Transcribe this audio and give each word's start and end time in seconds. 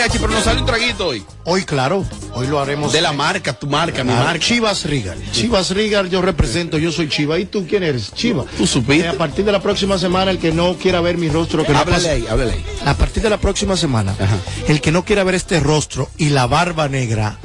Mariachi, 0.00 0.18
pero 0.18 0.32
nos 0.32 0.44
sale 0.44 0.60
un 0.60 0.66
traguito 0.66 1.08
hoy. 1.08 1.22
Hoy, 1.44 1.64
claro, 1.64 2.06
hoy 2.32 2.46
lo 2.46 2.58
haremos. 2.58 2.90
De 2.90 3.02
la 3.02 3.12
marca, 3.12 3.52
tu 3.52 3.66
marca, 3.66 4.02
mi 4.02 4.12
Ah, 4.12 4.22
marca. 4.24 4.38
Chivas 4.38 4.84
Rigal. 4.86 5.18
Chivas 5.30 5.70
Rigal, 5.72 6.08
yo 6.08 6.22
represento, 6.22 6.78
yo 6.78 6.90
soy 6.90 7.10
Chiva. 7.10 7.38
¿Y 7.38 7.44
tú 7.44 7.66
quién 7.68 7.82
eres? 7.82 8.10
Chiva. 8.14 8.46
¿Tú 8.56 8.66
supiste? 8.66 9.04
Eh, 9.04 9.08
a 9.10 9.12
partir 9.18 9.44
de 9.44 9.52
la 9.52 9.60
próxima 9.60 9.98
semana, 9.98 10.30
el 10.30 10.38
que 10.38 10.52
no 10.52 10.74
quiera 10.76 11.02
ver 11.02 11.18
mi 11.18 11.28
rostro, 11.28 11.66
que 11.66 11.72
no 11.72 11.80
Háblale 11.80 11.96
pase- 11.98 12.10
ahí, 12.12 12.26
háblale 12.30 12.52
ahí. 12.52 12.64
A 12.86 12.94
partir 12.94 13.22
de 13.22 13.28
la 13.28 13.36
próxima 13.38 13.76
semana, 13.76 14.12
Ajá. 14.18 14.38
el 14.68 14.80
que 14.80 14.90
no 14.90 15.04
quiera 15.04 15.22
ver 15.22 15.34
este 15.34 15.60
rostro 15.60 16.08
y 16.16 16.30
la 16.30 16.46
barba 16.46 16.88
negra, 16.88 17.36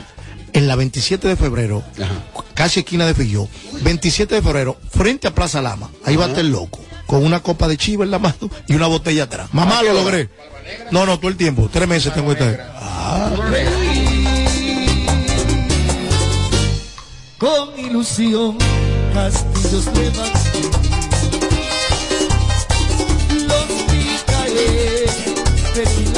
en 0.54 0.68
la 0.70 0.78
27 0.78 1.28
de 1.28 1.36
febrero, 1.36 1.84
Ajá. 2.02 2.24
casi 2.54 2.80
esquina 2.80 3.06
de 3.06 3.14
Filló, 3.14 3.50
27 3.82 4.36
de 4.36 4.42
febrero, 4.42 4.78
frente 4.90 5.28
a 5.28 5.36
Plaza 5.36 5.62
Lama, 5.62 5.90
ahí 6.06 6.15
va 6.15 6.24
a 6.26 6.28
estar 6.29 6.46
loco, 6.46 6.79
con 7.05 7.23
una 7.23 7.41
copa 7.41 7.68
de 7.68 7.77
chiva 7.77 8.04
en 8.04 8.11
la 8.11 8.19
mano 8.19 8.50
y 8.68 8.75
una 8.75 8.87
botella 8.87 9.23
atrás. 9.23 9.50
Mamá, 9.54 9.83
lo 9.83 9.93
logré. 9.93 10.29
No, 10.91 11.05
no, 11.05 11.18
todo 11.19 11.29
el 11.29 11.37
tiempo, 11.37 11.69
tres 11.71 11.87
meses 11.87 12.14
tengo 12.14 12.31
este. 12.31 12.59
con 17.37 17.79
ilusión 17.79 18.57
castillos 19.14 19.86
Maxim. 19.86 20.71
Los 25.75 26.14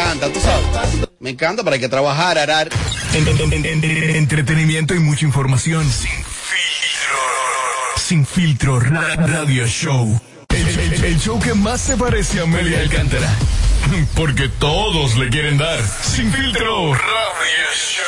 encanta, 0.00 0.32
tú 0.32 0.40
sabes. 0.40 1.08
Me 1.20 1.30
encanta, 1.30 1.62
pero 1.64 1.74
hay 1.74 1.80
que 1.80 1.88
trabajar, 1.88 2.38
arar. 2.38 2.68
En- 3.14 3.26
en- 3.28 3.52
en- 3.52 3.64
en- 3.66 3.84
en- 3.84 4.10
entretenimiento 4.16 4.94
y 4.94 4.98
mucha 5.00 5.24
información. 5.24 5.84
Sin 5.90 6.10
filtro. 6.10 7.96
Sin 7.96 8.26
filtro. 8.26 8.80
ra- 8.80 9.16
Radio 9.16 9.66
Show. 9.66 10.20
El, 10.50 10.68
el- 10.78 11.04
el 11.04 11.20
show 11.20 11.38
que 11.40 11.54
más 11.54 11.80
se 11.80 11.96
parece 11.96 12.40
a 12.40 12.42
Amelia 12.44 12.80
Alcántara. 12.80 13.28
Porque 14.14 14.48
todos 14.48 15.16
le 15.16 15.28
quieren 15.28 15.58
dar. 15.58 15.80
Sin 16.02 16.32
filtro. 16.32 16.94
Radio 16.94 17.68
Show. 17.74 18.04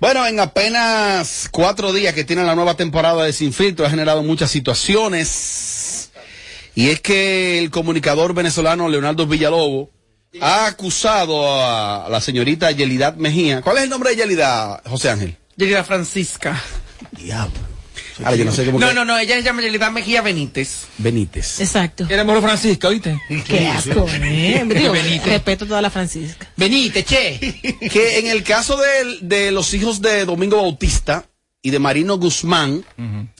Bueno, 0.00 0.26
en 0.26 0.40
apenas 0.40 1.48
cuatro 1.50 1.92
días 1.92 2.14
que 2.14 2.24
tiene 2.24 2.44
la 2.44 2.54
nueva 2.54 2.76
temporada 2.76 3.24
de 3.24 3.32
Sin 3.32 3.52
Filtro 3.54 3.86
ha 3.86 3.90
generado 3.90 4.22
muchas 4.22 4.50
situaciones. 4.50 6.10
Y 6.74 6.90
es 6.90 7.00
que 7.00 7.58
el 7.58 7.70
comunicador 7.70 8.34
venezolano 8.34 8.88
Leonardo 8.88 9.26
Villalobos 9.26 9.88
ha 10.40 10.66
acusado 10.66 11.64
a 11.64 12.08
la 12.08 12.20
señorita 12.20 12.70
Yelidad 12.70 13.14
Mejía. 13.16 13.60
¿Cuál 13.62 13.78
es 13.78 13.84
el 13.84 13.90
nombre 13.90 14.10
de 14.10 14.16
Yelidad, 14.16 14.82
José 14.86 15.10
Ángel? 15.10 15.36
Yelida 15.56 15.84
Francisca. 15.84 16.60
Diablo. 17.12 17.52
Ahora 18.18 18.36
yo 18.36 18.44
no 18.44 18.52
sé 18.52 18.64
cómo 18.66 18.78
No, 18.78 18.88
que- 18.88 18.94
no, 18.94 19.04
no, 19.04 19.18
ella 19.18 19.34
se 19.36 19.42
llama 19.42 19.60
Yelida 19.62 19.90
Mejía 19.90 20.22
Benítez. 20.22 20.84
Benítez. 20.98 21.60
Exacto. 21.60 22.06
Era 22.08 22.22
mejor 22.24 22.42
Francisca, 22.42 22.88
¿oíste? 22.88 23.18
Qué 23.46 23.66
asco, 23.66 24.06
¿eh? 24.08 24.62
Digo, 24.68 24.92
Benítez. 24.92 25.26
respeto 25.26 25.64
a 25.64 25.68
toda 25.68 25.82
la 25.82 25.90
Francisca. 25.90 26.46
Benítez, 26.56 27.04
che. 27.04 27.38
que 27.90 28.18
en 28.20 28.28
el 28.28 28.42
caso 28.44 28.76
de, 28.76 29.18
de 29.20 29.50
los 29.50 29.74
hijos 29.74 30.00
de 30.00 30.24
Domingo 30.24 30.56
Bautista 30.58 31.24
y 31.66 31.70
de 31.70 31.78
Marino 31.78 32.18
Guzmán, 32.18 32.84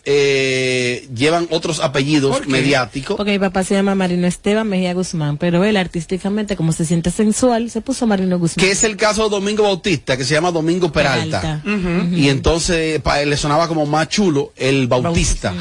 eh, 0.06 1.06
llevan 1.14 1.46
otros 1.50 1.80
apellidos 1.80 2.46
mediáticos. 2.46 3.16
Porque 3.18 3.32
mi 3.32 3.38
papá 3.38 3.64
se 3.64 3.74
llama 3.74 3.94
Marino 3.94 4.26
Esteban 4.26 4.66
Mejía 4.66 4.94
Guzmán, 4.94 5.36
pero 5.36 5.62
él 5.62 5.76
artísticamente, 5.76 6.56
como 6.56 6.72
se 6.72 6.86
siente 6.86 7.10
sensual, 7.10 7.70
se 7.70 7.82
puso 7.82 8.06
Marino 8.06 8.38
Guzmán. 8.38 8.64
que 8.64 8.72
es 8.72 8.82
el 8.82 8.96
caso 8.96 9.24
de 9.24 9.28
Domingo 9.30 9.64
Bautista, 9.64 10.16
que 10.16 10.24
se 10.24 10.32
llama 10.32 10.50
Domingo 10.50 10.90
Peralta. 10.90 11.60
Peralta. 11.62 12.16
Y 12.16 12.30
entonces 12.30 12.98
pa- 13.02 13.22
le 13.22 13.36
sonaba 13.36 13.68
como 13.68 13.84
más 13.84 14.08
chulo 14.08 14.52
el 14.56 14.88
Bautista. 14.88 15.54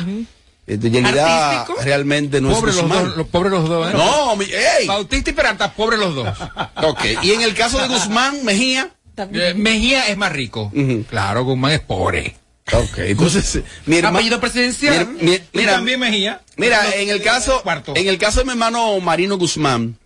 Eh, 0.66 0.78
De 0.78 0.90
Yelida 0.90 1.60
¿Artístico? 1.64 1.82
realmente 1.84 2.40
no 2.40 2.50
Pobre 2.52 2.72
es 2.72 2.78
los 2.78 2.86
Guzmán. 2.86 3.06
dos, 3.08 3.18
los 3.18 3.28
pobres 3.28 3.52
los 3.52 3.68
dos. 3.68 3.90
¿eh? 3.90 3.98
No, 3.98 4.36
mi- 4.38 4.46
ey. 4.46 4.88
Bautista 4.88 5.32
y 5.32 5.34
Peralta, 5.34 5.74
pobres 5.74 6.00
los 6.00 6.16
dos. 6.16 6.30
Ok. 6.84 7.02
Y 7.24 7.32
en 7.32 7.42
el 7.42 7.54
caso 7.54 7.78
de 7.82 7.90
Guzmán 7.90 8.46
Mejía, 8.46 8.90
Eh, 9.18 9.54
Mejía 9.58 10.08
es 10.08 10.16
más 10.18 10.32
rico. 10.32 10.72
Claro, 11.10 11.44
Guzmán 11.44 11.74
es 11.74 11.82
pobre. 11.82 12.38
Ok. 12.72 12.98
Entonces, 13.00 13.56
eh, 13.58 13.64
mi 13.86 13.98
herma- 13.98 14.10
Apellido 14.20 14.40
presidencial. 14.40 15.08
mi- 15.20 15.40
mira, 15.54 15.74
también 15.74 16.00
Mejía. 16.00 16.42
Mira, 16.58 16.96
en 16.96 17.10
el 17.10 17.22
caso, 17.22 17.62
Cuarto. 17.64 17.94
en 17.96 18.08
el 18.08 18.18
caso 18.18 18.40
de 18.40 18.46
mi 18.46 18.52
hermano 18.52 19.00
Marino 19.00 19.38
Guzmán, 19.38 19.98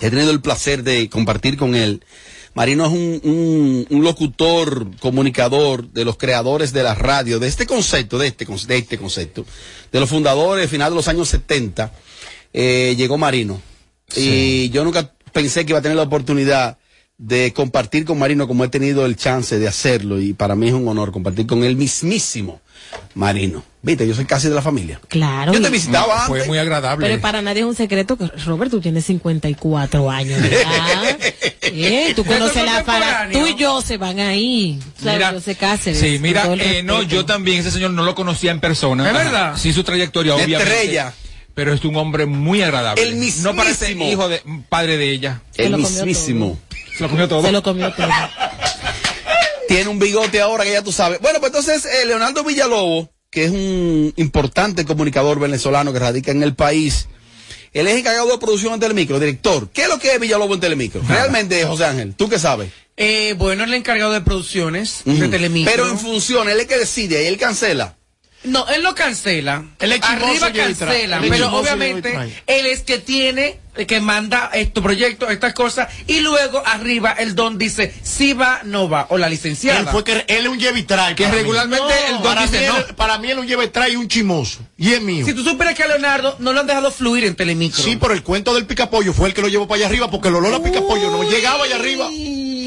he 0.00 0.10
tenido 0.10 0.30
el 0.30 0.40
placer 0.40 0.82
de 0.82 1.08
compartir 1.08 1.56
con 1.56 1.74
él. 1.74 2.04
Marino 2.54 2.84
es 2.86 2.92
un, 2.92 3.20
un- 3.24 3.86
un 3.88 4.04
locutor, 4.04 4.86
comunicador 4.98 5.88
de 5.90 6.04
los 6.04 6.18
creadores 6.18 6.72
de 6.74 6.82
la 6.82 6.94
radio, 6.94 7.38
de 7.38 7.48
este 7.48 7.66
concepto, 7.66 8.18
de 8.18 8.26
este, 8.28 8.44
con- 8.44 8.58
de 8.66 8.76
este 8.76 8.98
concepto, 8.98 9.46
de 9.90 10.00
los 10.00 10.08
fundadores, 10.10 10.68
final 10.68 10.90
de 10.90 10.96
los 10.96 11.08
años 11.08 11.28
70, 11.28 11.92
eh, 12.52 12.94
llegó 12.98 13.16
Marino. 13.16 13.62
Y 14.14 14.68
yo 14.70 14.84
nunca 14.84 15.12
pensé 15.32 15.64
que 15.64 15.72
iba 15.72 15.78
a 15.78 15.82
tener 15.82 15.96
la 15.96 16.02
oportunidad 16.02 16.76
de 17.24 17.52
compartir 17.52 18.04
con 18.04 18.18
Marino 18.18 18.48
como 18.48 18.64
he 18.64 18.68
tenido 18.68 19.06
el 19.06 19.14
chance 19.14 19.56
de 19.56 19.68
hacerlo 19.68 20.20
y 20.20 20.32
para 20.32 20.56
mí 20.56 20.66
es 20.66 20.74
un 20.74 20.88
honor 20.88 21.12
compartir 21.12 21.46
con 21.46 21.62
el 21.62 21.76
mismísimo 21.76 22.60
Marino. 23.14 23.62
Viste, 23.80 24.08
yo 24.08 24.14
soy 24.14 24.24
casi 24.24 24.48
de 24.48 24.54
la 24.56 24.62
familia. 24.62 25.00
Claro. 25.06 25.52
Yo 25.52 25.62
te 25.62 25.70
visitaba 25.70 26.26
Fue 26.26 26.38
antes. 26.38 26.48
muy 26.48 26.58
agradable. 26.58 27.06
Pero 27.06 27.20
para 27.20 27.40
nadie 27.40 27.60
es 27.60 27.66
un 27.66 27.76
secreto 27.76 28.16
que 28.18 28.26
Robert, 28.44 28.72
tú 28.72 28.80
tienes 28.80 29.04
54 29.06 30.10
años. 30.10 30.40
¿verdad? 30.42 31.18
Eh, 31.74 32.12
tú 32.14 32.22
conoces 32.24 32.62
la 32.66 32.84
para. 32.84 33.30
Tú 33.30 33.46
y 33.46 33.54
yo 33.56 33.80
se 33.80 33.96
van 33.96 34.18
ahí. 34.20 34.78
Claro, 35.00 35.40
se 35.40 35.54
Cáceres. 35.54 35.98
sí, 35.98 36.18
mira, 36.20 36.52
eh, 36.58 36.82
no, 36.82 37.02
yo 37.02 37.24
también, 37.24 37.60
ese 37.60 37.70
señor 37.70 37.92
no 37.92 38.02
lo 38.04 38.14
conocía 38.14 38.50
en 38.50 38.60
persona. 38.60 39.06
¿Es 39.06 39.14
verdad? 39.14 39.54
Sí, 39.56 39.72
su 39.72 39.82
trayectoria, 39.82 40.34
De 40.34 40.44
obviamente. 40.44 40.70
estrella. 40.70 41.14
Pero 41.54 41.72
es 41.72 41.82
un 41.84 41.96
hombre 41.96 42.26
muy 42.26 42.60
agradable. 42.60 43.02
El 43.02 43.18
No 43.42 43.54
parece 43.54 43.86
mismísimo. 43.94 44.10
hijo 44.12 44.28
de, 44.28 44.42
padre 44.68 44.98
de 44.98 45.12
ella. 45.12 45.40
El 45.56 45.76
mismísimo. 45.78 46.58
Se 47.02 47.06
lo 47.06 47.10
comió 47.10 47.28
todo. 47.28 47.42
Se 47.42 47.52
lo 47.52 47.62
comió 47.62 47.92
todo. 47.92 48.08
Tiene 49.68 49.88
un 49.88 49.98
bigote 49.98 50.40
ahora 50.40 50.62
que 50.62 50.72
ya 50.72 50.82
tú 50.82 50.92
sabes. 50.92 51.20
Bueno, 51.20 51.40
pues 51.40 51.50
entonces 51.50 51.84
eh, 51.84 52.06
Leonardo 52.06 52.44
Villalobos, 52.44 53.08
que 53.30 53.46
es 53.46 53.50
un 53.50 54.12
importante 54.16 54.84
comunicador 54.84 55.40
venezolano 55.40 55.92
que 55.92 55.98
radica 55.98 56.30
en 56.30 56.44
el 56.44 56.54
país, 56.54 57.08
él 57.72 57.88
es 57.88 57.96
encargado 57.96 58.30
de 58.30 58.38
producción 58.38 58.74
en 58.74 58.80
Telemicro, 58.80 59.18
director. 59.18 59.68
¿Qué 59.70 59.82
es 59.82 59.88
lo 59.88 59.98
que 59.98 60.12
es 60.14 60.20
Villalobos 60.20 60.54
en 60.54 60.60
Telemicro? 60.60 61.02
Realmente, 61.08 61.64
José 61.64 61.86
Ángel, 61.86 62.14
¿tú 62.14 62.28
qué 62.28 62.38
sabes? 62.38 62.70
Eh, 62.96 63.34
bueno, 63.36 63.64
el 63.64 63.74
encargado 63.74 64.12
de 64.12 64.20
producciones 64.20 65.02
de. 65.04 65.28
Telemicro. 65.28 65.72
Pero 65.72 65.88
en 65.88 65.98
función, 65.98 66.48
él 66.48 66.56
es 66.56 66.62
el 66.62 66.68
que 66.68 66.78
decide 66.78 67.24
y 67.24 67.26
él 67.26 67.38
cancela. 67.38 67.96
No, 68.44 68.66
él 68.68 68.82
lo 68.82 68.94
cancela. 68.94 69.64
Chismoso 69.78 70.06
Arriba 70.06 70.52
cancela. 70.52 71.20
Pero 71.20 71.56
obviamente 71.56 72.42
él 72.46 72.66
es 72.66 72.80
que 72.80 72.98
tiene, 72.98 73.60
eh, 73.76 73.86
que 73.86 74.00
manda 74.00 74.50
estos 74.52 74.82
proyectos, 74.82 75.30
estas 75.30 75.54
cosas, 75.54 75.88
y 76.06 76.20
luego 76.20 76.62
arriba 76.66 77.12
el 77.12 77.34
don 77.34 77.56
dice 77.56 77.94
si 78.02 78.32
va, 78.32 78.60
no 78.64 78.88
va, 78.88 79.06
o 79.10 79.18
la 79.18 79.28
licenciada. 79.28 79.80
Él 79.80 79.86
fue 79.86 80.02
que 80.02 80.24
él 80.26 80.44
es 80.44 80.48
un 80.48 80.58
lleve 80.58 80.80
y 80.80 80.82
trae. 80.82 81.14
Que 81.14 81.28
regularmente 81.28 81.92
el 82.08 82.14
don 82.14 82.22
para 82.22 82.42
dice 82.42 82.60
mí, 82.60 82.66
no. 82.66 82.96
para 82.96 83.18
mí 83.18 83.30
él 83.30 83.38
es 83.38 83.42
un 83.42 83.46
lleve 83.46 83.64
y 83.64 83.68
trae 83.68 83.92
y 83.92 83.96
un 83.96 84.08
chimoso. 84.08 84.60
Y 84.76 84.92
es 84.92 85.00
mío. 85.00 85.24
Si 85.24 85.34
tú 85.34 85.44
supieras 85.44 85.74
que 85.74 85.84
a 85.84 85.88
Leonardo 85.88 86.36
no 86.40 86.52
lo 86.52 86.60
han 86.60 86.66
dejado 86.66 86.90
fluir 86.90 87.24
en 87.24 87.36
Telemicro. 87.36 87.82
Sí, 87.82 87.96
pero 88.00 88.12
el 88.12 88.22
cuento 88.22 88.54
del 88.54 88.66
picapollo 88.66 89.12
fue 89.12 89.28
el 89.28 89.34
que 89.34 89.42
lo 89.42 89.48
llevó 89.48 89.68
para 89.68 89.78
allá 89.78 89.86
arriba 89.86 90.10
porque 90.10 90.28
el 90.28 90.34
olor 90.34 90.54
a 90.54 90.62
picapollo 90.62 91.10
no 91.10 91.22
llegaba 91.30 91.64
allá 91.64 91.76
arriba. 91.76 92.08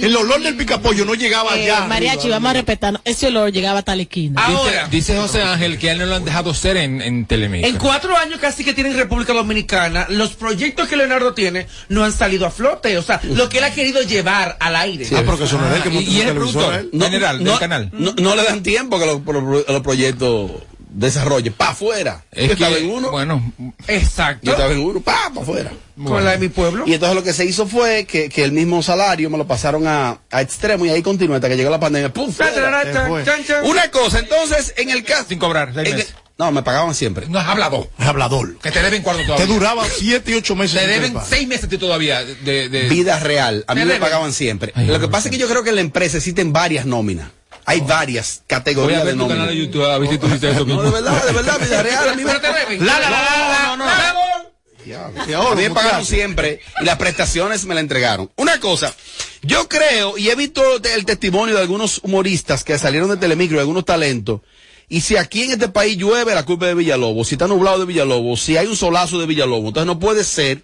El 0.06 0.16
olor 0.16 0.42
del 0.42 0.56
picapollo 0.56 1.06
no 1.06 1.14
llegaba 1.16 1.56
Eh, 1.58 1.64
allá. 1.72 1.88
mariachi, 1.88 2.30
vamos 2.30 2.50
a 2.50 2.54
respetarnos. 2.54 3.02
Ese 3.06 3.28
olor 3.28 3.52
llegaba 3.52 3.80
hasta 3.80 3.96
la 3.96 4.04
esquina. 4.04 4.42
Ahora, 4.44 4.88
Dice, 4.88 5.14
dice 5.14 5.18
José 5.18 5.42
Ángel 5.42 5.78
que 5.80 5.90
a 5.90 5.94
él 5.94 6.00
no 6.00 6.06
lo 6.06 6.16
han 6.16 6.26
dejado 6.26 6.54
ser 6.54 6.78
en, 6.78 7.02
en 7.02 7.26
Telemicro. 7.26 7.70
en 7.70 7.78
cuatro 7.78 8.16
años 8.18 8.40
casi 8.40 8.64
que 8.64 8.74
tiene 8.74 8.92
en 8.92 8.98
República 8.98 9.34
Dominicana, 9.34 10.06
los 10.10 10.34
proyectos 10.34 10.88
que 10.88 10.96
Leonardo 10.98 11.34
tiene 11.34 11.68
no 11.90 12.04
han 12.04 12.14
salido 12.14 12.46
a 12.46 12.52
flote. 12.52 12.98
O 12.98 13.02
sea, 13.02 13.20
lo 13.24 13.50
que 13.50 13.58
él 13.60 13.64
ha 13.64 13.74
querido 13.74 14.02
llevar 14.02 14.58
al 14.60 14.76
aire. 14.76 15.08
Ah, 15.16 15.24
porque 15.26 15.46
eso 15.46 15.58
no 15.58 15.68
es 15.70 15.76
él 15.78 15.82
que 15.84 15.90
y, 15.90 15.94
monta 15.94 16.10
y 16.10 16.14
su 16.14 16.22
es 16.22 16.28
el 16.28 16.34
productor 16.36 16.74
¿eh? 16.76 17.00
general 17.00 17.44
del 17.44 17.60
canal. 17.60 17.90
No, 17.94 18.14
no 18.18 18.36
le 18.36 18.44
dan 18.44 18.64
tiempo 18.64 19.00
que 19.00 19.06
los, 19.06 19.22
los- 19.26 19.68
los 19.68 19.82
proyectos 19.82 20.52
desarrollen. 20.96 21.54
Pa' 21.54 21.70
afuera. 21.70 22.24
Es 22.32 22.52
estaba 22.52 22.78
en 22.78 22.90
uno. 22.90 23.12
bueno, 23.12 23.54
Exacto. 23.88 24.46
Yo 24.46 24.52
estaba 24.54 24.72
en 24.72 24.80
uno. 24.80 25.02
Pa' 25.02 25.32
pa' 25.34 25.42
afuera. 25.42 25.72
Con 26.04 26.24
la 26.26 26.32
de 26.32 26.38
mi 26.40 26.50
pueblo. 26.50 26.84
Y 26.88 26.94
entonces 26.94 27.16
lo 27.16 27.24
que 27.24 27.34
se 27.34 27.46
hizo 27.46 27.68
fue 27.68 28.06
que, 28.06 28.30
que 28.30 28.44
el 28.44 28.52
mismo 28.52 28.82
salario 28.84 29.30
me 29.30 29.38
lo 29.38 29.48
pasaron 29.48 29.88
a, 29.88 30.20
a 30.32 30.42
extremo 30.42 30.86
y 30.86 30.90
ahí 30.90 31.02
continuó 31.02 31.36
hasta 31.36 31.48
que 31.50 31.56
llegó 31.58 31.70
la 31.70 31.80
pandemia. 31.80 32.12
¡Pum! 32.12 32.34
Chan, 32.36 32.50
fuera. 32.54 32.84
chan, 32.84 32.94
chan, 32.94 33.08
fue. 33.10 33.24
chan, 33.24 33.46
chan. 33.46 33.66
Una 33.66 33.90
cosa, 33.92 34.20
entonces, 34.20 34.74
en 34.78 34.90
el 34.90 35.04
caso. 35.04 35.26
sin 35.30 35.40
cobrar, 35.40 35.72
seis 35.74 35.94
el- 35.96 36.06
no, 36.38 36.52
me 36.52 36.64
pagaban 36.64 36.94
siempre. 36.94 37.28
No 37.30 37.40
has 37.40 37.48
hablado. 37.48 37.90
Es 37.98 38.06
hablador. 38.06 38.58
Que 38.60 38.70
te 38.70 38.82
deben 38.84 39.02
cuarto 39.04 39.22
Te 39.22 39.28
todavía. 39.28 39.46
duraba 39.46 39.86
siete 39.88 40.32
y 40.32 40.34
ocho 40.34 40.54
meses. 40.54 40.82
Te 40.82 40.86
deben 40.86 41.16
seis 41.26 41.48
meses 41.48 41.64
a 41.64 41.68
ti 41.70 41.78
todavía 41.78 42.26
de... 42.26 42.68
de- 42.68 42.90
Vida 42.90 43.18
real. 43.22 43.64
A 43.70 43.74
mí 43.74 43.80
Me 43.80 43.86
deben. 43.86 44.02
pagaban 44.02 44.34
siempre. 44.34 44.74
Ay, 44.76 44.88
lo 44.88 45.00
que 45.00 45.08
pasa 45.08 45.30
es 45.30 45.32
que 45.32 45.38
yo 45.38 45.48
creo 45.48 45.64
que 45.64 45.70
en 45.70 45.76
la 45.76 45.82
empresa 45.82 46.18
existen 46.18 46.52
varias 46.52 46.86
nóminas. 46.86 47.30
Hay 47.66 47.82
varias 47.82 48.44
categorías 48.48 49.06
de 49.06 49.14
tu 49.14 49.28
canal 49.28 49.48
de. 49.48 49.58
YouTube 49.58 49.86
a 49.86 49.98
ver 49.98 50.10
si 50.10 50.18
tú 50.18 50.28
dices 50.28 50.56
eso 50.56 50.66
No, 50.66 50.84
de 50.84 50.92
verdad, 50.92 51.26
de 51.26 51.34
verdad, 51.34 51.60
Villarreal, 51.60 52.10
a 52.10 52.16
mí 52.16 52.24
me... 52.24 52.34
La, 52.34 53.00
la, 53.00 53.10
la, 53.10 53.10
la, 53.10 53.76
no, 53.76 53.86
no. 53.86 55.56
Mí 55.56 55.64
me 55.64 55.72
pagaron 55.72 56.06
siempre 56.06 56.60
y 56.82 56.86
las 56.86 56.98
prestaciones 56.98 57.66
me 57.66 57.74
la 57.74 57.80
entregaron. 57.82 58.30
Una 58.36 58.60
cosa, 58.60 58.96
yo 59.42 59.68
creo, 59.68 60.18
y 60.18 60.30
he 60.30 60.36
visto 60.36 60.62
el 60.76 61.06
testimonio 61.06 61.56
de 61.56 61.62
algunos 61.62 62.00
humoristas 62.04 62.64
que 62.64 62.78
salieron 62.78 63.10
de 63.10 63.18
Telemicro, 63.18 63.58
de 63.58 63.62
algunos 63.62 63.86
talentos, 63.86 64.42
y 64.88 65.02
si 65.02 65.18
aquí 65.18 65.44
en 65.44 65.54
este 65.54 65.70
país 65.70 65.98
llueve, 65.98 66.36
la 66.36 66.46
culpa 66.46 66.66
es 66.66 66.70
de 66.70 66.76
Villalobos, 66.76 67.28
si 67.28 67.36
está 67.36 67.48
nublado 67.48 67.80
de 67.80 67.86
Villalobos, 67.86 68.42
si 68.42 68.58
hay 68.58 68.68
un 68.68 68.76
solazo 68.76 69.20
de 69.20 69.26
Villalobos, 69.26 69.70
entonces 69.70 69.88
no 69.88 70.00
puede 70.00 70.24
ser 70.24 70.62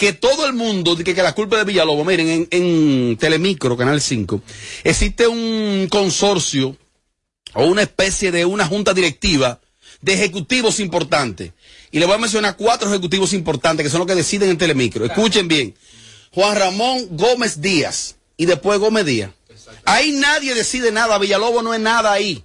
que 0.00 0.14
todo 0.14 0.46
el 0.46 0.54
mundo 0.54 0.96
diga 0.96 1.12
que 1.12 1.22
la 1.22 1.34
culpa 1.34 1.58
de 1.58 1.64
Villalobos. 1.64 2.06
Miren, 2.06 2.26
en, 2.26 2.48
en 2.50 3.18
Telemicro, 3.18 3.76
Canal 3.76 4.00
5, 4.00 4.40
existe 4.82 5.28
un 5.28 5.88
consorcio 5.90 6.74
o 7.52 7.64
una 7.66 7.82
especie 7.82 8.32
de 8.32 8.46
una 8.46 8.64
junta 8.64 8.94
directiva 8.94 9.60
de 10.00 10.14
ejecutivos 10.14 10.80
importantes. 10.80 11.52
Y 11.90 11.98
le 11.98 12.06
voy 12.06 12.14
a 12.14 12.18
mencionar 12.18 12.56
cuatro 12.56 12.88
ejecutivos 12.88 13.34
importantes 13.34 13.84
que 13.84 13.90
son 13.90 13.98
los 13.98 14.06
que 14.06 14.14
deciden 14.14 14.48
en 14.48 14.56
Telemicro. 14.56 15.04
Escuchen 15.04 15.48
bien. 15.48 15.74
Juan 16.32 16.56
Ramón 16.56 17.08
Gómez 17.10 17.60
Díaz 17.60 18.16
y 18.38 18.46
después 18.46 18.78
Gómez 18.78 19.04
Díaz. 19.04 19.32
Ahí 19.84 20.12
nadie 20.12 20.54
decide 20.54 20.92
nada. 20.92 21.18
Villalobos 21.18 21.62
no 21.62 21.74
es 21.74 21.80
nada 21.80 22.10
ahí. 22.10 22.42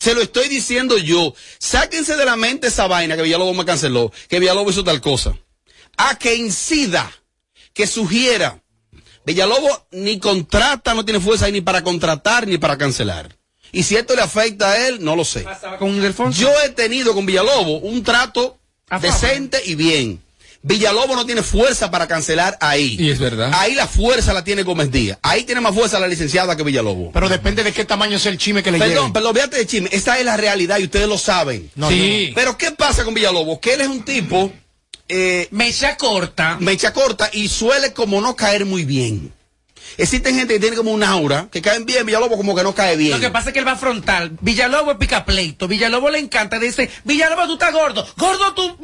Se 0.00 0.14
lo 0.14 0.22
estoy 0.22 0.48
diciendo 0.48 0.96
yo. 0.96 1.34
Sáquense 1.58 2.16
de 2.16 2.24
la 2.24 2.36
mente 2.36 2.68
esa 2.68 2.86
vaina 2.86 3.14
que 3.14 3.20
Villalobos 3.20 3.54
me 3.54 3.66
canceló, 3.66 4.10
que 4.30 4.40
Villalobos 4.40 4.72
hizo 4.72 4.84
tal 4.84 5.02
cosa. 5.02 5.36
A 5.96 6.18
que 6.18 6.34
incida, 6.34 7.10
que 7.72 7.86
sugiera. 7.86 8.60
Villalobos 9.24 9.82
ni 9.90 10.18
contrata, 10.18 10.94
no 10.94 11.04
tiene 11.04 11.20
fuerza 11.20 11.46
ahí 11.46 11.52
ni 11.52 11.60
para 11.60 11.82
contratar 11.82 12.46
ni 12.46 12.58
para 12.58 12.78
cancelar. 12.78 13.36
Y 13.72 13.82
si 13.82 13.96
esto 13.96 14.14
le 14.14 14.22
afecta 14.22 14.70
a 14.70 14.88
él, 14.88 14.98
no 15.02 15.16
lo 15.16 15.24
sé. 15.24 15.40
Pasaba 15.40 15.78
con. 15.78 16.00
Yo 16.32 16.50
he 16.64 16.68
tenido 16.70 17.14
con 17.14 17.26
Villalobos 17.26 17.80
un 17.82 18.02
trato 18.02 18.58
decente 19.00 19.60
y 19.64 19.74
bien. 19.74 20.22
Villalobos 20.62 21.16
no 21.16 21.26
tiene 21.26 21.42
fuerza 21.42 21.90
para 21.90 22.08
cancelar 22.08 22.56
ahí. 22.60 22.96
Y 22.98 23.10
es 23.10 23.18
verdad. 23.18 23.52
Ahí 23.54 23.74
la 23.74 23.86
fuerza 23.86 24.32
la 24.32 24.42
tiene 24.42 24.62
Gómez 24.64 24.90
Díaz. 24.90 25.18
Ahí 25.22 25.44
tiene 25.44 25.60
más 25.60 25.74
fuerza 25.74 26.00
la 26.00 26.08
licenciada 26.08 26.56
que 26.56 26.62
Villalobos. 26.64 27.10
Pero 27.12 27.28
depende 27.28 27.62
de 27.62 27.72
qué 27.72 27.84
tamaño 27.84 28.18
sea 28.18 28.32
el 28.32 28.38
chime 28.38 28.62
que 28.64 28.72
le 28.72 28.78
Perdón, 28.78 28.96
lleven. 28.96 29.12
perdón, 29.12 29.34
véate 29.34 29.56
de 29.58 29.66
chisme. 29.66 29.88
Esta 29.92 30.18
es 30.18 30.24
la 30.24 30.36
realidad 30.36 30.78
y 30.78 30.84
ustedes 30.84 31.08
lo 31.08 31.18
saben. 31.18 31.70
No, 31.76 31.88
sí. 31.88 32.32
Pero 32.34 32.56
¿qué 32.58 32.72
pasa 32.72 33.04
con 33.04 33.14
Villalobos? 33.14 33.58
Que 33.60 33.74
él 33.74 33.80
es 33.82 33.88
un 33.88 34.04
tipo 34.04 34.52
eh, 35.08 35.48
Mecha 35.50 35.96
corta. 35.96 36.56
mecha 36.60 36.92
corta 36.92 37.30
y 37.32 37.48
suele 37.48 37.92
como 37.92 38.20
no 38.20 38.36
caer 38.36 38.64
muy 38.64 38.84
bien. 38.84 39.32
Existen 39.98 40.34
gente 40.36 40.54
que 40.54 40.60
tiene 40.60 40.76
como 40.76 40.90
un 40.90 41.02
aura, 41.02 41.48
que 41.50 41.62
caen 41.62 41.86
bien, 41.86 42.04
Villalobos 42.04 42.36
como 42.36 42.54
que 42.54 42.62
no 42.62 42.74
cae 42.74 42.96
bien. 42.96 43.12
Lo 43.12 43.20
que 43.20 43.30
pasa 43.30 43.48
es 43.48 43.52
que 43.54 43.60
él 43.60 43.66
va 43.66 43.76
frontal. 43.76 44.36
Villalobos 44.40 44.92
es 44.92 44.98
pica 44.98 45.24
pleito. 45.24 45.68
Villalobos 45.68 46.12
le 46.12 46.18
encanta. 46.18 46.58
Dice, 46.58 46.90
Villalobos 47.04 47.46
tú 47.46 47.52
estás 47.54 47.72
gordo. 47.72 48.06
Gordo 48.16 48.52
tú. 48.54 48.76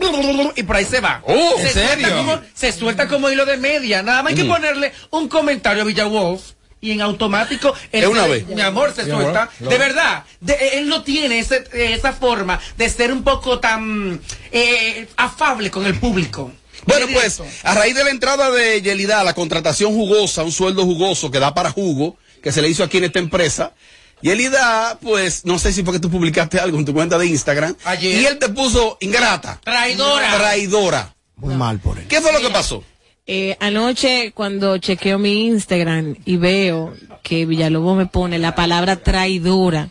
Y 0.57 0.63
por 0.63 0.77
ahí 0.77 0.85
se 0.87 1.01
va. 1.01 1.23
Oh, 1.27 1.55
se 1.59 1.67
¿en 1.67 1.73
serio? 1.73 2.09
Suelta 2.09 2.17
como, 2.17 2.41
se 2.55 2.73
suelta 2.73 3.09
como 3.09 3.31
hilo 3.31 3.45
de 3.45 3.59
media. 3.59 4.03
Nada 4.03 4.23
más 4.23 4.33
hay 4.33 4.39
que 4.39 4.45
ponerle 4.45 4.93
un 5.11 5.29
comentario 5.29 5.83
a 5.83 5.87
Villalobos. 5.87 6.57
Y 6.84 6.90
en 6.90 7.00
automático, 7.00 7.73
una 8.11 8.26
vez. 8.26 8.44
mi 8.49 8.61
amor, 8.61 8.93
se 8.94 9.05
suelta. 9.05 9.49
De 9.61 9.79
verdad, 9.79 10.25
de- 10.40 10.79
él 10.79 10.88
no 10.88 11.02
tiene 11.05 11.38
ese- 11.38 11.64
esa 11.73 12.12
forma 12.12 12.58
de 12.76 12.90
ser 12.90 13.12
un 13.12 13.23
poco 13.23 13.61
tan 13.61 14.20
eh, 14.50 15.06
afable 15.17 15.70
con 15.70 15.87
el 15.87 15.94
público. 15.99 16.50
Bueno, 16.84 17.06
pues, 17.12 17.40
a 17.62 17.75
raíz 17.75 17.94
de 17.94 18.02
la 18.02 18.11
entrada 18.11 18.50
de 18.50 18.82
Yelida, 18.82 19.23
la 19.23 19.32
contratación 19.32 19.93
jugosa, 19.94 20.43
un 20.43 20.50
sueldo 20.50 20.82
jugoso 20.84 21.31
que 21.31 21.38
da 21.38 21.55
para 21.55 21.70
jugo, 21.70 22.17
que 22.43 22.50
se 22.50 22.61
le 22.61 22.69
hizo 22.69 22.82
aquí 22.82 22.99
en 22.99 23.05
esta 23.05 23.20
empresa, 23.20 23.73
Yelida, 24.20 24.99
pues, 25.00 25.44
no 25.44 25.61
sé 25.61 25.73
si 25.73 25.84
fue 25.84 25.93
que 25.94 26.00
tú 26.00 26.11
publicaste 26.11 26.58
algo 26.58 26.79
en 26.79 26.84
tu 26.84 26.93
cuenta 26.93 27.17
de 27.17 27.26
Instagram, 27.26 27.76
Ayer. 27.84 28.20
y 28.20 28.26
él 28.26 28.38
te 28.40 28.49
puso 28.49 28.96
ingrata, 29.00 29.61
Traidora. 29.62 30.37
traidora. 30.37 31.14
Muy 31.37 31.55
mal 31.55 31.79
por 31.79 31.99
él. 31.99 32.06
¿Qué 32.08 32.20
fue 32.20 32.32
lo 32.32 32.40
que 32.40 32.50
pasó? 32.50 32.82
Eh, 33.27 33.57
anoche 33.61 34.33
cuando 34.35 34.79
chequeo 34.79 35.19
mi 35.19 35.47
Instagram 35.47 36.17
y 36.25 36.37
veo 36.37 36.93
que 37.23 37.47
Villalobos 37.47 37.97
me 37.97 38.07
pone 38.07 38.39
la 38.39 38.55
palabra 38.55 38.97
traidora, 38.97 39.91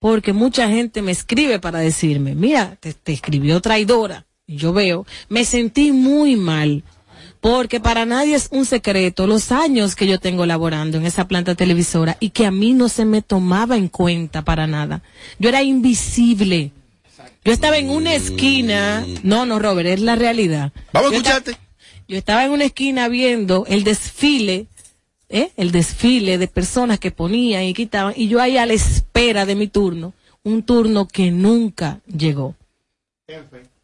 porque 0.00 0.32
mucha 0.32 0.68
gente 0.68 1.02
me 1.02 1.12
escribe 1.12 1.60
para 1.60 1.78
decirme, 1.78 2.34
mira, 2.34 2.76
te, 2.80 2.94
te 2.94 3.12
escribió 3.12 3.60
traidora. 3.60 4.26
Y 4.48 4.56
yo 4.56 4.72
veo, 4.72 5.06
me 5.28 5.44
sentí 5.44 5.92
muy 5.92 6.36
mal, 6.36 6.84
porque 7.40 7.80
para 7.80 8.06
nadie 8.06 8.34
es 8.34 8.48
un 8.50 8.64
secreto 8.64 9.26
los 9.26 9.52
años 9.52 9.94
que 9.94 10.06
yo 10.06 10.18
tengo 10.18 10.46
laborando 10.46 10.98
en 10.98 11.06
esa 11.06 11.28
planta 11.28 11.54
televisora 11.54 12.16
y 12.18 12.30
que 12.30 12.46
a 12.46 12.50
mí 12.50 12.72
no 12.72 12.88
se 12.88 13.04
me 13.04 13.22
tomaba 13.22 13.76
en 13.76 13.88
cuenta 13.88 14.42
para 14.42 14.66
nada. 14.66 15.02
Yo 15.38 15.48
era 15.48 15.62
invisible. 15.62 16.72
Yo 17.44 17.52
estaba 17.52 17.78
en 17.78 17.90
una 17.90 18.14
esquina, 18.14 19.06
no, 19.22 19.46
no, 19.46 19.60
Robert, 19.60 19.88
es 19.88 20.00
la 20.00 20.16
realidad. 20.16 20.72
Vamos 20.92 21.12
a 21.12 21.14
escucharte. 21.14 21.56
Yo 22.08 22.16
estaba 22.16 22.44
en 22.44 22.52
una 22.52 22.64
esquina 22.64 23.08
viendo 23.08 23.64
el 23.68 23.84
desfile, 23.84 24.66
¿eh? 25.28 25.50
el 25.56 25.72
desfile 25.72 26.38
de 26.38 26.48
personas 26.48 26.98
que 26.98 27.10
ponían 27.10 27.64
y 27.64 27.74
quitaban, 27.74 28.14
y 28.16 28.28
yo 28.28 28.40
ahí 28.40 28.56
a 28.56 28.66
la 28.66 28.74
espera 28.74 29.46
de 29.46 29.54
mi 29.54 29.66
turno, 29.66 30.14
un 30.42 30.62
turno 30.62 31.08
que 31.08 31.30
nunca 31.30 32.00
llegó. 32.06 32.54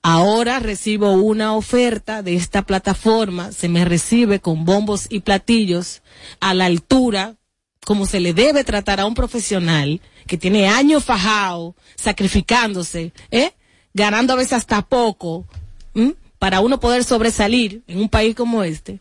Ahora 0.03 0.59
recibo 0.59 1.13
una 1.13 1.55
oferta 1.55 2.23
de 2.23 2.35
esta 2.35 2.63
plataforma, 2.63 3.53
se 3.53 3.69
me 3.69 3.85
recibe 3.85 4.41
con 4.41 4.65
bombos 4.65 5.07
y 5.09 5.21
platillos 5.21 6.03
a 6.41 6.55
la 6.55 6.67
altura, 6.67 7.37
como 7.85 8.07
se 8.07 8.21
le 8.21 8.35
debe 8.35 8.65
tratar 8.65 9.01
a 9.01 9.07
un 9.07 9.15
profesional 9.15 10.01
que 10.27 10.39
tiene 10.39 10.69
años 10.69 11.05
fajado, 11.05 11.75
sacrificándose, 11.97 13.13
¿eh? 13.31 13.53
ganando 13.95 14.33
a 14.33 14.37
veces 14.37 14.55
hasta 14.55 14.83
poco, 14.83 15.45
¿m? 15.95 16.15
Para 16.43 16.59
uno 16.59 16.81
poder 16.81 17.05
sobresalir 17.05 17.85
en 17.87 18.01
un 18.01 18.09
país 18.09 18.35
como 18.35 18.65
este. 18.65 18.99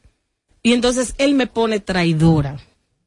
Y 0.62 0.74
entonces 0.74 1.16
él 1.18 1.34
me 1.34 1.48
pone 1.48 1.80
traidora. 1.80 2.60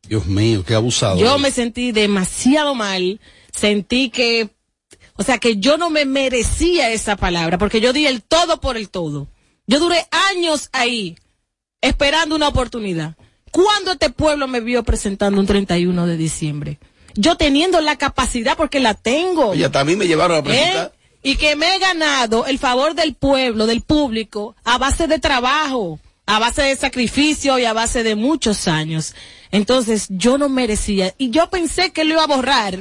Dios 0.08 0.26
mío, 0.26 0.64
qué 0.66 0.74
abusado. 0.74 1.20
Yo 1.20 1.38
me 1.38 1.52
sentí 1.52 1.92
demasiado 1.92 2.74
mal, 2.74 3.20
sentí 3.52 4.10
que, 4.10 4.50
o 5.14 5.22
sea, 5.22 5.38
que 5.38 5.58
yo 5.58 5.78
no 5.78 5.88
me 5.88 6.04
merecía 6.04 6.90
esa 6.90 7.14
palabra, 7.14 7.58
porque 7.58 7.80
yo 7.80 7.92
di 7.92 8.08
el 8.08 8.24
todo 8.24 8.60
por 8.60 8.76
el 8.76 8.88
todo. 8.88 9.28
Yo 9.68 9.78
duré 9.78 10.04
años 10.32 10.68
ahí, 10.72 11.16
esperando 11.80 12.34
una 12.34 12.48
oportunidad. 12.48 13.14
¿Cuándo 13.52 13.92
este 13.92 14.10
pueblo 14.10 14.48
me 14.48 14.58
vio 14.58 14.82
presentando 14.82 15.38
un 15.38 15.46
31 15.46 16.08
de 16.08 16.16
diciembre? 16.16 16.80
Yo 17.14 17.36
teniendo 17.36 17.80
la 17.80 17.98
capacidad, 17.98 18.56
porque 18.56 18.80
la 18.80 18.94
tengo. 18.94 19.54
Y 19.54 19.62
hasta 19.62 19.78
a 19.78 19.84
mí 19.84 19.94
me 19.94 20.08
llevaron 20.08 20.44
a 20.44 20.52
¿eh? 20.52 20.90
Y 21.24 21.36
que 21.36 21.56
me 21.56 21.74
he 21.74 21.78
ganado 21.80 22.46
el 22.46 22.58
favor 22.58 22.94
del 22.94 23.14
pueblo, 23.14 23.66
del 23.66 23.80
público, 23.80 24.54
a 24.62 24.78
base 24.78 25.06
de 25.08 25.18
trabajo, 25.18 25.98
a 26.26 26.38
base 26.38 26.62
de 26.62 26.76
sacrificio 26.76 27.58
y 27.58 27.64
a 27.64 27.72
base 27.72 28.02
de 28.02 28.14
muchos 28.14 28.68
años. 28.68 29.14
Entonces 29.50 30.06
yo 30.10 30.36
no 30.38 30.48
merecía. 30.48 31.14
Y 31.18 31.30
yo 31.30 31.48
pensé 31.50 31.90
que 31.92 32.04
lo 32.04 32.12
iba 32.14 32.24
a 32.24 32.28
borrar. 32.28 32.78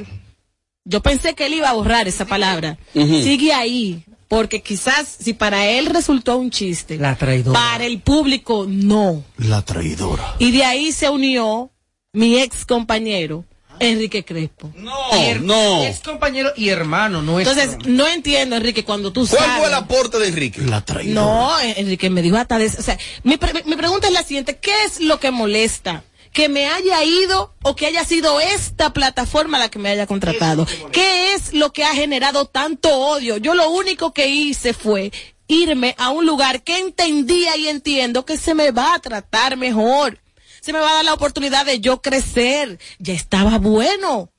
Yo 0.84 1.00
pensé 1.02 1.34
que 1.34 1.46
él 1.46 1.54
iba 1.54 1.70
a 1.70 1.72
borrar 1.72 2.06
esa 2.06 2.26
palabra. 2.26 2.78
Sigue 2.92 3.52
ahí. 3.54 4.04
Porque 4.28 4.62
quizás 4.62 5.16
si 5.20 5.32
para 5.32 5.66
él 5.66 5.86
resultó 5.86 6.36
un 6.36 6.50
chiste, 6.50 6.96
La 6.98 7.14
traidora. 7.16 7.58
para 7.58 7.84
el 7.84 8.00
público 8.00 8.66
no. 8.68 9.22
La 9.38 9.62
traidora. 9.62 10.34
Y 10.38 10.50
de 10.50 10.64
ahí 10.64 10.92
se 10.92 11.08
unió 11.08 11.70
mi 12.12 12.38
ex 12.38 12.64
compañero, 12.66 13.44
Enrique 13.80 14.24
Crespo. 14.24 14.70
No, 14.76 14.94
no. 15.40 15.82
Es 15.82 16.00
compañero 16.00 16.52
y 16.56 16.68
hermano 16.68 17.22
nuestro. 17.22 17.60
Entonces, 17.60 17.86
no 17.88 18.06
entiendo, 18.06 18.56
Enrique, 18.56 18.84
cuando 18.84 19.12
tú 19.12 19.26
¿Cuál 19.26 19.40
sabes. 19.42 19.58
fue 19.58 19.68
el 19.68 19.74
aporte 19.74 20.18
de 20.18 20.28
Enrique? 20.28 20.60
La 20.62 20.80
traidora. 20.84 21.14
No, 21.20 21.60
Enrique 21.60 22.10
me 22.10 22.22
dijo 22.22 22.36
hasta 22.36 22.58
de 22.58 22.66
O 22.66 22.82
sea, 22.82 22.98
mi, 23.22 23.36
pre- 23.36 23.64
mi 23.64 23.76
pregunta 23.76 24.06
es 24.06 24.12
la 24.12 24.22
siguiente: 24.22 24.58
¿qué 24.58 24.72
es 24.84 25.00
lo 25.00 25.18
que 25.20 25.30
molesta? 25.30 26.04
¿Que 26.32 26.48
me 26.48 26.66
haya 26.66 27.04
ido 27.04 27.54
o 27.62 27.76
que 27.76 27.86
haya 27.86 28.04
sido 28.04 28.40
esta 28.40 28.92
plataforma 28.92 29.58
la 29.58 29.68
que 29.68 29.78
me 29.78 29.90
haya 29.90 30.06
contratado? 30.06 30.66
¿Qué 30.90 31.32
es 31.34 31.52
lo 31.52 31.72
que 31.72 31.84
ha 31.84 31.94
generado 31.94 32.46
tanto 32.46 32.92
odio? 32.92 33.36
Yo 33.36 33.54
lo 33.54 33.70
único 33.70 34.12
que 34.12 34.26
hice 34.26 34.72
fue 34.72 35.12
irme 35.46 35.94
a 35.96 36.10
un 36.10 36.26
lugar 36.26 36.62
que 36.64 36.78
entendía 36.78 37.56
y 37.56 37.68
entiendo 37.68 38.24
que 38.24 38.36
se 38.36 38.54
me 38.54 38.72
va 38.72 38.94
a 38.94 38.98
tratar 38.98 39.56
mejor. 39.56 40.18
Se 40.64 40.72
me 40.72 40.78
va 40.78 40.90
a 40.90 40.94
dar 40.94 41.04
la 41.04 41.12
oportunidad 41.12 41.66
de 41.66 41.80
yo 41.80 42.00
crecer. 42.00 42.78
Ya 42.98 43.12
estaba 43.12 43.58
bueno 43.58 44.30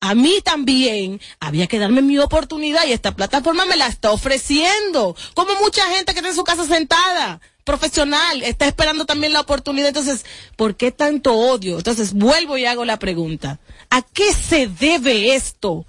a 0.00 0.14
mí 0.14 0.40
también 0.44 1.20
había 1.40 1.66
que 1.66 1.78
darme 1.78 2.02
mi 2.02 2.18
oportunidad 2.18 2.86
y 2.86 2.92
esta 2.92 3.16
plataforma 3.16 3.64
me 3.66 3.76
la 3.76 3.86
está 3.86 4.12
ofreciendo. 4.12 5.16
Como 5.34 5.54
mucha 5.56 5.84
gente 5.88 6.12
que 6.12 6.20
está 6.20 6.28
en 6.28 6.34
su 6.34 6.44
casa 6.44 6.66
sentada, 6.66 7.40
profesional, 7.64 8.42
está 8.42 8.66
esperando 8.66 9.06
también 9.06 9.32
la 9.32 9.40
oportunidad. 9.40 9.88
Entonces, 9.88 10.24
¿por 10.54 10.76
qué 10.76 10.92
tanto 10.92 11.34
odio? 11.34 11.78
Entonces, 11.78 12.12
vuelvo 12.12 12.56
y 12.56 12.66
hago 12.66 12.84
la 12.84 12.98
pregunta. 12.98 13.58
¿A 13.90 14.02
qué 14.02 14.32
se 14.32 14.68
debe 14.68 15.34
esto? 15.34 15.86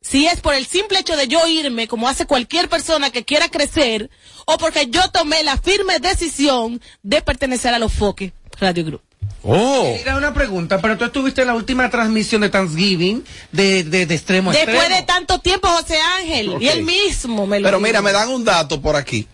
Si 0.00 0.26
es 0.26 0.40
por 0.40 0.54
el 0.54 0.66
simple 0.66 0.98
hecho 0.98 1.14
de 1.14 1.28
yo 1.28 1.46
irme, 1.46 1.86
como 1.86 2.08
hace 2.08 2.26
cualquier 2.26 2.70
persona 2.70 3.10
que 3.10 3.24
quiera 3.24 3.50
crecer, 3.50 4.10
o 4.46 4.56
porque 4.56 4.88
yo 4.88 5.10
tomé 5.10 5.44
la 5.44 5.58
firme 5.58 6.00
decisión 6.00 6.80
de 7.02 7.20
pertenecer 7.20 7.74
a 7.74 7.78
los 7.78 7.92
Foques 7.92 8.32
Radio 8.60 8.84
Group. 8.84 9.02
Oh. 9.42 9.94
Mira 9.96 10.16
una 10.16 10.34
pregunta, 10.34 10.80
pero 10.82 10.98
tú 10.98 11.04
estuviste 11.06 11.40
en 11.40 11.46
la 11.46 11.54
última 11.54 11.88
transmisión 11.88 12.42
de 12.42 12.50
Thanksgiving 12.50 13.24
de, 13.52 13.84
de, 13.84 14.04
de 14.06 14.14
extremo 14.14 14.50
a 14.50 14.52
Después 14.52 14.76
extremo. 14.76 14.96
de 14.96 15.02
tanto 15.06 15.38
tiempo, 15.40 15.66
José 15.68 15.98
Ángel, 16.18 16.56
y 16.60 16.68
él 16.68 16.82
mismo 16.84 17.46
me 17.46 17.58
lo 17.58 17.64
Pero 17.64 17.78
dijo. 17.78 17.86
mira, 17.86 18.02
me 18.02 18.12
dan 18.12 18.28
un 18.28 18.44
dato 18.44 18.82
por 18.82 18.96
aquí 18.96 19.26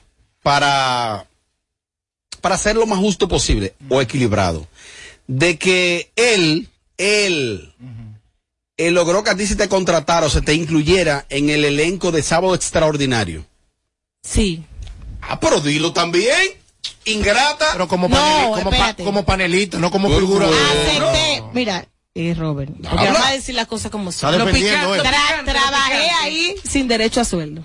para, 0.42 1.26
para 2.40 2.54
hacer 2.54 2.76
lo 2.76 2.86
más 2.86 3.00
justo 3.00 3.26
posible 3.26 3.74
o 3.88 4.00
equilibrado. 4.00 4.68
De 5.26 5.58
que 5.58 6.12
él, 6.14 6.68
él, 6.98 7.72
él 8.76 8.94
logró 8.94 9.24
que 9.24 9.30
a 9.30 9.36
ti 9.36 9.44
se 9.46 9.56
te 9.56 9.68
contratara 9.68 10.26
o 10.26 10.30
se 10.30 10.40
te 10.42 10.54
incluyera 10.54 11.26
en 11.30 11.50
el 11.50 11.64
elenco 11.64 12.12
de 12.12 12.22
Sábado 12.22 12.54
Extraordinario. 12.54 13.44
Sí. 14.22 14.62
Ah, 15.20 15.40
pero 15.40 15.60
dilo 15.60 15.92
también. 15.92 16.36
Ingrata. 17.06 17.66
Pero 17.72 17.88
como, 17.88 18.08
No, 18.08 18.16
paneli- 18.16 18.52
como, 18.62 18.70
pa- 18.70 18.94
como 18.96 19.24
panelista, 19.24 19.78
no 19.78 19.90
como 19.90 20.08
No, 20.08 20.18
figura. 20.18 20.46
no. 20.46 20.52
Acepté. 20.52 21.42
Mira, 21.52 21.86
eh, 22.14 22.34
Robert, 22.34 22.72
porque 22.74 22.94
vamos 23.06 23.26
a 23.26 23.32
decir 23.32 23.54
las 23.54 23.66
cosas 23.66 23.90
como 23.90 24.12
son. 24.12 24.32
Picante, 24.32 24.50
Tra- 24.50 24.54
picante, 24.54 24.96
lo 24.96 25.02
trabajé 25.52 25.92
picante. 26.02 26.10
ahí 26.22 26.54
sin 26.64 26.88
derecho 26.88 27.20
a 27.20 27.24
sueldo. 27.24 27.62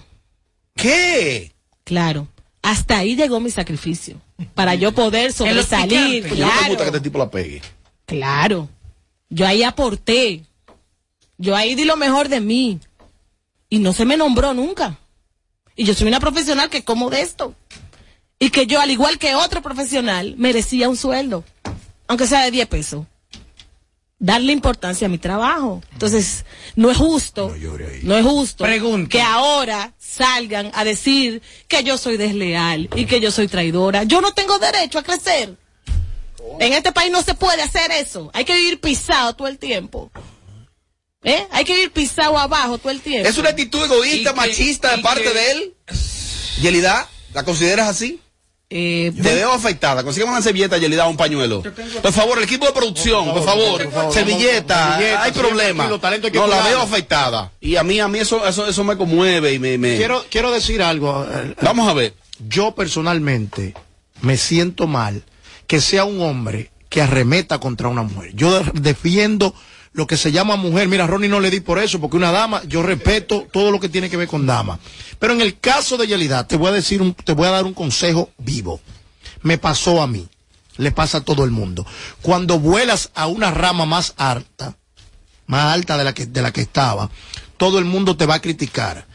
¿Qué? 0.75 1.51
Claro. 1.83 2.27
Hasta 2.61 2.99
ahí 2.99 3.15
llegó 3.15 3.39
mi 3.39 3.49
sacrificio. 3.51 4.21
Para 4.55 4.75
yo 4.75 4.91
poder 4.93 5.33
sobresalir. 5.33 6.23
picantes. 6.23 6.37
Yo 6.37 6.45
no 6.45 6.51
me 6.51 6.57
gusta 6.57 6.69
que 6.69 6.75
Claro. 6.75 6.85
este 6.97 6.99
tipo 7.01 7.17
la 7.17 7.29
pegue. 7.29 7.61
Claro. 8.05 8.69
Yo 9.29 9.47
ahí 9.47 9.63
aporté. 9.63 10.43
Yo 11.37 11.55
ahí 11.55 11.75
di 11.75 11.85
lo 11.85 11.97
mejor 11.97 12.29
de 12.29 12.39
mí. 12.41 12.79
Y 13.69 13.79
no 13.79 13.93
se 13.93 14.05
me 14.05 14.17
nombró 14.17 14.53
nunca. 14.53 14.97
Y 15.75 15.85
yo 15.85 15.93
soy 15.95 16.07
una 16.07 16.19
profesional 16.19 16.69
que 16.69 16.83
como 16.83 17.09
de 17.09 17.21
esto. 17.21 17.55
Y 18.41 18.49
que 18.49 18.65
yo, 18.65 18.81
al 18.81 18.89
igual 18.89 19.19
que 19.19 19.35
otro 19.35 19.61
profesional, 19.61 20.33
merecía 20.37 20.89
un 20.89 20.97
sueldo. 20.97 21.43
Aunque 22.07 22.25
sea 22.25 22.43
de 22.43 22.49
10 22.49 22.67
pesos. 22.67 23.05
Darle 24.17 24.51
importancia 24.51 25.05
a 25.05 25.09
mi 25.09 25.19
trabajo. 25.19 25.83
Entonces, 25.93 26.43
no 26.75 26.89
es 26.89 26.97
justo. 26.97 27.55
No, 28.03 28.17
es 28.17 28.25
justo. 28.25 28.63
Pregunta. 28.63 29.09
Que 29.09 29.21
ahora 29.21 29.93
salgan 29.99 30.71
a 30.73 30.83
decir 30.83 31.43
que 31.67 31.83
yo 31.83 31.99
soy 31.99 32.17
desleal 32.17 32.89
y 32.95 33.05
que 33.05 33.19
yo 33.21 33.29
soy 33.29 33.47
traidora. 33.47 34.03
Yo 34.05 34.21
no 34.21 34.33
tengo 34.33 34.57
derecho 34.57 34.97
a 34.97 35.03
crecer. 35.03 35.55
En 36.59 36.73
este 36.73 36.91
país 36.91 37.11
no 37.11 37.21
se 37.21 37.35
puede 37.35 37.61
hacer 37.61 37.91
eso. 37.91 38.31
Hay 38.33 38.43
que 38.43 38.55
vivir 38.55 38.79
pisado 38.81 39.35
todo 39.35 39.47
el 39.47 39.59
tiempo. 39.59 40.11
¿Eh? 41.23 41.45
Hay 41.51 41.63
que 41.63 41.73
vivir 41.75 41.91
pisado 41.91 42.39
abajo 42.39 42.79
todo 42.79 42.89
el 42.91 43.01
tiempo. 43.01 43.29
¿Es 43.29 43.37
una 43.37 43.49
actitud 43.49 43.83
egoísta, 43.85 44.17
Y 44.31 44.33
que- 44.33 44.33
machista 44.33 44.91
de 44.93 44.99
y 44.99 45.03
parte 45.03 45.23
que- 45.23 45.33
de 45.33 45.51
él? 45.51 45.73
Yelida, 46.61 47.07
¿la 47.33 47.43
consideras 47.43 47.87
así? 47.87 48.19
Eh, 48.73 49.11
Te 49.21 49.35
veo 49.35 49.51
afectada. 49.51 50.01
Consígueme 50.01 50.31
una 50.31 50.41
servilleta, 50.41 50.77
Yelida, 50.77 51.05
un 51.05 51.17
pañuelo. 51.17 51.61
Por 52.01 52.13
favor, 52.13 52.37
el 52.37 52.45
equipo 52.45 52.65
de 52.65 52.71
producción, 52.71 53.25
por 53.33 53.43
favor. 53.43 53.83
por 53.83 53.91
favor, 53.91 54.13
Servilleta, 54.13 54.95
hay 54.95 55.33
sí, 55.33 55.39
problema. 55.39 55.83
tranquilo, 55.83 55.99
talento 55.99 56.27
hay 56.27 56.31
que 56.33 56.39
No, 56.39 56.47
la 56.47 56.63
veo 56.63 56.79
afectada. 56.81 57.51
Y 57.59 57.75
a 57.75 57.83
mí, 57.83 57.99
a 57.99 58.07
mí 58.07 58.19
eso, 58.19 58.47
eso, 58.47 58.65
eso 58.65 58.83
me 58.85 58.95
conmueve 58.95 59.53
y 59.53 59.59
me, 59.59 59.77
me- 59.77 59.97
Quiero, 59.97 60.23
quiero 60.31 60.51
decir 60.51 60.81
algo. 60.81 61.27
eh, 61.29 61.53
Vamos 61.61 61.89
a 61.89 61.93
ver. 61.93 62.13
Yo 62.47 62.73
personalmente 62.73 63.73
me 64.21 64.37
siento 64.37 64.87
mal 64.87 65.21
que 65.67 65.81
sea 65.81 66.05
un 66.05 66.21
hombre 66.21 66.71
que 66.87 67.01
arremeta 67.01 67.59
contra 67.59 67.89
una 67.89 68.03
mujer. 68.03 68.31
Yo 68.35 68.57
de- 68.63 68.71
defiendo 68.79 69.53
lo 69.93 70.07
que 70.07 70.17
se 70.17 70.31
llama 70.31 70.55
mujer. 70.55 70.87
Mira, 70.87 71.07
Ronnie 71.07 71.29
no 71.29 71.39
le 71.39 71.49
di 71.49 71.59
por 71.59 71.79
eso, 71.79 71.99
porque 71.99 72.17
una 72.17 72.31
dama, 72.31 72.61
yo 72.67 72.81
respeto 72.81 73.47
todo 73.51 73.71
lo 73.71 73.79
que 73.79 73.89
tiene 73.89 74.09
que 74.09 74.17
ver 74.17 74.27
con 74.27 74.45
dama. 74.45 74.79
Pero 75.19 75.33
en 75.33 75.41
el 75.41 75.59
caso 75.59 75.97
de 75.97 76.07
Yelida, 76.07 76.47
te 76.47 76.57
voy 76.57 76.69
a 76.69 76.73
decir 76.73 77.01
un, 77.01 77.13
te 77.13 77.33
voy 77.33 77.47
a 77.47 77.51
dar 77.51 77.65
un 77.65 77.73
consejo 77.73 78.29
vivo. 78.37 78.79
Me 79.41 79.57
pasó 79.57 80.01
a 80.01 80.07
mí, 80.07 80.27
le 80.77 80.91
pasa 80.91 81.19
a 81.19 81.21
todo 81.21 81.43
el 81.43 81.51
mundo. 81.51 81.85
Cuando 82.21 82.59
vuelas 82.59 83.11
a 83.15 83.27
una 83.27 83.51
rama 83.51 83.85
más 83.85 84.13
alta, 84.17 84.77
más 85.47 85.73
alta 85.73 85.97
de 85.97 86.03
la 86.03 86.13
que, 86.13 86.25
de 86.25 86.41
la 86.41 86.51
que 86.51 86.61
estaba, 86.61 87.09
todo 87.57 87.79
el 87.79 87.85
mundo 87.85 88.15
te 88.15 88.25
va 88.25 88.35
a 88.35 88.41
criticar. 88.41 89.05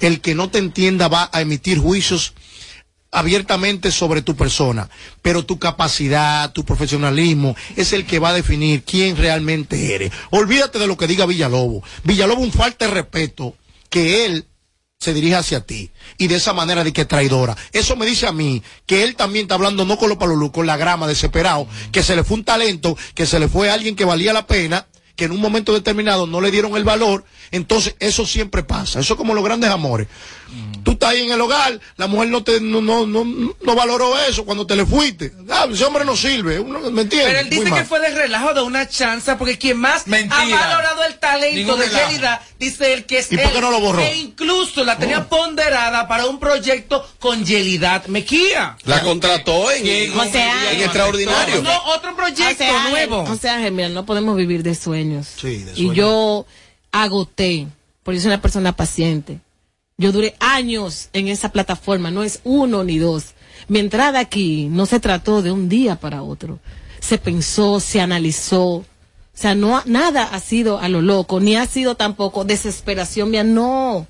El 0.00 0.20
que 0.20 0.34
no 0.34 0.48
te 0.48 0.58
entienda 0.58 1.08
va 1.08 1.30
a 1.32 1.40
emitir 1.40 1.78
juicios 1.78 2.34
abiertamente 3.16 3.90
sobre 3.92 4.20
tu 4.20 4.36
persona, 4.36 4.90
pero 5.22 5.46
tu 5.46 5.58
capacidad, 5.58 6.52
tu 6.52 6.66
profesionalismo 6.66 7.56
es 7.74 7.94
el 7.94 8.04
que 8.04 8.18
va 8.18 8.28
a 8.28 8.34
definir 8.34 8.82
quién 8.84 9.16
realmente 9.16 9.94
eres. 9.94 10.12
Olvídate 10.28 10.78
de 10.78 10.86
lo 10.86 10.98
que 10.98 11.06
diga 11.06 11.24
Villalobos. 11.24 11.82
Villalobos 12.04 12.44
un 12.44 12.52
falta 12.52 12.84
de 12.84 12.90
respeto 12.90 13.54
que 13.88 14.26
él 14.26 14.44
se 15.00 15.14
dirige 15.14 15.34
hacia 15.34 15.64
ti 15.64 15.90
y 16.18 16.26
de 16.26 16.36
esa 16.36 16.52
manera 16.52 16.84
de 16.84 16.92
que 16.92 17.06
traidora. 17.06 17.56
Eso 17.72 17.96
me 17.96 18.04
dice 18.04 18.26
a 18.26 18.32
mí 18.32 18.62
que 18.84 19.02
él 19.02 19.16
también 19.16 19.44
está 19.44 19.54
hablando 19.54 19.86
no 19.86 19.96
con 19.96 20.10
los 20.10 20.18
palulú, 20.18 20.52
con 20.52 20.66
la 20.66 20.76
grama 20.76 21.06
desesperado, 21.06 21.66
que 21.92 22.02
se 22.02 22.16
le 22.16 22.22
fue 22.22 22.36
un 22.36 22.44
talento, 22.44 22.98
que 23.14 23.24
se 23.24 23.40
le 23.40 23.48
fue 23.48 23.70
alguien 23.70 23.96
que 23.96 24.04
valía 24.04 24.34
la 24.34 24.46
pena, 24.46 24.88
que 25.16 25.24
en 25.24 25.32
un 25.32 25.40
momento 25.40 25.72
determinado 25.72 26.26
no 26.26 26.42
le 26.42 26.50
dieron 26.50 26.76
el 26.76 26.84
valor. 26.84 27.24
Entonces, 27.50 27.96
eso 27.98 28.26
siempre 28.26 28.62
pasa. 28.62 29.00
Eso 29.00 29.14
es 29.14 29.18
como 29.18 29.34
los 29.34 29.42
grandes 29.42 29.70
amores. 29.70 30.08
Tú 30.86 30.92
estás 30.92 31.10
ahí 31.10 31.24
en 31.24 31.32
el 31.32 31.40
hogar, 31.40 31.80
la 31.96 32.06
mujer 32.06 32.28
no 32.28 32.44
te 32.44 32.60
no, 32.60 32.80
no, 32.80 33.06
no, 33.08 33.24
no 33.60 33.74
valoró 33.74 34.16
eso 34.20 34.44
cuando 34.44 34.68
te 34.68 34.76
le 34.76 34.86
fuiste. 34.86 35.32
Ah, 35.50 35.66
ese 35.68 35.84
hombre 35.84 36.04
no 36.04 36.14
sirve. 36.16 36.60
Uno, 36.60 36.78
¿Me 36.92 37.02
entiendes? 37.02 37.26
Pero 37.26 37.40
él 37.40 37.50
dice 37.50 37.62
Muy 37.62 37.70
que 37.72 37.78
mal. 37.78 37.86
fue 37.86 37.98
de 37.98 38.10
relajo, 38.10 38.54
de 38.54 38.62
una 38.62 38.88
chanza, 38.88 39.36
porque 39.36 39.58
quien 39.58 39.78
más 39.78 40.06
Mentira. 40.06 40.40
ha 40.40 40.68
valorado 40.68 41.02
el 41.02 41.18
talento 41.18 41.56
Ningún 41.56 41.80
de. 41.80 41.88
Gelida, 41.88 42.40
dice 42.60 42.92
él 42.92 43.04
que 43.04 43.18
es 43.18 43.32
¿Y 43.32 43.36
por 43.36 43.50
qué 43.52 43.60
no 43.60 43.72
lo 43.72 43.80
borró? 43.80 44.00
E 44.00 44.14
incluso 44.16 44.84
la 44.84 44.96
tenía 44.96 45.28
ponderada 45.28 46.06
para 46.06 46.26
un 46.26 46.38
proyecto 46.38 47.04
con 47.18 47.44
Yelidad 47.44 48.06
Mejía. 48.06 48.76
La 48.84 49.02
contrató 49.02 49.72
en, 49.72 49.84
en, 49.88 50.12
José 50.12 50.40
Ángel. 50.40 50.82
extraordinario. 50.82 51.62
No, 51.62 51.82
otro 51.96 52.14
proyecto 52.14 52.44
José 52.44 52.66
Ángel, 52.68 52.90
nuevo. 52.92 53.26
José 53.26 53.48
Ángel, 53.48 53.72
mira, 53.72 53.88
no 53.88 54.06
podemos 54.06 54.36
vivir 54.36 54.62
de 54.62 54.76
sueños. 54.76 55.26
Sí, 55.36 55.64
de 55.64 55.72
Y 55.72 55.74
sueños. 55.86 55.96
yo 55.96 56.46
agoté, 56.92 57.66
porque 58.04 58.18
yo 58.18 58.22
soy 58.22 58.28
una 58.30 58.40
persona 58.40 58.70
paciente. 58.76 59.40
Yo 59.98 60.12
duré 60.12 60.36
años 60.40 61.08
en 61.14 61.28
esa 61.28 61.50
plataforma, 61.52 62.10
no 62.10 62.22
es 62.22 62.40
uno 62.44 62.84
ni 62.84 62.98
dos. 62.98 63.28
Mi 63.66 63.78
entrada 63.78 64.18
aquí 64.20 64.68
no 64.70 64.84
se 64.84 65.00
trató 65.00 65.40
de 65.40 65.52
un 65.52 65.70
día 65.70 65.96
para 65.96 66.22
otro. 66.22 66.58
Se 67.00 67.16
pensó, 67.16 67.80
se 67.80 68.00
analizó. 68.02 68.64
O 68.74 68.84
sea, 69.32 69.54
no, 69.54 69.78
ha- 69.78 69.84
nada 69.86 70.24
ha 70.24 70.40
sido 70.40 70.78
a 70.78 70.90
lo 70.90 71.00
loco, 71.00 71.40
ni 71.40 71.56
ha 71.56 71.66
sido 71.66 71.94
tampoco 71.94 72.44
desesperación 72.44 73.30
mía, 73.30 73.42
no. 73.42 74.06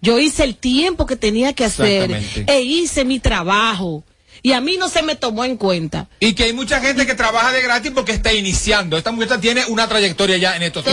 Yo 0.00 0.18
hice 0.18 0.42
el 0.42 0.56
tiempo 0.56 1.06
que 1.06 1.14
tenía 1.16 1.52
que 1.52 1.64
hacer 1.64 2.10
e 2.48 2.62
hice 2.62 3.04
mi 3.04 3.20
trabajo. 3.20 4.02
Y 4.42 4.52
a 4.52 4.60
mí 4.60 4.76
no 4.76 4.88
se 4.88 5.02
me 5.02 5.16
tomó 5.16 5.44
en 5.44 5.56
cuenta. 5.56 6.08
Y 6.20 6.32
que 6.34 6.44
hay 6.44 6.52
mucha 6.52 6.80
gente 6.80 7.06
que 7.06 7.14
trabaja 7.14 7.52
de 7.52 7.62
gratis 7.62 7.92
porque 7.94 8.12
está 8.12 8.32
iniciando. 8.32 8.96
Esta 8.96 9.12
muchacha 9.12 9.40
tiene 9.40 9.64
una 9.66 9.88
trayectoria 9.88 10.36
ya 10.38 10.56
en 10.56 10.62
estos 10.62 10.84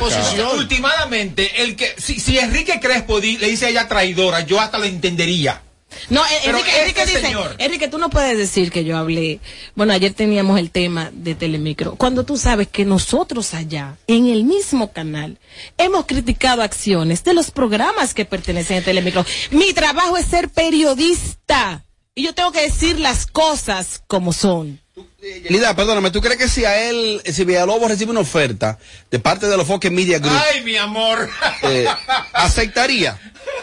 posición. 0.00 0.58
Últimamente, 0.58 1.62
el 1.62 1.76
que, 1.76 1.94
si, 1.98 2.18
si 2.20 2.38
Enrique 2.38 2.80
Crespo 2.80 3.20
di- 3.20 3.38
le 3.38 3.48
dice 3.48 3.66
a 3.66 3.68
ella 3.68 3.88
traidora, 3.88 4.40
yo 4.40 4.60
hasta 4.60 4.78
lo 4.78 4.84
entendería. 4.84 5.62
No, 6.10 6.22
Enrique, 6.44 6.68
este 6.68 6.80
Enrique 6.82 7.06
dice, 7.06 7.20
señor- 7.22 7.54
Enrique, 7.58 7.88
tú 7.88 7.96
no 7.98 8.10
puedes 8.10 8.36
decir 8.36 8.70
que 8.70 8.84
yo 8.84 8.98
hablé. 8.98 9.40
Bueno, 9.74 9.94
ayer 9.94 10.12
teníamos 10.12 10.58
el 10.58 10.70
tema 10.70 11.10
de 11.14 11.34
Telemicro. 11.34 11.94
Cuando 11.96 12.24
tú 12.24 12.36
sabes 12.36 12.68
que 12.68 12.84
nosotros 12.84 13.54
allá, 13.54 13.96
en 14.06 14.26
el 14.28 14.44
mismo 14.44 14.92
canal, 14.92 15.38
hemos 15.78 16.04
criticado 16.04 16.62
acciones 16.62 17.24
de 17.24 17.32
los 17.32 17.50
programas 17.50 18.12
que 18.12 18.26
pertenecen 18.26 18.78
a 18.78 18.82
Telemicro. 18.84 19.24
Mi 19.50 19.72
trabajo 19.72 20.18
es 20.18 20.26
ser 20.26 20.50
periodista. 20.50 21.84
Y 22.18 22.24
yo 22.24 22.34
tengo 22.34 22.50
que 22.50 22.62
decir 22.62 22.98
las 22.98 23.26
cosas 23.26 24.02
como 24.08 24.32
son. 24.32 24.80
Yelida, 25.22 25.76
perdóname, 25.76 26.10
¿tú 26.10 26.20
crees 26.20 26.36
que 26.36 26.48
si 26.48 26.64
a 26.64 26.88
él, 26.90 27.22
si 27.24 27.44
Villalobos 27.44 27.88
recibe 27.88 28.10
una 28.10 28.20
oferta 28.20 28.76
de 29.08 29.18
parte 29.20 29.46
de 29.46 29.56
los 29.56 29.66
Foques 29.68 29.92
Media 29.92 30.18
Group, 30.18 30.36
Ay, 30.52 30.62
mi 30.64 30.74
amor. 30.76 31.30
eh, 31.62 31.86
aceptaría? 32.32 33.18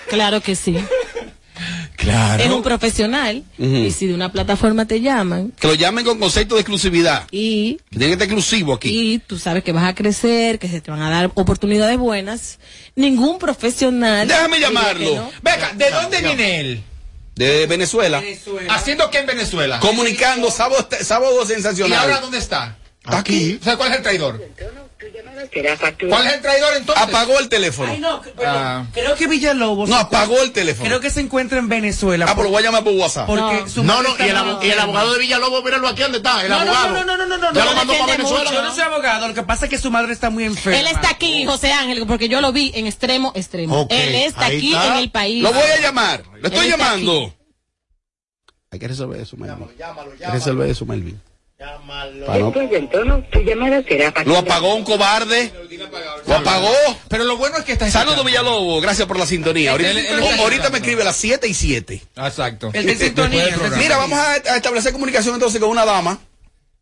Claro 0.08 0.40
que 0.42 0.56
sí. 0.56 0.78
Claro. 1.98 2.44
Es 2.44 2.50
un 2.50 2.64
profesional. 2.64 3.44
Y 3.58 3.92
si 3.92 4.08
de 4.08 4.14
una 4.14 4.32
plataforma 4.32 4.86
te 4.86 5.02
llaman 5.02 5.52
Que 5.60 5.68
lo 5.68 5.74
llamen 5.74 6.06
con 6.06 6.20
concepto 6.20 6.56
de 6.56 6.62
exclusividad. 6.62 7.28
y 7.32 7.76
Que 7.92 7.98
tiene 7.98 8.08
que 8.08 8.12
estar 8.14 8.26
exclusivo 8.28 8.74
aquí. 8.74 8.90
y 9.14 9.20
tú 9.20 9.38
sabes 9.40 9.64
que 9.64 9.72
vas 9.74 9.86
a 9.86 9.96
crecer, 9.96 10.60
que 10.60 10.68
se 10.70 10.80
te 10.82 10.92
van 10.92 11.02
a 11.02 11.10
dar 11.10 11.32
oportunidades 11.36 11.98
buenas. 11.98 12.60
Ningún 12.96 13.38
profesional. 13.40 14.28
Déjame 14.28 14.60
llamarlo. 14.62 15.16
no. 15.16 15.32
Venga, 15.42 15.74
¿de 15.74 15.90
dónde 15.92 16.22
viene 16.22 16.60
él? 16.62 16.84
De 17.36 17.68
Venezuela. 17.68 18.24
¿Haciendo 18.70 19.10
qué 19.12 19.20
en 19.20 19.26
Venezuela? 19.26 19.80
Comunicando 19.80 20.50
sábado, 20.50 20.88
sábado 21.02 21.44
¿Y 21.44 21.48
sensacional. 21.48 22.00
ahora 22.00 22.20
dónde 22.22 22.38
está? 22.38 22.78
Aquí. 23.04 23.60
O 23.62 23.64
sea, 23.64 23.76
¿cuál 23.78 23.92
es 23.92 23.98
el 23.98 24.04
traidor? 24.04 24.42
¿Cuál 26.10 26.28
es 26.28 26.34
el 26.34 26.42
traidor 26.42 26.74
entonces? 26.78 27.04
Apagó 27.04 27.40
el 27.40 27.50
teléfono. 27.50 27.92
Ay, 27.92 28.00
no, 28.00 28.22
perdón. 28.22 28.44
Ah. 28.46 28.86
creo 28.94 29.16
que 29.16 29.28
Villalobos. 29.28 29.90
No, 29.90 29.96
apagó 29.98 30.42
el 30.42 30.52
teléfono. 30.52 30.88
Creo 30.88 31.00
que 31.00 31.10
se 31.10 31.22
encuentra 31.22 31.60
en 31.60 31.70
Venezuela. 31.70 32.26
Ah, 32.28 32.34
pero 32.36 32.46
lo 32.46 32.50
voy 32.52 32.60
a 32.62 32.66
llamar 32.66 32.84
por 32.84 32.94
WhatsApp. 32.94 33.28
porque 33.28 33.42
No. 33.62 33.68
su 33.70 33.84
No, 33.84 33.94
madre 33.94 34.04
no, 34.04 34.10
está 34.14 34.26
y 34.26 34.30
el, 34.30 34.36
abo- 34.38 34.64
y 34.66 34.70
el 34.70 34.80
abogado 34.80 35.14
de 35.14 35.20
Villalobos, 35.20 35.64
míralo 35.64 35.88
aquí 35.88 36.02
donde 36.02 36.18
está, 36.18 36.42
el 36.44 36.50
No, 36.50 36.64
no, 36.66 36.72
abogado. 36.72 36.94
no, 36.94 37.06
no, 37.06 37.18
no, 37.18 37.26
no, 37.26 37.38
no, 37.38 37.54
Ya 37.54 37.64
no, 37.66 37.70
lo 37.72 37.76
mandó 37.78 37.94
para 37.94 38.18
Venezuela. 38.18 38.52
Yo 38.52 38.62
no 38.62 38.74
soy 38.74 38.84
abogado, 38.84 39.28
lo 39.28 39.34
que 39.34 39.44
pasa 39.44 39.66
es 39.66 39.70
que 39.72 39.78
su 39.78 39.92
madre 39.92 40.14
está 40.14 40.30
muy 40.30 40.44
enferma. 40.46 40.80
Él 40.80 40.88
está 40.88 41.10
aquí, 41.10 41.46
José 41.46 41.72
Ángel, 41.72 42.06
porque 42.08 42.28
yo 42.30 42.42
lo 42.42 42.52
vi 42.52 42.72
en 42.76 42.88
extremo, 42.88 43.32
extremo. 43.36 43.82
Ok, 43.82 43.92
Él 43.92 44.16
está 44.16 44.48
aquí 44.48 44.74
está. 44.74 44.88
en 44.88 44.94
el 45.04 45.12
país. 45.12 45.44
Lo 45.44 45.54
voy 45.54 45.62
a 45.64 45.80
llamar. 45.82 46.24
Le 46.42 46.48
estoy 46.48 46.70
llamando. 46.70 47.26
aquí. 47.26 47.34
Hay 48.72 48.80
que 48.80 48.88
resolver 48.90 49.22
eso, 49.22 49.38
Melvin. 49.38 49.68
Llámalo, 49.78 50.12
Hay 50.12 50.18
que 50.18 50.28
resolver 50.32 50.70
eso, 50.70 50.86
Melvin. 50.86 51.22
Pa' 51.58 52.38
no- 52.38 52.46
Después 52.48 52.70
del 52.70 52.90
tono, 52.90 53.24
tu 53.32 53.40
llamada 53.40 53.82
será 53.88 54.14
para 54.14 54.26
Lo 54.28 54.38
apagó 54.38 54.76
un 54.76 54.84
cobarde. 54.84 55.52
Lo 56.28 56.36
apagó. 56.36 56.74
Pero 57.08 57.24
lo 57.24 57.38
bueno 57.38 57.58
es 57.58 57.64
que 57.64 57.72
está 57.74 57.90
Saludos 57.90 58.26
Villalobos, 58.26 58.82
gracias 58.82 59.08
por 59.08 59.18
la 59.18 59.26
sintonía. 59.26 59.72
Ahorita, 59.72 59.92
él- 59.92 59.98
él- 60.06 60.20
o- 60.20 60.42
ahorita 60.44 60.70
me 60.70 60.80
escribe 60.80 61.04
a 61.04 61.06
las 61.06 61.16
7 61.16 61.48
y 61.48 61.54
7. 61.54 62.02
Exacto. 62.18 62.72
El 62.74 62.86
de 62.86 62.98
sintonía. 62.98 63.46
el 63.48 63.72
Mira, 63.78 63.98
vamos 63.98 64.20
a, 64.20 64.34
a 64.34 64.56
establecer 64.58 64.92
comunicación 64.92 65.34
entonces 65.36 65.62
con 65.62 65.70
una 65.70 65.86
dama. 65.86 66.20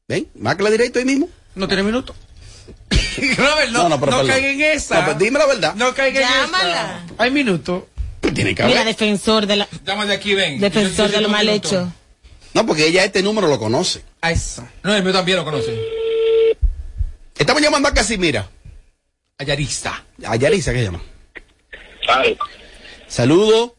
¿Ven? 0.07 0.27
Márcala 0.35 0.71
directo 0.71 0.97
ahí 0.99 1.05
mismo. 1.05 1.29
No 1.53 1.67
tiene 1.67 1.83
minuto. 1.83 2.15
Robert, 3.37 3.69
no, 3.71 3.89
No, 3.89 3.97
no, 3.97 4.05
no, 4.07 4.27
caiga 4.27 4.47
en 4.49 4.61
esa. 4.61 4.99
No, 4.99 5.05
pues 5.05 5.17
dime 5.19 5.37
la 5.39 5.45
verdad. 5.45 5.75
No 5.75 5.93
caiga 5.93 6.19
en 6.21 6.27
Llámala. 6.27 7.03
esa. 7.05 7.23
Hay 7.23 7.29
minuto. 7.31 7.87
Pues 8.21 8.33
tiene 8.33 8.55
que 8.55 8.63
Mira, 8.63 8.81
haber. 8.81 8.95
defensor 8.95 9.45
de 9.45 9.57
la, 9.57 9.67
Llama 9.85 10.05
de 10.07 10.13
aquí, 10.15 10.33
ven. 10.33 10.59
defensor 10.59 11.07
Yo- 11.07 11.11
yo 11.13 11.17
de 11.17 11.21
lo 11.21 11.29
mal 11.29 11.45
minuto. 11.45 11.67
hecho. 11.67 11.93
No, 12.53 12.65
porque 12.65 12.87
ella 12.87 13.03
este 13.03 13.23
número 13.23 13.47
lo 13.47 13.57
conoce. 13.57 14.03
A 14.21 14.31
esa. 14.31 14.69
No, 14.83 14.95
el 14.95 15.03
mío 15.03 15.11
también 15.11 15.37
lo 15.37 15.43
conoce. 15.43 15.75
Estamos 17.37 17.61
llamando 17.61 17.89
a 17.89 17.93
Casimira. 17.93 18.47
Ayarista. 19.37 20.03
A 20.25 20.35
Yarisa, 20.35 20.71
¿qué 20.71 20.79
se 20.79 20.85
llama? 20.85 21.01
Ay. 22.07 22.37
Saludo. 23.07 23.75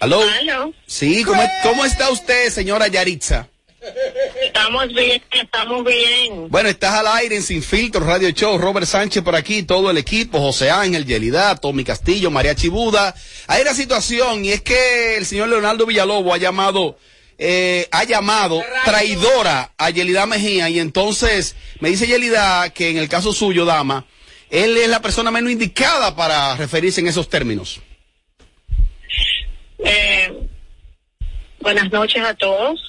¿Aló? 0.00 0.20
Aló. 0.40 0.74
Sí, 0.86 1.24
¿cómo, 1.24 1.42
¿cómo 1.62 1.84
está 1.84 2.10
usted, 2.10 2.50
señora 2.50 2.88
Yaritza? 2.88 3.48
Estamos 4.42 4.88
bien, 4.88 5.22
estamos 5.30 5.84
bien. 5.84 6.48
Bueno, 6.48 6.68
estás 6.68 6.94
al 6.94 7.06
aire 7.06 7.36
en 7.36 7.42
Sin 7.42 7.62
Filtro 7.62 8.04
Radio 8.04 8.30
Show. 8.30 8.58
Robert 8.58 8.86
Sánchez 8.86 9.22
por 9.22 9.34
aquí, 9.34 9.62
todo 9.62 9.90
el 9.90 9.98
equipo, 9.98 10.38
José 10.38 10.70
Ángel, 10.70 11.04
Yelida, 11.04 11.54
Tommy 11.56 11.84
Castillo, 11.84 12.30
María 12.30 12.54
Chibuda. 12.54 13.14
Hay 13.46 13.62
una 13.62 13.74
situación 13.74 14.44
y 14.44 14.52
es 14.52 14.62
que 14.62 15.16
el 15.16 15.26
señor 15.26 15.48
Leonardo 15.48 15.86
Villalobos 15.86 16.34
ha 16.34 16.38
llamado, 16.38 16.98
eh, 17.38 17.88
ha 17.90 18.04
llamado 18.04 18.62
traidora 18.84 19.72
a 19.78 19.90
Yelida 19.90 20.26
Mejía 20.26 20.68
y 20.68 20.78
entonces 20.78 21.56
me 21.80 21.90
dice 21.90 22.06
Yelida 22.06 22.70
que 22.70 22.90
en 22.90 22.98
el 22.98 23.08
caso 23.08 23.32
suyo, 23.32 23.64
dama, 23.64 24.06
él 24.50 24.76
es 24.76 24.88
la 24.88 25.02
persona 25.02 25.30
menos 25.30 25.52
indicada 25.52 26.16
para 26.16 26.56
referirse 26.56 27.00
en 27.00 27.08
esos 27.08 27.28
términos. 27.28 27.80
Eh, 29.78 30.32
buenas 31.60 31.90
noches 31.92 32.22
a 32.24 32.34
todos. 32.34 32.87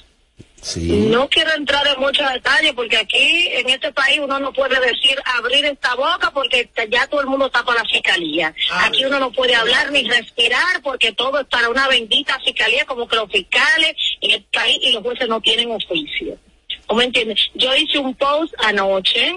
Sí. 0.62 1.06
No 1.10 1.28
quiero 1.28 1.52
entrar 1.54 1.86
en 1.86 2.00
muchos 2.00 2.30
detalles 2.32 2.72
porque 2.74 2.98
aquí 2.98 3.48
en 3.52 3.68
este 3.70 3.92
país 3.92 4.20
uno 4.22 4.38
no 4.38 4.52
puede 4.52 4.78
decir 4.80 5.18
abrir 5.24 5.64
esta 5.64 5.94
boca 5.94 6.30
porque 6.32 6.68
ya 6.90 7.06
todo 7.06 7.22
el 7.22 7.28
mundo 7.28 7.46
está 7.46 7.64
para 7.64 7.82
la 7.82 7.88
fiscalía. 7.88 8.54
Aquí 8.72 9.04
uno 9.04 9.18
no 9.18 9.32
puede 9.32 9.54
hablar 9.54 9.90
ni 9.90 10.08
respirar 10.08 10.82
porque 10.82 11.12
todo 11.12 11.40
es 11.40 11.46
para 11.46 11.68
una 11.70 11.88
bendita 11.88 12.38
fiscalía 12.44 12.84
como 12.84 13.08
que 13.08 13.16
los 13.16 13.30
fiscales 13.30 13.94
en 14.20 14.32
el 14.32 14.44
país 14.44 14.78
y 14.82 14.92
los 14.92 15.02
jueces 15.02 15.28
no 15.28 15.40
tienen 15.40 15.70
oficio. 15.70 16.38
¿Cómo 16.86 17.02
entiendes? 17.02 17.50
Yo 17.54 17.74
hice 17.74 17.98
un 17.98 18.14
post 18.14 18.52
anoche, 18.58 19.36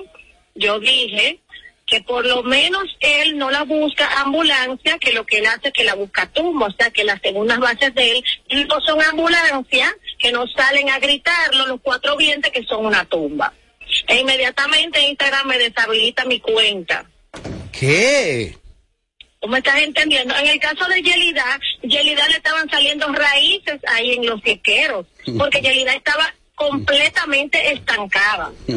yo 0.56 0.80
dije 0.80 1.40
que 1.86 2.02
por 2.02 2.26
lo 2.26 2.44
menos 2.44 2.84
él 3.00 3.38
no 3.38 3.52
la 3.52 3.64
busca 3.64 4.22
ambulancia, 4.22 4.98
que 5.00 5.14
lo 5.14 5.26
que 5.26 5.40
él 5.40 5.46
hace 5.46 5.68
es 5.68 5.74
que 5.74 5.84
la 5.84 5.96
busca 5.96 6.26
tumba, 6.32 6.68
o 6.68 6.72
sea 6.72 6.90
que 6.92 7.04
las 7.04 7.22
segundas 7.22 7.60
bases 7.60 7.94
de 7.94 8.12
él 8.50 8.68
no 8.68 8.80
son 8.82 9.02
ambulancia, 9.02 9.96
que 10.24 10.32
no 10.32 10.48
salen 10.48 10.90
a 10.90 11.00
gritarlo 11.00 11.68
los 11.68 11.82
cuatro 11.82 12.16
vientos 12.16 12.50
que 12.50 12.64
son 12.64 12.86
una 12.86 13.04
tumba. 13.04 13.54
E 14.08 14.22
inmediatamente 14.22 15.02
Instagram 15.02 15.48
me 15.48 15.58
deshabilita 15.58 16.24
mi 16.24 16.40
cuenta. 16.40 17.06
¿Qué? 17.78 18.58
¿Tú 19.42 19.50
me 19.50 19.58
estás 19.58 19.82
entendiendo? 19.82 20.34
En 20.38 20.48
el 20.48 20.60
caso 20.62 20.88
de 20.88 21.02
Yelida, 21.02 21.60
Yelida 21.82 22.26
le 22.30 22.38
estaban 22.38 22.70
saliendo 22.70 23.12
raíces 23.12 23.82
ahí 23.86 24.14
en 24.14 24.26
los 24.26 24.40
sequeros, 24.42 25.06
porque 25.38 25.62
Yelida 25.62 25.94
estaba 25.94 26.34
completamente 26.56 27.74
estancada. 27.74 28.54
¿Tú 28.66 28.74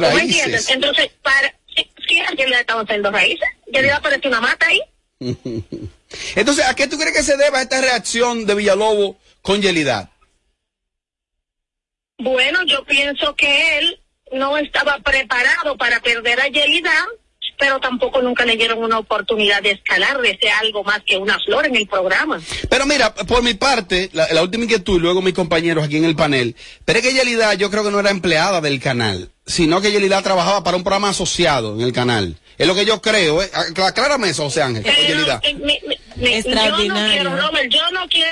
me 0.00 0.08
entiendes? 0.08 0.36
Raíces. 0.36 0.70
Entonces, 0.70 1.10
para, 1.22 1.52
sí, 1.74 1.90
sí, 2.06 2.20
a 2.20 2.30
Yelida 2.30 2.56
le 2.56 2.60
estaban 2.60 2.86
saliendo 2.86 3.10
raíces. 3.10 3.48
Yelida 3.66 4.00
parece 4.00 4.28
una 4.28 4.40
mata 4.40 4.66
ahí. 4.66 4.80
Entonces, 6.36 6.66
¿a 6.66 6.74
qué 6.74 6.88
tú 6.88 6.98
crees 6.98 7.16
que 7.16 7.22
se 7.22 7.36
deba 7.36 7.62
esta 7.62 7.80
reacción 7.80 8.46
de 8.46 8.54
Villalobos 8.54 9.16
con 9.40 9.60
Yelida? 9.62 10.10
Bueno, 12.18 12.60
yo 12.66 12.84
pienso 12.84 13.34
que 13.34 13.78
él 13.78 14.00
no 14.32 14.56
estaba 14.56 14.98
preparado 14.98 15.76
para 15.76 16.00
perder 16.00 16.40
a 16.40 16.48
Yelida, 16.48 16.92
pero 17.58 17.80
tampoco 17.80 18.22
nunca 18.22 18.44
le 18.44 18.56
dieron 18.56 18.78
una 18.78 18.98
oportunidad 18.98 19.62
de 19.62 19.72
escalar, 19.72 20.20
de 20.20 20.38
ser 20.38 20.50
algo 20.60 20.84
más 20.84 21.00
que 21.04 21.16
una 21.16 21.38
flor 21.40 21.66
en 21.66 21.76
el 21.76 21.86
programa. 21.86 22.40
Pero 22.68 22.86
mira, 22.86 23.14
por 23.14 23.42
mi 23.42 23.54
parte, 23.54 24.10
la, 24.12 24.26
la 24.32 24.42
última 24.42 24.64
inquietud, 24.64 24.96
y 24.96 25.00
luego 25.00 25.22
mis 25.22 25.34
compañeros 25.34 25.84
aquí 25.84 25.96
en 25.96 26.04
el 26.04 26.16
panel, 26.16 26.56
pero 26.84 26.98
es 26.98 27.04
que 27.04 27.12
Yelida 27.12 27.54
yo 27.54 27.70
creo 27.70 27.84
que 27.84 27.90
no 27.90 28.00
era 28.00 28.10
empleada 28.10 28.60
del 28.60 28.80
canal, 28.80 29.30
sino 29.46 29.80
que 29.80 29.92
Yelida 29.92 30.22
trabajaba 30.22 30.64
para 30.64 30.76
un 30.76 30.84
programa 30.84 31.10
asociado 31.10 31.74
en 31.74 31.82
el 31.82 31.92
canal. 31.92 32.36
Es 32.58 32.66
lo 32.66 32.74
que 32.74 32.84
yo 32.84 33.00
creo, 33.00 33.42
¿eh? 33.42 33.50
Aclá- 33.52 33.88
Aclárame 33.88 34.28
eso, 34.30 34.44
José 34.44 34.62
Ángel, 34.62 34.82
Pero, 34.84 35.40
eh, 35.42 35.54
mi- 35.54 35.62
mi- 35.64 35.80
mi- 35.88 35.96
yo 36.16 36.20
no 36.20 36.26
Extraordinario. 36.28 37.12
quiero, 37.22 37.36
Robert, 37.36 37.68
yo 37.70 37.90
no 37.92 38.08
quiero 38.08 38.30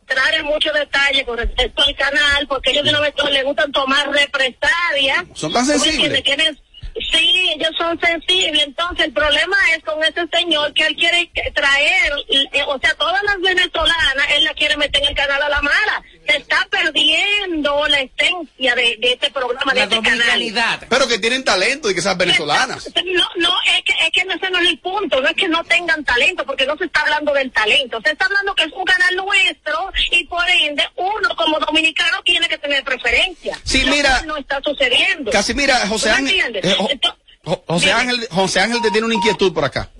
entrar 0.00 0.34
en 0.34 0.44
muchos 0.44 0.72
detalles 0.74 1.24
con 1.24 1.38
respecto 1.38 1.82
al 1.82 1.96
canal, 1.96 2.46
porque 2.48 2.70
ellos 2.70 2.84
de 2.84 2.90
una 2.90 3.00
vez 3.00 3.14
les 3.30 3.44
gustan 3.44 3.72
tomar 3.72 4.10
represalias. 4.10 5.24
Son 5.34 5.52
tan 5.52 5.64
¿Tú 5.66 5.72
me 5.72 5.78
sensibles. 5.78 6.22
Tienen- 6.22 6.58
Sí, 6.94 7.50
ellos 7.54 7.70
son 7.76 7.98
sensibles. 8.00 8.64
Entonces, 8.64 9.06
el 9.06 9.12
problema 9.12 9.56
es 9.76 9.82
con 9.84 10.02
ese 10.02 10.26
señor 10.32 10.72
que 10.74 10.86
él 10.86 10.96
quiere 10.96 11.30
traer, 11.54 12.12
eh, 12.28 12.62
o 12.66 12.78
sea, 12.78 12.94
todas 12.94 13.22
las 13.24 13.40
venezolanas, 13.40 14.26
él 14.36 14.44
la 14.44 14.54
quiere 14.54 14.76
meter 14.76 15.02
en 15.02 15.08
el 15.08 15.14
canal 15.14 15.42
a 15.42 15.48
la 15.48 15.62
mala. 15.62 16.02
Se 16.26 16.36
está 16.36 16.66
perdiendo 16.70 17.86
la 17.88 18.00
esencia 18.00 18.74
de, 18.74 18.96
de 18.98 19.12
este 19.12 19.30
programa, 19.30 19.72
de 19.72 19.80
La 19.80 19.84
este 19.84 20.02
canal. 20.02 20.86
Pero 20.88 21.08
que 21.08 21.18
tienen 21.18 21.44
talento 21.44 21.90
y 21.90 21.94
que 21.94 22.02
sean 22.02 22.18
venezolanas. 22.18 22.88
No, 23.04 23.28
no, 23.36 23.54
es 23.76 23.82
que, 23.84 23.92
es 24.04 24.10
que 24.10 24.20
ese 24.20 24.50
no 24.50 24.58
es 24.58 24.68
el 24.68 24.78
punto, 24.78 25.20
no 25.20 25.28
es 25.28 25.34
que 25.34 25.48
no 25.48 25.64
tengan 25.64 26.04
talento, 26.04 26.44
porque 26.44 26.66
no 26.66 26.76
se 26.76 26.84
está 26.84 27.00
hablando 27.00 27.32
del 27.32 27.50
talento, 27.50 28.00
se 28.04 28.12
está 28.12 28.26
hablando 28.26 28.54
que 28.54 28.64
es 28.64 28.72
un 28.72 28.84
canal 28.84 29.16
nuestro 29.16 29.92
y 30.10 30.24
por 30.24 30.48
ende 30.48 30.84
uno 30.96 31.34
como 31.36 31.58
dominicano 31.58 32.22
tiene 32.24 32.48
que 32.48 32.58
tener 32.58 32.84
preferencia. 32.84 33.58
Sí, 33.72 33.80
Lo 33.84 33.92
mira, 33.92 34.10
cual 34.10 34.26
no 34.26 34.36
está 34.36 34.60
sucediendo. 34.64 35.30
Casi 35.30 35.54
mira, 35.54 35.86
José 35.88 36.10
¿Tú 36.10 36.22
me 36.22 36.28
Ángel, 36.30 36.56
eh, 36.62 36.76
Jo- 37.44 37.62
José 37.66 37.86
Dime. 37.86 37.92
Ángel, 38.00 38.28
José 38.30 38.60
Ángel 38.60 38.82
te 38.82 38.90
tiene 38.90 39.06
una 39.06 39.14
inquietud 39.16 39.52
por 39.52 39.64
acá. 39.64 39.90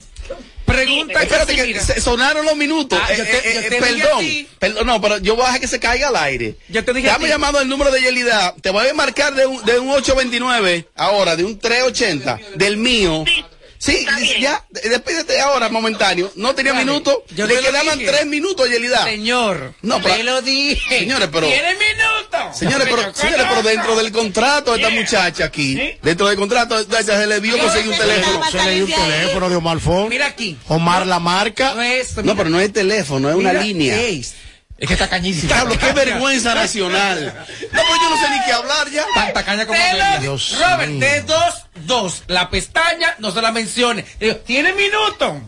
Pregunta 0.64 1.20
Espérate 1.22 1.52
que 1.54 1.58
Casimira. 1.58 1.82
se- 1.84 2.00
sonaron 2.00 2.46
los 2.46 2.56
minutos. 2.56 2.98
Ah, 3.02 3.12
yo 3.14 3.24
Eh, 3.24 3.26
te- 3.26 3.50
eh, 3.50 3.54
yo 3.54 3.60
eh, 3.60 3.62
te 3.64 3.70
dije 3.70 3.76
a 3.76 4.06
perdón, 4.06 4.26
perdón, 4.58 4.86
no, 4.86 5.00
pero 5.00 5.18
yo 5.18 5.34
voy 5.34 5.42
a 5.42 5.46
dejar 5.48 5.60
que 5.60 5.68
se 5.68 5.80
caiga 5.80 6.08
al 6.08 6.16
aire. 6.16 6.54
Yo 6.68 6.84
te 6.84 6.92
dije 6.94 7.08
a 7.08 7.10
Estamos 7.10 7.26
ti. 7.26 7.32
llamando 7.32 7.60
el 7.60 7.68
número 7.68 7.90
de 7.90 8.00
Yelida. 8.00 8.54
Te 8.60 8.70
voy 8.70 8.86
a 8.88 8.94
marcar 8.94 9.34
de 9.34 9.44
un, 9.44 9.62
de 9.64 9.78
un 9.78 9.90
829 9.90 10.86
ahora, 10.94 11.36
de 11.36 11.44
un 11.44 11.58
380, 11.58 12.38
del 12.54 12.76
mío. 12.78 13.24
Sí, 13.26 13.44
Sí, 13.84 14.06
ya, 14.38 14.64
de- 14.70 14.88
despídete 14.90 15.40
ahora, 15.40 15.68
momentáneo. 15.68 16.30
No 16.36 16.54
tenía 16.54 16.72
Dale. 16.72 16.84
minuto. 16.84 17.24
Yo 17.34 17.48
Le 17.48 17.58
quedaban 17.58 17.98
dije. 17.98 18.12
tres 18.12 18.26
minutos, 18.26 18.68
Yelida. 18.70 19.02
Señor, 19.02 19.74
No, 19.82 20.00
pero- 20.00 20.22
lo 20.22 20.40
dije. 20.40 21.00
Señores, 21.00 21.28
pero- 21.32 21.48
Tiene 21.48 21.72
minutos. 21.74 22.56
Señores, 22.58 22.86
pero, 22.88 23.12
señores, 23.12 23.46
pero 23.48 23.62
dentro 23.64 23.96
del 23.96 24.12
contrato 24.12 24.72
de 24.74 24.82
esta 24.82 24.90
muchacha 24.94 25.46
aquí, 25.46 25.76
dentro 26.00 26.28
del 26.28 26.36
contrato, 26.38 26.78
se 26.80 27.26
le 27.26 27.40
vio 27.40 27.58
conseguir 27.58 27.90
un 27.90 27.98
teléfono. 27.98 28.50
Se 28.52 28.62
le 28.62 28.74
dio 28.76 28.84
un 28.84 28.92
teléfono 28.92 29.48
de 29.48 29.56
Omar 29.56 29.80
Fon. 29.80 30.08
Mira 30.08 30.26
aquí. 30.26 30.56
Omar 30.68 31.04
la 31.04 31.18
marca. 31.18 31.74
No 31.74 31.82
es. 31.82 32.16
No, 32.18 32.36
pero 32.36 32.50
no 32.50 32.60
es 32.60 32.72
teléfono, 32.72 33.30
es 33.30 33.34
una 33.34 33.48
mira, 33.50 33.62
línea. 33.64 34.00
es. 34.00 34.34
Es 34.82 34.88
que 34.88 34.94
está 34.94 35.08
cañísima. 35.08 35.54
Diablo, 35.54 35.78
qué 35.78 35.92
vergüenza 35.92 36.56
nacional. 36.56 37.32
No, 37.72 37.82
pues 37.86 38.00
yo 38.02 38.10
no 38.10 38.16
sé 38.20 38.30
ni 38.30 38.44
qué 38.44 38.52
hablar 38.52 38.90
ya. 38.90 39.04
Tanta 39.14 39.44
caña 39.44 39.64
como 39.64 39.78
di- 39.78 40.20
Dios 40.22 40.58
Robert, 40.58 40.90
mío. 40.90 40.98
de 41.00 41.22
dos, 41.22 41.54
dos. 41.86 42.22
La 42.26 42.50
pestaña 42.50 43.14
no 43.20 43.30
se 43.30 43.40
la 43.40 43.52
mencione. 43.52 44.04
Digo, 44.18 44.34
¿Tiene 44.38 44.72
minuto? 44.72 45.40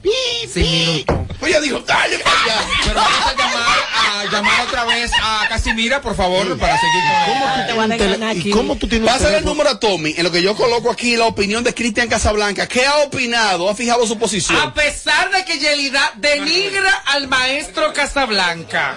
Sin 0.53 0.62
minuto. 0.62 1.27
Pues 1.40 1.53
ya 1.53 1.61
dijo, 1.61 1.81
dale 1.81 2.16
para 2.20 2.40
allá. 2.44 2.55
Pero 2.85 2.94
vamos 2.94 3.27
a 3.27 3.35
llamar, 3.37 3.79
a 4.07 4.25
llamar 4.33 4.61
otra 4.68 4.85
vez 4.85 5.11
a 5.20 5.47
Casimira, 5.49 6.01
por 6.01 6.14
favor, 6.14 6.57
para 6.57 6.79
seguir 6.79 7.03
con 7.03 7.35
Ah, 7.49 7.64
te 7.66 7.73
voy 7.73 8.23
a 8.23 8.35
¿Y 8.35 8.38
aquí. 8.38 8.51
cómo 8.51 8.77
tú 8.77 8.87
tienes 8.87 9.11
Pásale 9.11 9.38
el 9.38 9.44
número 9.44 9.68
a 9.70 9.81
Tommy, 9.81 10.14
en 10.16 10.23
lo 10.23 10.31
que 10.31 10.42
yo 10.42 10.55
coloco 10.55 10.92
aquí 10.92 11.16
la 11.16 11.25
opinión 11.27 11.64
de 11.64 11.75
Cristian 11.75 12.07
Casablanca. 12.09 12.68
¿Qué 12.68 12.87
ha 12.87 12.99
opinado? 12.99 13.68
¿Ha 13.68 13.75
fijado 13.75 14.07
su 14.07 14.16
posición? 14.16 14.57
A 14.61 14.73
pesar 14.73 15.33
de 15.33 15.44
que 15.44 15.59
Yelida 15.59 16.12
denigra 16.14 17.03
al 17.07 17.27
maestro 17.27 17.92
Casablanca, 17.92 18.97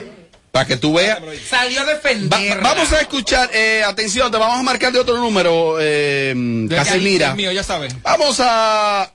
Para 0.51 0.65
que 0.65 0.77
tú 0.77 0.93
veas. 0.93 1.19
salió 1.47 1.81
a 1.81 1.83
Va- 1.85 1.93
defender. 1.93 2.61
vamos 2.61 2.91
a 2.93 3.01
escuchar, 3.01 3.49
eh, 3.53 3.83
atención, 3.85 4.31
te 4.31 4.37
vamos 4.37 4.59
a 4.59 4.63
marcar 4.63 4.91
de 4.91 4.99
otro 4.99 5.17
número, 5.17 5.77
eh, 5.79 6.33
Casimira. 6.69 7.35
mío, 7.35 7.51
ya 7.51 7.63
sabes. 7.63 7.93
Vamos 8.01 8.37
a... 8.39 9.13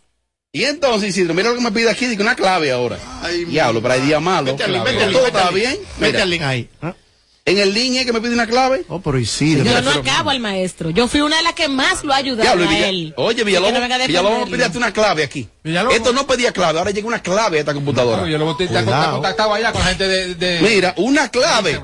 Y 0.54 0.64
entonces, 0.64 1.08
Isidro, 1.10 1.32
mira 1.32 1.48
lo 1.48 1.56
que 1.56 1.62
me 1.62 1.72
pide 1.72 1.90
aquí, 1.90 2.06
dice 2.06 2.20
una 2.22 2.36
clave 2.36 2.70
ahora. 2.70 2.98
Ay, 3.22 3.46
Diablo, 3.46 3.80
pero 3.80 3.94
hay 3.94 4.00
día 4.02 4.20
malo. 4.20 4.52
Vete 4.52 4.64
al 4.64 4.72
link, 4.72 4.84
vete 4.84 5.02
al 5.04 5.12
Todo 5.12 5.26
está 5.26 5.50
bien. 5.50 5.78
Vete 5.98 6.20
al 6.20 6.28
link 6.30 6.42
ahí. 6.42 6.68
¿ah? 6.82 6.94
En 7.44 7.58
el 7.58 7.74
link 7.74 7.96
es 7.96 8.06
que 8.06 8.12
me 8.12 8.20
pide 8.20 8.34
una 8.34 8.46
clave. 8.46 8.84
Oh, 8.88 9.00
pero 9.00 9.18
Isidro. 9.18 9.64
Yo 9.64 9.82
no 9.82 9.90
acabo 9.90 10.30
al 10.30 10.38
maestro. 10.40 10.90
Yo 10.90 11.08
fui 11.08 11.20
una 11.22 11.36
de 11.38 11.42
las 11.42 11.54
que 11.54 11.68
más 11.68 12.04
lo 12.04 12.12
ha 12.12 12.16
ayudado 12.16 12.42
Diablo, 12.42 12.64
a 12.64 12.68
Villa- 12.68 12.88
él. 12.88 13.14
Oye, 13.16 13.40
Y 13.40 13.44
Villalobos, 13.44 13.72
no 13.74 14.06
Villalobos 14.06 14.48
pide 14.50 14.78
una 14.78 14.92
clave 14.92 15.24
aquí. 15.24 15.48
Villalobos. 15.64 15.96
Esto 15.96 16.12
no 16.12 16.26
pedía 16.26 16.52
clave, 16.52 16.78
ahora 16.78 16.90
llega 16.92 17.06
una 17.08 17.20
clave 17.22 17.56
a 17.56 17.60
esta 17.60 17.74
computadora. 17.74 18.28
Yo 18.28 18.38
lo 18.38 18.56
te, 18.56 18.68
te, 18.68 18.84
contactaba 18.84 19.56
allá 19.56 19.72
con 19.72 19.80
la 19.80 19.88
gente 19.88 20.06
de. 20.08 20.34
de 20.36 20.60
Mira, 20.60 20.94
una 20.98 21.28
clave. 21.30 21.80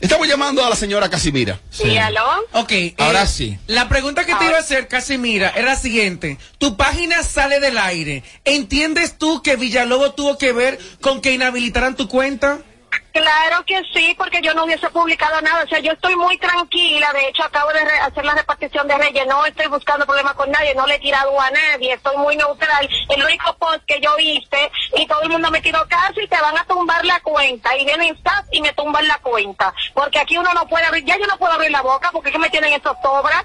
Estamos 0.00 0.28
llamando 0.28 0.62
a 0.64 0.68
la 0.68 0.76
señora 0.76 1.08
Casimira. 1.08 1.58
¿Y 1.82 1.96
aló? 1.96 2.20
Ok. 2.52 2.72
eh, 2.72 2.94
Ahora 2.98 3.26
sí. 3.26 3.56
La 3.68 3.88
pregunta 3.88 4.26
que 4.26 4.34
te 4.34 4.44
iba 4.44 4.56
a 4.56 4.60
hacer, 4.60 4.86
Casimira, 4.86 5.48
es 5.50 5.64
la 5.64 5.76
siguiente. 5.76 6.36
Tu 6.58 6.76
página 6.76 7.22
sale 7.22 7.58
del 7.58 7.78
aire. 7.78 8.22
¿Entiendes 8.44 9.16
tú 9.18 9.40
que 9.40 9.56
Villalobos 9.56 10.14
tuvo 10.14 10.36
que 10.36 10.52
ver 10.52 10.78
con 11.00 11.20
que 11.22 11.32
inhabilitaran 11.32 11.96
tu 11.96 12.08
cuenta? 12.08 12.58
Claro 13.12 13.64
que 13.64 13.80
sí, 13.94 14.14
porque 14.18 14.40
yo 14.42 14.54
no 14.54 14.64
hubiese 14.64 14.88
publicado 14.90 15.40
nada. 15.40 15.62
O 15.64 15.68
sea, 15.68 15.78
yo 15.78 15.92
estoy 15.92 16.16
muy 16.16 16.36
tranquila. 16.38 17.12
De 17.12 17.28
hecho, 17.28 17.44
acabo 17.44 17.72
de 17.72 17.84
re- 17.84 17.98
hacer 18.00 18.24
la 18.24 18.34
repartición 18.34 18.88
de 18.88 18.98
Reyes. 18.98 19.26
No 19.26 19.44
estoy 19.46 19.66
buscando 19.66 20.04
problemas 20.04 20.34
con 20.34 20.50
nadie. 20.50 20.74
No 20.74 20.86
le 20.86 20.96
he 20.96 20.98
tirado 20.98 21.40
a 21.40 21.50
nadie. 21.50 21.92
Estoy 21.92 22.16
muy 22.16 22.36
neutral. 22.36 22.88
El 23.08 23.22
único 23.24 23.54
post 23.56 23.84
que 23.86 24.00
yo 24.00 24.16
hice 24.18 24.70
y 24.96 25.06
todo 25.06 25.22
el 25.22 25.28
mundo 25.30 25.50
me 25.50 25.60
tiró 25.60 25.86
caso 25.88 26.20
y 26.20 26.26
te 26.28 26.40
van 26.40 26.58
a 26.58 26.64
tumbar 26.64 27.04
la 27.04 27.20
cuenta. 27.20 27.76
Y 27.76 27.84
vienen 27.84 28.14
staff 28.16 28.46
y 28.50 28.60
me 28.60 28.72
tumban 28.72 29.06
la 29.06 29.18
cuenta. 29.18 29.72
Porque 29.94 30.18
aquí 30.18 30.36
uno 30.36 30.52
no 30.52 30.66
puede 30.66 30.84
abrir. 30.86 31.04
Ya 31.04 31.16
yo 31.16 31.26
no 31.26 31.38
puedo 31.38 31.52
abrir 31.52 31.70
la 31.70 31.82
boca 31.82 32.10
porque 32.12 32.30
es 32.30 32.32
que 32.32 32.38
me 32.40 32.50
tienen 32.50 32.72
esos 32.72 32.96
sobras. 33.02 33.44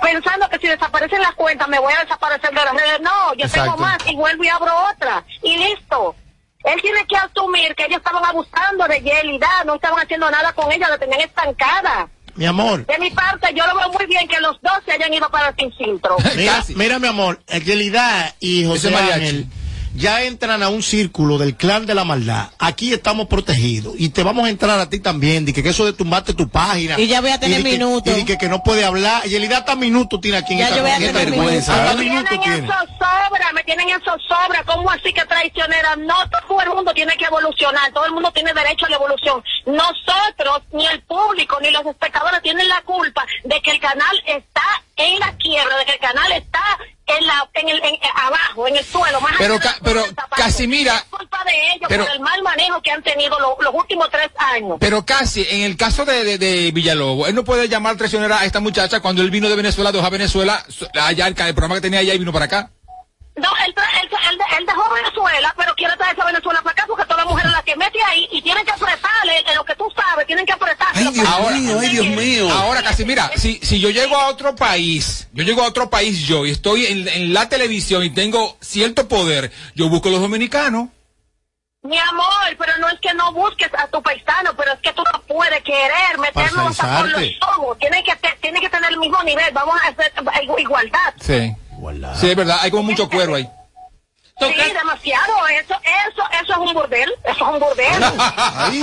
Pensando 0.00 0.48
que 0.48 0.58
si 0.58 0.68
desaparecen 0.68 1.20
las 1.22 1.34
cuentas 1.34 1.68
me 1.68 1.78
voy 1.78 1.92
a 1.92 2.00
desaparecer 2.02 2.50
de 2.50 2.64
las 2.64 2.72
redes. 2.74 3.00
No, 3.00 3.34
yo 3.34 3.46
Exacto. 3.46 3.62
tengo 3.72 3.76
más 3.78 3.98
y 4.06 4.14
vuelvo 4.14 4.44
y 4.44 4.48
abro 4.48 4.72
otra. 4.92 5.24
Y 5.42 5.56
listo. 5.56 6.14
Él 6.64 6.80
tiene 6.80 7.04
que 7.06 7.16
asumir 7.16 7.74
que 7.74 7.84
ellos 7.84 7.98
estaban 7.98 8.24
abusando 8.24 8.86
de 8.86 9.00
Yelida, 9.00 9.48
no 9.66 9.74
estaban 9.74 10.00
haciendo 10.00 10.30
nada 10.30 10.52
con 10.52 10.70
ella, 10.72 10.88
la 10.88 10.98
tenían 10.98 11.20
estancada. 11.20 12.08
Mi 12.34 12.46
amor, 12.46 12.86
De 12.86 12.98
mi 12.98 13.10
parte, 13.10 13.52
yo 13.54 13.66
lo 13.66 13.76
veo 13.76 13.90
muy 13.90 14.06
bien 14.06 14.26
que 14.26 14.40
los 14.40 14.58
dos 14.62 14.72
se 14.86 14.92
hayan 14.92 15.12
ido 15.12 15.28
para 15.28 15.54
sin 15.54 15.70
filtro. 15.72 16.16
mira, 16.36 16.64
mira 16.76 16.98
mi 16.98 17.08
amor, 17.08 17.38
Yelida 17.46 18.34
y 18.40 18.64
José. 18.64 18.94
Ángel 18.94 19.46
ya 19.94 20.22
entran 20.22 20.62
a 20.62 20.68
un 20.68 20.82
círculo 20.82 21.38
del 21.38 21.56
clan 21.56 21.86
de 21.86 21.94
la 21.94 22.04
maldad. 22.04 22.50
Aquí 22.58 22.92
estamos 22.92 23.26
protegidos 23.26 23.94
y 23.98 24.08
te 24.10 24.22
vamos 24.22 24.46
a 24.46 24.50
entrar 24.50 24.78
a 24.78 24.88
ti 24.88 25.00
también. 25.00 25.44
Di 25.44 25.52
que, 25.52 25.62
que 25.62 25.70
eso 25.70 25.84
de 25.84 25.92
tumbarte 25.92 26.34
tu 26.34 26.48
página. 26.48 26.98
Y 26.98 27.06
ya 27.06 27.20
voy 27.20 27.30
a 27.30 27.38
tener 27.40 27.62
minutos. 27.62 28.16
Y 28.18 28.24
que, 28.24 28.38
que 28.38 28.48
no 28.48 28.62
puede 28.62 28.84
hablar. 28.84 29.24
Yelida 29.24 29.58
hasta 29.58 29.76
minutos 29.76 30.20
tiene 30.20 30.38
aquí 30.38 30.54
en 30.54 30.60
Ya 30.60 30.64
esta 30.66 30.76
yo 30.76 30.82
voy 30.82 30.90
a 30.92 30.96
tener 30.98 31.14
vergüenza. 31.14 31.94
Me 31.94 32.04
minutos 32.04 32.28
tienen 32.28 32.40
tiene. 32.40 32.58
en 32.58 32.66
zozobra, 32.66 33.52
me 33.52 33.64
tienen 33.64 33.88
en 33.88 34.00
zozobra. 34.02 34.62
¿Cómo 34.64 34.90
así 34.90 35.12
que 35.12 35.24
traicionera? 35.24 35.96
No, 35.96 36.14
todo 36.48 36.60
el 36.60 36.70
mundo 36.70 36.92
tiene 36.94 37.16
que 37.16 37.24
evolucionar, 37.24 37.92
todo 37.92 38.06
el 38.06 38.12
mundo 38.12 38.30
tiene 38.32 38.52
derecho 38.52 38.86
a 38.86 38.90
la 38.90 38.96
evolución. 38.96 39.42
Nosotros, 39.66 40.62
ni 40.72 40.86
el 40.86 41.02
público, 41.02 41.58
ni 41.60 41.70
los 41.70 41.84
espectadores 41.86 42.42
tienen 42.42 42.68
la 42.68 42.82
culpa 42.82 43.24
de 43.44 43.60
que 43.60 43.70
el 43.72 43.80
canal 43.80 44.22
está 44.96 45.04
en 45.04 45.18
la 45.20 45.32
quiebra, 45.36 45.76
de 45.78 45.84
que 45.84 45.92
el 45.92 45.98
canal 45.98 46.32
está 46.32 46.62
en 47.06 47.26
la, 47.26 47.48
en 47.54 47.68
el, 47.68 47.82
en- 47.84 47.98
abajo, 48.14 48.68
en 48.68 48.76
el 48.76 48.84
suelo. 48.84 49.20
Más 49.20 49.32
Pero 49.38 49.54
allá 49.54 49.62
ca- 49.62 49.78
pero. 49.82 50.04
Casimira, 50.36 50.96
Es 50.96 51.02
culpa 51.04 51.44
de 51.44 51.52
ellos 51.74 51.86
pero- 51.88 52.04
por 52.04 52.14
el 52.14 52.20
mal 52.20 52.42
manejo 52.42 52.80
que 52.80 52.90
han 52.90 53.02
tenido 53.02 53.38
lo- 53.40 53.56
los 53.60 53.74
últimos 53.74 54.08
tres 54.10 54.30
años. 54.36 54.76
Pero 54.80 55.04
casi, 55.04 55.46
en 55.48 55.62
el 55.62 55.76
caso 55.76 56.04
de, 56.04 56.24
de, 56.24 56.38
de 56.38 56.70
Villalobos, 56.72 57.28
él 57.28 57.34
no 57.34 57.44
puede 57.44 57.68
llamar 57.68 57.96
traicionera 57.96 58.40
a 58.40 58.44
esta 58.44 58.60
muchacha 58.60 59.00
cuando 59.00 59.22
él 59.22 59.30
vino 59.30 59.48
de 59.48 59.56
Venezuela, 59.56 59.92
dejó 59.92 60.06
a 60.06 60.10
Venezuela, 60.10 60.64
allá 61.00 61.26
el, 61.26 61.34
el 61.38 61.54
programa 61.54 61.74
que 61.76 61.80
tenía 61.82 62.00
allá 62.00 62.14
y 62.14 62.18
vino 62.18 62.32
para 62.32 62.44
acá. 62.46 62.70
No, 63.42 63.48
él, 63.66 63.74
tra- 63.74 64.00
él, 64.00 64.08
él, 64.30 64.38
él 64.58 64.66
dejó 64.66 64.94
Venezuela, 64.94 65.52
pero 65.56 65.74
quiere 65.74 65.96
traerse 65.96 66.22
a 66.22 66.26
Venezuela 66.26 66.62
para 66.62 66.72
acá 66.72 66.84
porque 66.86 67.02
todas 67.04 67.18
las 67.18 67.26
mujeres 67.26 67.50
las 67.52 67.62
que 67.64 67.74
mete 67.76 67.98
ahí 68.04 68.28
y 68.30 68.40
tienen 68.40 68.64
que 68.64 68.70
apretarle, 68.70 69.38
en 69.48 69.54
lo 69.56 69.64
que 69.64 69.74
tú 69.74 69.84
sabes, 69.96 70.26
tienen 70.26 70.46
que 70.46 70.52
apretarle. 70.52 71.00
Ay, 71.06 71.12
Dios 71.12 71.28
Ahora- 71.28 71.56
mío, 71.56 71.78
ay, 71.80 71.88
Dios 71.88 72.06
mío. 72.06 72.50
Ahora, 72.52 72.82
casi, 72.82 73.04
mira, 73.04 73.30
si, 73.36 73.58
si 73.62 73.80
yo 73.80 73.90
llego 73.90 74.16
a 74.16 74.28
otro 74.28 74.54
país, 74.54 75.28
yo 75.32 75.42
llego 75.44 75.62
a 75.62 75.66
otro 75.66 75.90
país 75.90 76.20
yo 76.26 76.46
y 76.46 76.50
estoy 76.52 76.86
en, 76.86 77.08
en 77.08 77.34
la 77.34 77.48
televisión 77.48 78.04
y 78.04 78.10
tengo 78.10 78.56
cierto 78.60 79.08
poder, 79.08 79.50
yo 79.74 79.88
busco 79.88 80.08
a 80.08 80.12
los 80.12 80.20
dominicanos. 80.20 80.88
Mi 81.84 81.98
amor, 81.98 82.56
pero 82.56 82.78
no 82.78 82.88
es 82.90 83.00
que 83.00 83.12
no 83.14 83.32
busques 83.32 83.68
a 83.76 83.88
tu 83.88 84.00
paisano, 84.00 84.54
pero 84.56 84.72
es 84.72 84.78
que 84.78 84.92
tú 84.92 85.02
no 85.12 85.20
puedes 85.22 85.60
querer 85.64 86.16
meterlo 86.16 86.68
hasta 86.68 86.98
por 86.98 87.08
los 87.10 87.22
ojos. 87.56 87.78
Tiene 87.80 88.04
que, 88.04 88.14
te- 88.14 88.38
tiene 88.40 88.60
que 88.60 88.68
tener 88.70 88.92
el 88.92 88.98
mismo 89.00 89.20
nivel, 89.24 89.52
vamos 89.52 89.74
a 89.82 89.88
hacer 89.88 90.12
igu- 90.44 90.60
igualdad. 90.60 91.12
Sí. 91.20 91.52
Sí, 92.20 92.30
es 92.30 92.36
verdad, 92.36 92.58
hay 92.60 92.70
como 92.70 92.84
mucho 92.84 93.08
cuero 93.08 93.34
ahí. 93.34 93.48
Sí, 94.38 94.46
demasiado, 94.72 95.32
eso, 95.48 95.74
eso, 96.08 96.22
eso 96.42 96.52
es 96.52 96.58
un 96.58 96.74
burdel, 96.74 97.10
eso 97.24 97.32
es 97.32 97.40
un 97.54 97.60
burdel. 97.60 98.02
Ahí. 98.56 98.82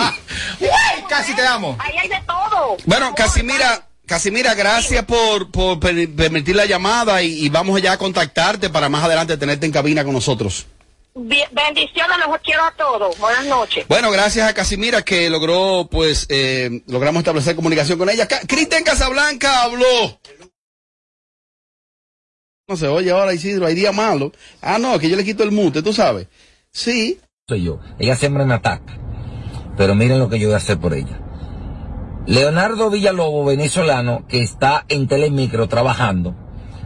Casi 1.10 1.34
te 1.36 1.46
amo. 1.46 1.76
Ahí 1.80 1.98
hay 1.98 2.08
de 2.08 2.22
todo. 2.26 2.78
Bueno, 2.86 3.14
Casimira, 3.16 3.82
Casimira, 4.06 4.54
gracias 4.54 5.04
por, 5.06 5.52
por 5.52 5.80
per- 5.80 6.16
permitir 6.16 6.56
la 6.56 6.66
llamada 6.66 7.22
y, 7.24 7.46
y 7.46 7.50
vamos 7.50 7.82
ya 7.82 7.94
a 7.94 7.98
contactarte 7.98 8.70
para 8.70 8.88
más 8.90 9.04
adelante 9.04 9.36
tenerte 9.38 9.66
en 9.66 9.72
cabina 9.74 10.04
con 10.06 10.14
nosotros. 10.14 10.66
Bendiciones, 11.16 12.18
los 12.26 12.38
quiero 12.42 12.64
a 12.64 12.72
todos. 12.72 13.18
Buenas 13.18 13.46
noches. 13.46 13.86
Bueno, 13.90 14.12
gracias 14.12 14.48
a 14.48 14.54
Casimira 14.54 15.02
que 15.02 15.30
logró, 15.30 15.90
pues, 15.92 16.26
eh, 16.30 16.82
logramos 16.88 17.20
establecer 17.22 17.56
comunicación 17.56 17.98
con 18.00 18.10
ella. 18.10 18.28
Cristian 18.48 18.84
Casablanca 18.84 19.64
habló. 19.64 20.20
No 22.70 22.78
se 22.78 22.88
oye 22.88 23.10
ahora, 23.10 23.34
Isidro, 23.34 23.66
hay 23.66 23.74
día 23.74 23.92
malo. 23.92 24.32
Ah, 24.62 24.78
no, 24.78 25.00
que 25.00 25.10
yo 25.10 25.18
le 25.18 25.26
quito 25.26 25.42
el 25.42 25.52
mute, 25.52 25.82
tú 25.82 25.92
sabes. 25.92 26.28
Sí. 26.72 27.20
soy 27.48 27.64
yo. 27.64 27.80
Ella 27.98 28.16
siempre 28.16 28.46
me 28.46 28.54
ataca. 28.54 28.96
Pero 29.76 29.96
miren 29.96 30.20
lo 30.20 30.30
que 30.30 30.38
yo 30.38 30.50
voy 30.50 30.54
a 30.54 30.58
hacer 30.58 30.78
por 30.78 30.94
ella. 30.94 31.20
Leonardo 32.28 32.92
Villalobos, 32.92 33.48
venezolano, 33.48 34.28
que 34.28 34.44
está 34.44 34.86
en 34.88 35.08
Telemicro 35.08 35.68
trabajando, 35.68 36.36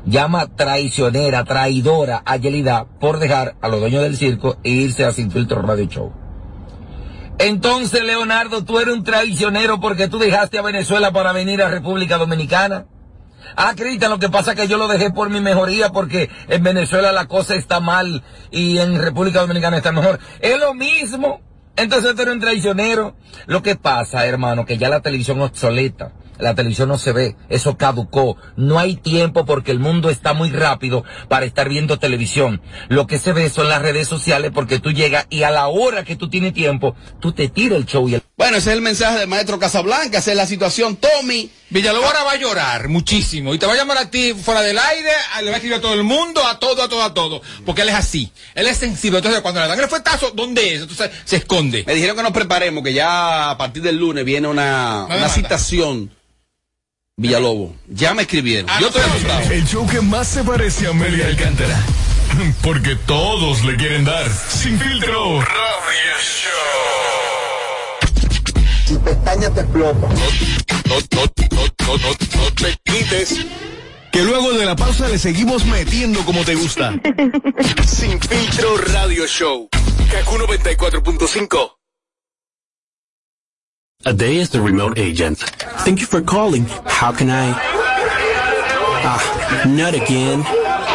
llama 0.05 0.55
traicionera, 0.55 1.43
traidora 1.43 2.23
a 2.25 2.37
Yelida 2.37 2.85
por 3.01 3.19
dejar 3.19 3.57
a 3.59 3.67
los 3.67 3.81
dueños 3.81 4.03
del 4.03 4.15
circo 4.15 4.55
e 4.63 4.69
irse 4.69 5.03
a 5.03 5.11
Sin 5.11 5.31
Filtro 5.31 5.61
Radio 5.63 5.83
Show. 5.87 6.13
Entonces, 7.39 8.05
Leonardo, 8.05 8.63
tú 8.63 8.79
eres 8.79 8.93
un 8.93 9.03
traicionero 9.03 9.81
porque 9.81 10.07
tú 10.07 10.17
dejaste 10.17 10.59
a 10.59 10.61
Venezuela 10.61 11.11
para 11.11 11.33
venir 11.33 11.61
a 11.61 11.67
República 11.67 12.17
Dominicana. 12.17 12.85
Ah, 13.55 13.73
Cristian, 13.75 14.11
lo 14.11 14.19
que 14.19 14.29
pasa 14.29 14.51
es 14.51 14.57
que 14.57 14.67
yo 14.67 14.77
lo 14.77 14.87
dejé 14.87 15.11
por 15.11 15.29
mi 15.29 15.41
mejoría 15.41 15.89
porque 15.89 16.29
en 16.47 16.63
Venezuela 16.63 17.11
la 17.11 17.27
cosa 17.27 17.55
está 17.55 17.79
mal 17.79 18.23
y 18.51 18.77
en 18.77 18.99
República 18.99 19.41
Dominicana 19.41 19.77
está 19.77 19.91
mejor. 19.91 20.19
Es 20.39 20.59
lo 20.59 20.73
mismo. 20.73 21.41
Entonces 21.75 22.15
tú 22.15 22.21
eres 22.21 22.35
un 22.35 22.39
traicionero. 22.39 23.15
Lo 23.47 23.63
que 23.63 23.75
pasa, 23.75 24.25
hermano, 24.25 24.65
que 24.65 24.77
ya 24.77 24.89
la 24.89 25.01
televisión 25.01 25.41
obsoleta. 25.41 26.13
La 26.39 26.55
televisión 26.55 26.89
no 26.89 26.97
se 26.97 27.13
ve, 27.13 27.35
eso 27.49 27.77
caducó. 27.77 28.37
No 28.55 28.79
hay 28.79 28.95
tiempo 28.95 29.45
porque 29.45 29.71
el 29.71 29.79
mundo 29.79 30.09
está 30.09 30.33
muy 30.33 30.49
rápido 30.49 31.03
para 31.29 31.45
estar 31.45 31.69
viendo 31.69 31.99
televisión. 31.99 32.61
Lo 32.89 33.07
que 33.07 33.19
se 33.19 33.33
ve 33.33 33.49
son 33.49 33.69
las 33.69 33.81
redes 33.81 34.07
sociales 34.07 34.51
porque 34.53 34.79
tú 34.79 34.91
llegas 34.91 35.27
y 35.29 35.43
a 35.43 35.51
la 35.51 35.67
hora 35.67 36.03
que 36.03 36.15
tú 36.15 36.29
tienes 36.29 36.53
tiempo, 36.53 36.95
tú 37.19 37.33
te 37.33 37.49
tiras 37.49 37.77
el 37.77 37.85
show 37.85 38.09
y 38.09 38.15
el... 38.15 38.23
Bueno, 38.35 38.57
ese 38.57 38.71
es 38.71 38.75
el 38.75 38.81
mensaje 38.81 39.19
del 39.19 39.29
maestro 39.29 39.59
Casablanca, 39.59 40.17
esa 40.17 40.31
es 40.31 40.37
la 40.37 40.47
situación. 40.47 40.97
Tommy, 40.97 41.51
Villalobos 41.73 42.05
ahora 42.05 42.21
va 42.21 42.31
a 42.33 42.35
llorar 42.35 42.87
muchísimo 42.87 43.51
y 43.55 43.57
te 43.57 43.65
va 43.65 43.73
a 43.73 43.75
llamar 43.75 43.97
a 43.97 44.11
ti 44.11 44.35
fuera 44.35 44.61
del 44.61 44.77
aire, 44.77 45.09
le 45.39 45.45
va 45.45 45.53
a 45.53 45.55
escribir 45.55 45.79
a 45.79 45.81
todo 45.81 45.95
el 45.95 46.03
mundo, 46.03 46.45
a 46.45 46.59
todo, 46.59 46.83
a 46.83 46.87
todo, 46.87 47.01
a 47.01 47.15
todo, 47.15 47.41
porque 47.65 47.81
él 47.81 47.89
es 47.89 47.95
así, 47.95 48.31
él 48.53 48.67
es 48.67 48.77
sensible. 48.77 49.17
Entonces 49.17 49.41
cuando 49.41 49.59
le 49.59 49.67
dan 49.67 49.79
el 49.79 49.87
fuetazo, 49.89 50.29
¿dónde 50.35 50.75
es? 50.75 50.81
Entonces 50.81 51.09
se 51.25 51.37
esconde. 51.37 51.83
me 51.87 51.95
dijeron 51.95 52.15
que 52.15 52.21
nos 52.21 52.31
preparemos, 52.31 52.83
que 52.83 52.93
ya 52.93 53.49
a 53.49 53.57
partir 53.57 53.81
del 53.81 53.97
lunes 53.97 54.23
viene 54.23 54.47
una, 54.47 55.05
una 55.05 55.29
citación. 55.29 56.11
Villalobos, 57.15 57.71
ya 57.87 58.13
me 58.13 58.21
escribieron. 58.23 58.69
Ah, 58.69 58.79
Yo 58.79 58.87
estoy 58.87 59.01
asustado. 59.01 59.51
El 59.51 59.67
show 59.67 59.87
que 59.87 60.01
más 60.01 60.27
se 60.27 60.43
parece 60.43 60.85
a 60.85 60.91
Amelia 60.91 61.25
Alcántara. 61.25 61.79
Porque 62.61 62.95
todos 63.07 63.63
le 63.65 63.75
quieren 63.77 64.05
dar. 64.05 64.29
Sin 64.31 64.79
filtro. 64.79 65.41
Radio 65.41 66.17
Show. 66.21 66.82
Tu 68.93 68.99
pestaña 68.99 69.49
te 69.49 69.61
explota. 69.61 70.07
No, 70.07 70.95
no, 71.15 71.25
no, 71.51 71.65
no, 71.87 71.97
no, 71.97 72.09
no 72.37 72.51
te 72.53 72.77
quites. 72.83 73.43
Que 74.11 74.21
luego 74.21 74.53
de 74.53 74.65
la 74.67 74.75
pausa 74.75 75.09
le 75.09 75.17
seguimos 75.17 75.65
metiendo 75.65 76.23
como 76.23 76.45
te 76.45 76.53
gusta. 76.53 76.93
Sin 77.87 78.19
filtro 78.21 78.77
Radio 78.93 79.25
Show. 79.25 79.67
Kaku 80.11 80.37
94.5. 80.37 81.71
A 84.05 84.13
day 84.13 84.39
as 84.39 84.51
the 84.51 84.61
remote 84.61 84.99
agent. 84.99 85.39
Thank 85.83 85.99
you 85.99 86.05
for 86.05 86.21
calling. 86.21 86.67
How 86.85 87.11
can 87.11 87.31
I? 87.31 87.51
Ah, 89.05 89.63
not 89.65 89.95
again. 89.95 90.45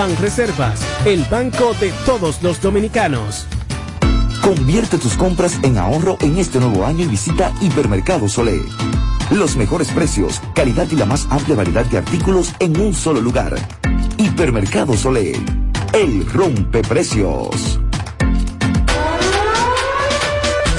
Banreservas. 0.00 0.80
El 1.04 1.26
banco 1.26 1.74
de 1.78 1.92
todos 2.06 2.42
los 2.42 2.62
dominicanos. 2.62 3.46
Convierte 4.40 4.96
tus 4.96 5.12
compras 5.12 5.58
en 5.62 5.76
ahorro 5.76 6.16
en 6.22 6.38
este 6.38 6.58
nuevo 6.58 6.86
año 6.86 7.04
y 7.04 7.06
visita 7.06 7.52
Hipermercado 7.60 8.26
Solé. 8.26 8.62
Los 9.30 9.56
mejores 9.56 9.90
precios, 9.90 10.40
calidad 10.54 10.86
y 10.90 10.96
la 10.96 11.04
más 11.04 11.26
amplia 11.28 11.54
variedad 11.54 11.84
de 11.84 11.98
artículos 11.98 12.54
en 12.60 12.80
un 12.80 12.94
solo 12.94 13.20
lugar. 13.20 13.54
Hipermercado 14.16 14.96
Solé. 14.96 15.38
El 15.92 16.26
rompe 16.30 16.80
precios. 16.80 17.78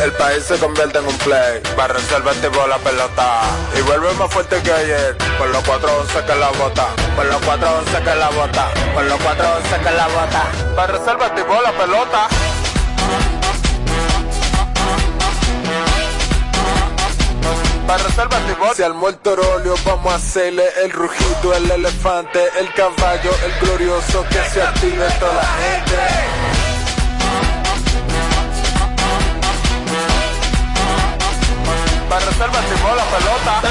El 0.01 0.11
país 0.13 0.43
se 0.43 0.57
convierte 0.57 0.97
en 0.97 1.05
un 1.05 1.17
play. 1.19 1.61
Para 1.75 1.93
reservar 1.93 2.33
tipo 2.35 2.65
la 2.65 2.77
pelota. 2.79 3.41
Y 3.77 3.81
vuelve 3.81 4.11
más 4.13 4.33
fuerte 4.33 4.59
que 4.63 4.71
ayer. 4.71 5.15
Por 5.37 5.49
los 5.49 5.63
411 5.63 6.25
que 6.25 6.35
la 6.35 6.49
bota. 6.49 6.87
Por 7.15 7.25
los 7.25 7.41
411 7.41 8.03
que 8.03 8.15
la 8.15 8.29
bota. 8.29 8.67
Por 8.95 9.03
los 9.03 9.21
411 9.21 9.77
que 9.77 9.91
la 9.91 10.07
bota. 10.07 10.75
Para 10.75 10.97
reservar 10.97 11.35
tipo 11.35 11.61
la 11.61 11.71
pelota. 11.73 12.27
Para. 17.87 18.73
Si 18.73 18.83
al 18.83 18.93
muerto 18.95 19.33
óleo 19.33 19.75
vamos 19.85 20.13
a 20.13 20.15
hacerle 20.15 20.63
el 20.83 20.91
rugido, 20.91 21.53
el 21.53 21.69
elefante, 21.69 22.39
el 22.59 22.73
caballo, 22.73 23.31
el 23.45 23.67
glorioso. 23.67 24.25
Que 24.29 24.49
se 24.49 24.63
active 24.63 25.05
toda 25.19 25.33
la 25.33 25.43
gente. 25.43 26.40
Reservas 32.19 32.69
llevó 32.69 32.93
la 32.93 33.05
pelota. 33.05 33.61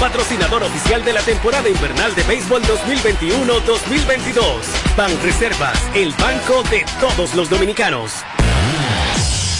Patrocinador 0.00 0.64
oficial 0.64 1.04
de 1.04 1.12
la 1.12 1.22
temporada 1.22 1.68
invernal 1.68 2.12
de 2.14 2.24
béisbol 2.24 2.62
2021-2022. 2.62 4.96
Ban 4.96 5.22
Reservas, 5.22 5.80
el 5.94 6.12
banco 6.14 6.64
de 6.64 6.84
todos 7.00 7.34
los 7.34 7.48
dominicanos. 7.48 8.24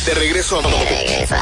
De 0.07 0.15
regreso 0.15 0.59
a 0.59 0.63
todo. 0.63 0.77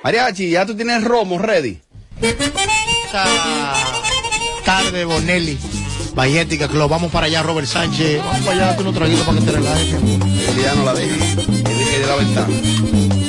Mariachi, 0.04 0.50
ya 0.50 0.66
tú 0.66 0.76
tienes 0.76 1.02
romo 1.04 1.38
ready. 1.40 1.80
Esta 2.22 3.24
tarde, 4.68 5.06
Bonelli. 5.06 5.58
Majestica 6.14 6.68
Club. 6.68 6.90
Vamos 6.90 7.10
para 7.10 7.28
allá, 7.28 7.42
Robert 7.42 7.68
Sánchez. 7.68 8.22
Vamos 8.22 8.42
para 8.42 8.52
allá, 8.52 8.66
date 8.68 8.82
unos 8.82 8.96
traguitos 8.96 9.26
para 9.26 9.40
que 9.40 9.46
te 9.46 9.52
relajes. 9.54 9.94
El 9.94 10.56
día 10.58 10.74
no 10.76 10.84
la 10.84 10.94
deja. 10.94 11.16
El 11.16 11.78
dije 11.78 12.00
de 12.00 12.06
la 12.06 12.16
ventana. 12.18 13.27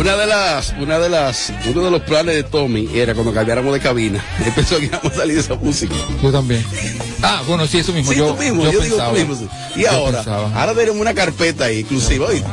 Una 0.00 0.16
de 0.16 0.26
las, 0.26 0.74
una 0.78 0.98
de 0.98 1.08
las, 1.08 1.52
uno 1.66 1.82
de 1.84 1.90
los 1.90 2.02
planes 2.02 2.34
de 2.34 2.42
Tommy 2.42 2.90
era 2.94 3.14
cuando 3.14 3.32
cambiáramos 3.32 3.72
de 3.72 3.80
cabina. 3.80 4.22
Él 4.44 4.52
pensó 4.54 4.78
que 4.78 4.86
íbamos 4.86 5.12
a 5.12 5.16
salir 5.16 5.34
de 5.36 5.40
esa 5.40 5.54
música. 5.54 5.94
Yo 6.22 6.30
también. 6.30 6.62
Ah, 7.22 7.42
bueno, 7.46 7.66
sí, 7.66 7.78
eso 7.78 7.92
mismo. 7.92 8.12
Sí, 8.12 8.18
yo, 8.18 8.34
tú 8.34 8.42
mismo, 8.42 8.64
yo 8.64 8.72
yo 8.72 8.80
digo 8.80 8.96
tú 8.98 9.12
mismo. 9.12 9.48
Y 9.76 9.82
Yo 9.82 9.90
ahora, 9.90 10.18
pensaba. 10.18 10.60
ahora 10.60 10.74
tenemos 10.74 11.00
una 11.00 11.14
carpeta 11.14 11.64
ahí 11.66 11.78
exclusiva, 11.80 12.26
oye. 12.26 12.44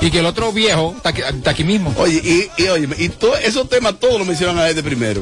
Y 0.00 0.10
que 0.10 0.20
el 0.20 0.26
otro 0.26 0.52
viejo 0.52 0.94
está 0.96 1.08
aquí, 1.08 1.22
está 1.22 1.50
aquí 1.50 1.64
mismo. 1.64 1.92
Oye, 1.98 2.20
y, 2.56 2.62
y 2.62 2.68
oye, 2.68 2.88
y 2.98 3.08
todo, 3.08 3.36
esos 3.36 3.68
temas 3.68 3.94
todos 3.98 4.18
los 4.18 4.26
mencionan 4.28 4.58
a 4.58 4.68
él 4.68 4.76
de 4.76 4.82
primero. 4.84 5.20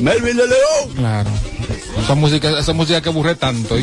Melvin 0.00 0.36
de 0.38 0.46
León. 0.46 0.94
Claro. 0.96 1.30
Esa 2.02 2.14
música, 2.14 2.58
esa 2.58 2.72
música 2.72 3.02
que 3.02 3.08
aburre 3.10 3.34
tanto. 3.34 3.76
¿eh? 3.76 3.82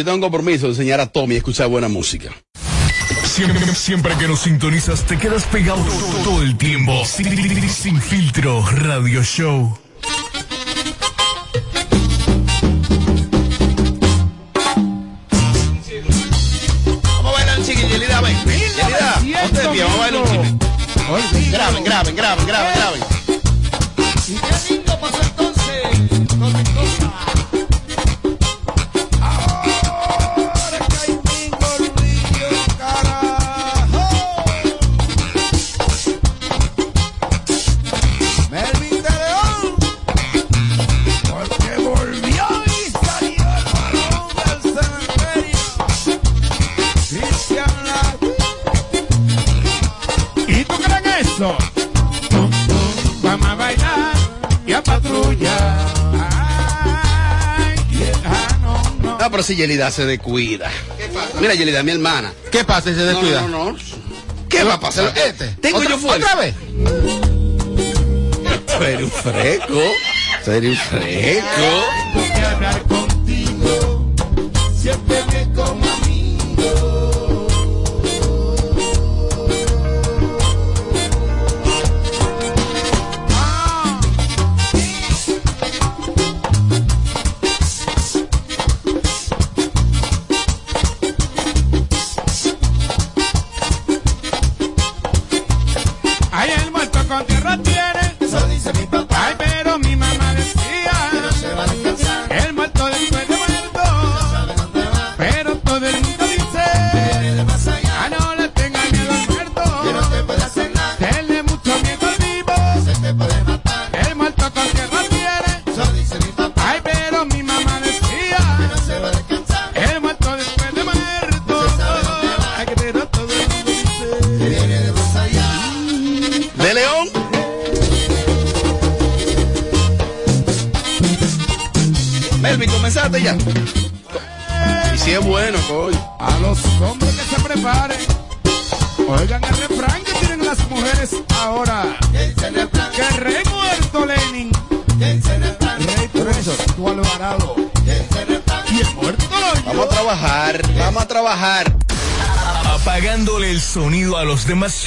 Yo 0.00 0.04
tengo 0.04 0.16
un 0.16 0.22
compromiso 0.22 0.64
de 0.64 0.72
enseñar 0.72 0.98
a 0.98 1.06
Tommy 1.06 1.34
a 1.34 1.38
escuchar 1.38 1.68
buena 1.68 1.88
música. 1.88 2.30
Siempre, 3.24 3.74
siempre 3.74 4.16
que 4.16 4.26
nos 4.26 4.40
sintonizas 4.40 5.02
te 5.04 5.18
quedas 5.18 5.44
pegado 5.44 5.84
todo 6.24 6.42
el 6.42 6.56
tiempo. 6.56 7.04
Sin, 7.04 7.68
sin 7.68 8.00
filtro 8.00 8.64
radio 8.66 9.22
show. 9.22 9.78
Vamos 17.04 17.26
a 17.26 17.36
bailar 17.36 17.58
un 17.58 17.64
chiqui, 17.66 17.82
Yelida, 17.82 18.20
ven. 18.22 18.36
Yelida, 18.46 19.42
ponte 19.42 19.60
de 19.60 19.68
pie, 19.68 19.82
vamos 19.82 19.98
a 19.98 20.00
bailar 20.00 20.22
un 20.22 20.28
chiqui. 20.30 21.50
Graben, 21.50 21.84
graben, 21.84 22.16
graben, 22.16 22.46
graben, 22.46 22.79
pero 59.40 59.46
si 59.46 59.56
Yelida 59.56 59.90
se 59.90 60.04
descuida. 60.04 60.70
Mira, 61.40 61.54
Yelida, 61.54 61.82
mi 61.82 61.92
hermana. 61.92 62.30
¿Qué 62.52 62.62
pasa 62.62 62.90
si 62.90 62.94
se 62.94 63.04
descuida? 63.04 63.40
No, 63.40 63.48
no, 63.48 63.72
no. 63.72 63.78
¿Qué 64.50 64.62
va 64.64 64.74
a 64.74 64.80
pasar? 64.80 65.14
Este. 65.16 65.48
Tengo 65.62 65.78
¿Otra- 65.78 65.90
yo 65.92 65.96
fuerza. 65.98 66.26
¿Otra 66.26 66.40
vez? 66.42 66.54
Eres 68.82 69.02
un 69.02 69.10
freco. 69.10 69.80
Tú 70.44 70.50
eres 70.50 70.70
un 70.72 70.76
freco. 71.00 72.89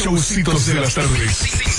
Showcitos 0.04 0.66
de 0.66 0.74
las 0.76 0.96
tardes. 0.96 1.32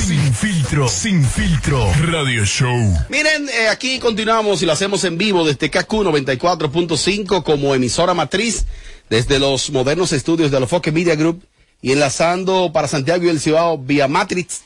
Sin 0.07 0.35
filtro, 0.35 0.89
sin 0.89 1.23
filtro. 1.23 1.93
Radio 2.07 2.45
Show. 2.47 2.97
Miren, 3.11 3.51
eh, 3.51 3.69
aquí 3.69 3.99
continuamos 3.99 4.63
y 4.63 4.67
lo 4.67 4.73
hacemos 4.73 5.05
en 5.05 5.19
vivo 5.19 5.45
desde 5.45 5.69
KQ 5.69 5.91
94.5 5.91 7.43
como 7.43 7.75
emisora 7.75 8.15
matriz 8.15 8.65
desde 9.11 9.39
los 9.39 9.71
modernos 9.71 10.13
estudios 10.13 10.51
de 10.51 10.57
Alofoque 10.57 10.91
Media 10.91 11.17
Group 11.17 11.45
y 11.83 11.93
enlazando 11.93 12.71
para 12.73 12.89
Santiago 12.89 13.25
y 13.25 13.29
el 13.29 13.41
Cibao 13.41 13.77
vía 13.77 14.09
Matrix 14.09 14.63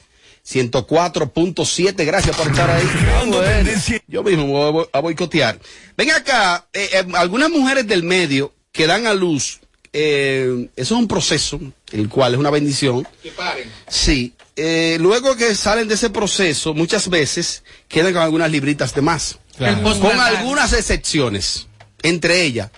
104.7. 0.47 2.07
Gracias 2.07 2.37
por 2.37 2.47
estar 2.47 2.71
ahí. 2.71 2.89
Ah. 3.09 4.01
Yo 4.07 4.23
mismo 4.23 4.47
me 4.47 4.71
voy 4.71 4.87
a 4.93 5.01
boicotear. 5.01 5.59
Ven 5.97 6.13
acá, 6.13 6.69
eh, 6.73 6.91
eh, 6.93 7.07
algunas 7.15 7.51
mujeres 7.51 7.89
del 7.89 8.05
medio 8.05 8.55
que 8.71 8.87
dan 8.87 9.09
a 9.09 9.15
luz, 9.15 9.61
eh, 9.93 10.69
eso 10.77 10.95
es 10.95 11.01
un 11.01 11.09
proceso, 11.09 11.61
el 11.93 12.09
cual 12.09 12.35
es 12.35 12.41
una 12.41 12.51
bendición. 12.51 13.07
Que 13.23 13.31
paren. 13.31 13.71
Sí, 13.89 14.35
eh, 14.57 14.97
luego 15.01 15.37
que 15.37 15.55
salen 15.55 15.89
de 15.89 15.95
ese 15.95 16.11
proceso, 16.11 16.75
muchas 16.75 17.09
veces 17.09 17.63
quedan 17.87 18.13
con 18.13 18.23
algunas 18.23 18.51
libritas 18.51 18.95
de 18.95 19.03
más. 19.03 19.39
Claro. 19.57 19.83
Con 20.01 20.19
algunas 20.19 20.73
excepciones. 20.73 21.67
Entre 22.03 22.43
ellas, 22.43 22.71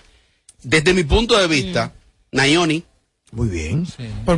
desde 0.63 0.93
mi 0.93 1.03
punto 1.03 1.37
de 1.37 1.47
vista, 1.47 1.93
Nayoni. 2.31 2.83
Muy 3.31 3.47
bien. 3.47 3.87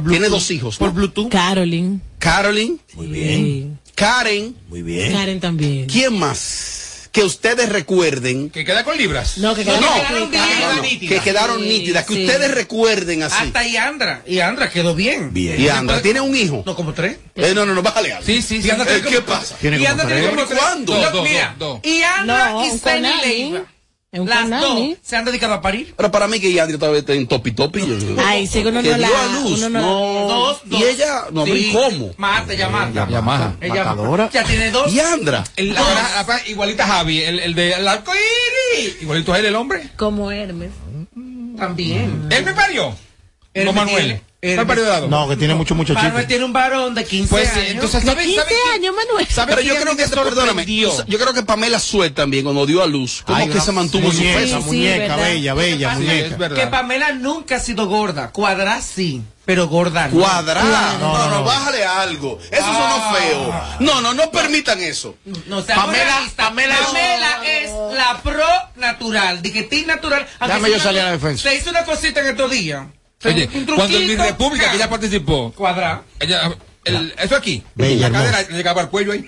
Tiene 0.08 0.30
dos 0.30 0.52
hijos. 0.52 0.78
Por 0.78 0.94
Bluetooth. 0.94 1.30
Caroline. 1.30 2.00
Caroline. 2.20 2.78
Muy 2.94 3.08
bien. 3.08 3.80
Karen. 3.96 4.56
Muy 4.70 4.84
bien. 4.84 5.12
Karen 5.12 5.40
también. 5.40 5.88
¿Quién 5.88 6.18
más? 6.18 6.83
Que 7.14 7.24
ustedes 7.24 7.70
recuerden. 7.70 8.50
Que 8.50 8.66
queda 8.66 8.84
con 8.84 8.98
libras. 8.98 9.38
No, 9.38 9.54
que 9.54 9.64
No, 9.64 9.74
quedaron 9.78 10.10
no, 10.12 10.20
nítidas. 10.26 10.48
no, 10.60 10.74
no, 10.76 10.82
que 10.82 11.20
quedaron 11.24 11.60
Sí, 11.62 11.68
nítidas. 11.70 12.06
Que 12.08 12.14
sí. 12.16 12.26
ustedes 12.26 12.52
recuerden 12.52 13.22
así. 13.24 13.36
Hasta 13.40 13.64
Yandra. 13.68 14.24
Y 14.26 14.40
Andra 14.40 14.70
quedó 14.72 14.96
bien. 14.96 15.32
Bien. 15.32 15.62
Y 15.62 15.70
Andra, 15.70 16.02
¿tiene 16.02 16.22
un 16.22 16.36
hijo? 16.36 16.64
No, 16.66 16.76
como 16.76 16.92
tres. 16.94 17.18
Eh, 17.36 17.54
no, 17.54 17.68
no, 17.68 17.76
no, 17.76 17.84
bájale 17.84 18.14
algo. 18.14 18.26
Sí, 18.26 18.42
sí, 18.42 18.64
sí. 18.64 18.68
Eh, 18.68 18.72
Andra 18.72 18.88
tiene 18.88 19.02
¿Qué 19.04 19.16
como- 19.22 19.28
pasa? 19.28 19.56
Tiene 19.62 19.78
Y 19.80 19.86
Andra 19.86 20.08
tiene 20.08 20.28
como 20.28 20.44
tres. 20.46 20.60
¿Cuándo? 20.60 20.94
No, 21.00 21.12
Dos, 21.12 21.30
mira. 21.30 21.56
dos, 21.60 21.82
dos. 21.84 21.92
Y 21.92 22.02
Andra 22.02 22.50
No, 22.50 22.66
y 22.66 22.80
Konami. 22.80 23.22
Leiva. 23.24 23.62
Es 24.14 24.20
un 24.20 24.30
Las 24.30 24.44
Konami. 24.44 24.90
dos 24.92 25.00
se 25.02 25.16
han 25.16 25.26
dedicado 25.26 25.56
a 25.56 25.62
parir. 25.62 25.96
Pero 25.98 26.12
para 26.12 26.28
mí 26.28 26.40
que 26.40 26.54
Yandri 26.54 26.78
todavía 26.78 27.00
está 27.00 27.14
en 27.14 27.26
topi 27.28 27.52
topi. 27.52 27.82
Ay, 28.24 28.46
sí, 28.46 28.60
uno 28.60 28.84
que 28.84 28.92
no 28.92 28.98
la- 28.98 29.08
dio 29.08 29.18
a 29.18 29.26
luz. 29.26 29.58
uno 29.58 29.70
no 29.70 29.82
no. 29.82 30.28
Dos, 30.28 30.62
dos. 30.66 30.80
Y 30.80 30.84
ella, 30.84 31.24
no, 31.32 31.46
Sí. 31.46 31.52
¿y 31.52 31.74
¿cómo? 31.74 32.10
Ya 32.10 32.70
mata. 32.70 33.08
Yamaha. 33.10 33.56
Ella 33.60 33.96
ya 34.32 34.44
tiene 34.44 34.70
dos. 34.70 34.94
Y 34.94 35.00
Andra. 35.00 35.44
El- 35.56 35.74
la- 35.74 35.82
la- 35.82 36.24
la- 36.28 36.48
igualita 36.48 36.84
a 36.84 36.88
Javi, 36.88 37.24
el, 37.24 37.40
el 37.40 37.56
de 37.56 37.72
el 37.74 37.88
arco 37.88 38.12
iris. 38.14 39.02
Igualito 39.02 39.34
a 39.34 39.40
él, 39.40 39.46
el 39.46 39.56
hombre. 39.56 39.90
Como 39.98 40.30
Hermes. 40.32 40.70
También. 41.58 42.28
Él 42.30 42.46
me 42.46 42.54
parió. 42.54 42.96
No 43.56 43.74
me 43.74 43.74
Manuel. 43.74 44.22
Tiene- 44.48 44.56
¿Cuál 44.56 44.60
él- 44.64 44.68
parió 44.68 44.84
de 44.84 44.90
lado? 44.90 45.08
No, 45.08 45.30
que 45.30 45.36
tiene 45.38 45.56
muchos 45.56 45.76
muchachitos. 45.78 46.04
Manuel 46.04 46.28
tiene 46.28 46.46
un 46.46 46.54
varón 46.54 46.94
de 46.96 47.06
15 47.06 47.30
Pues 47.30 47.50
sí, 47.50 47.60
años. 47.60 47.72
entonces, 47.72 48.04
De 48.04 48.12
¿sabes 48.12 48.26
15 48.26 48.42
sabe 48.42 48.56
quién- 48.56 48.74
años, 48.82 48.96
Manuel. 48.96 49.28
sabe 49.28 49.56
Pero 49.56 49.62
yo 49.68 49.76
creo 49.82 49.96
que, 49.96 50.08
perdóname, 50.08 50.66
yo 50.66 51.20
creo 51.20 51.34
que 51.34 51.44
Pamela 51.44 51.80
Suet 51.80 52.14
también, 52.14 52.44
cuando 52.44 52.66
dio 52.66 52.84
a 52.84 52.88
luz, 52.88 53.24
como 53.26 53.38
Ay, 53.38 53.50
que 53.50 53.60
se 53.62 53.72
mantuvo 53.72 54.12
su 54.12 54.20
peso. 54.22 54.58
Sí, 54.58 54.64
sí, 54.64 54.66
muñeca, 54.66 55.16
verdad. 55.16 55.18
bella, 55.30 55.54
bella, 55.54 55.90
muñeca. 55.96 56.14
es 56.28 56.38
verdad. 56.38 56.58
que 56.58 56.68
Pamela 56.68 57.12
nunca 57.14 57.56
ha 57.56 57.60
sido 57.60 57.88
gorda. 57.88 58.32
Cuadra 58.32 58.82
sí, 58.82 59.22
pero 59.46 59.68
gorda 59.68 60.08
no. 60.08 60.20
Cuadrada. 60.20 60.98
No, 61.00 61.18
no, 61.18 61.18
no, 61.30 61.30
no. 61.40 61.44
bájale 61.44 61.84
algo. 61.86 62.40
Eso 62.52 62.66
sonó 62.66 63.16
feo. 63.16 63.62
No, 63.80 64.02
no, 64.02 64.14
no 64.14 64.30
permitan 64.32 64.82
eso. 64.82 65.16
No, 65.48 65.58
o 65.58 65.64
sea, 65.64 65.76
Pamela. 65.76 66.22
Pamela, 66.36 66.76
No. 66.92 67.44
es 67.44 67.72
la 67.96 68.20
pro 68.24 68.46
natural. 68.76 69.42
Diquetín 69.42 69.88
natural. 69.88 70.28
Aunque 70.40 70.54
Dame 70.58 70.70
yo 70.72 70.80
salir 70.80 71.02
a 71.02 71.06
la 71.06 71.12
defensa. 71.12 71.44
Se 71.50 71.56
hizo 71.56 71.70
una 71.70 71.84
cosita 71.86 72.22
en 72.22 72.28
estos 72.28 72.52
días. 72.52 72.84
Oye, 73.26 73.50
Un 73.54 73.66
cuando 73.66 73.98
en 73.98 74.08
mi 74.08 74.16
república 74.16 74.70
que 74.70 74.76
ella 74.78 74.90
participó, 74.90 75.52
Cuadra. 75.54 76.02
ella, 76.20 76.52
el- 76.86 77.14
eso 77.18 77.36
aquí, 77.36 77.64
Bella, 77.76 78.10
la 78.10 78.18
cadera 78.20 78.42
llegaba 78.50 78.82
al 78.82 78.90
cuello 78.90 79.12
ahí. 79.14 79.26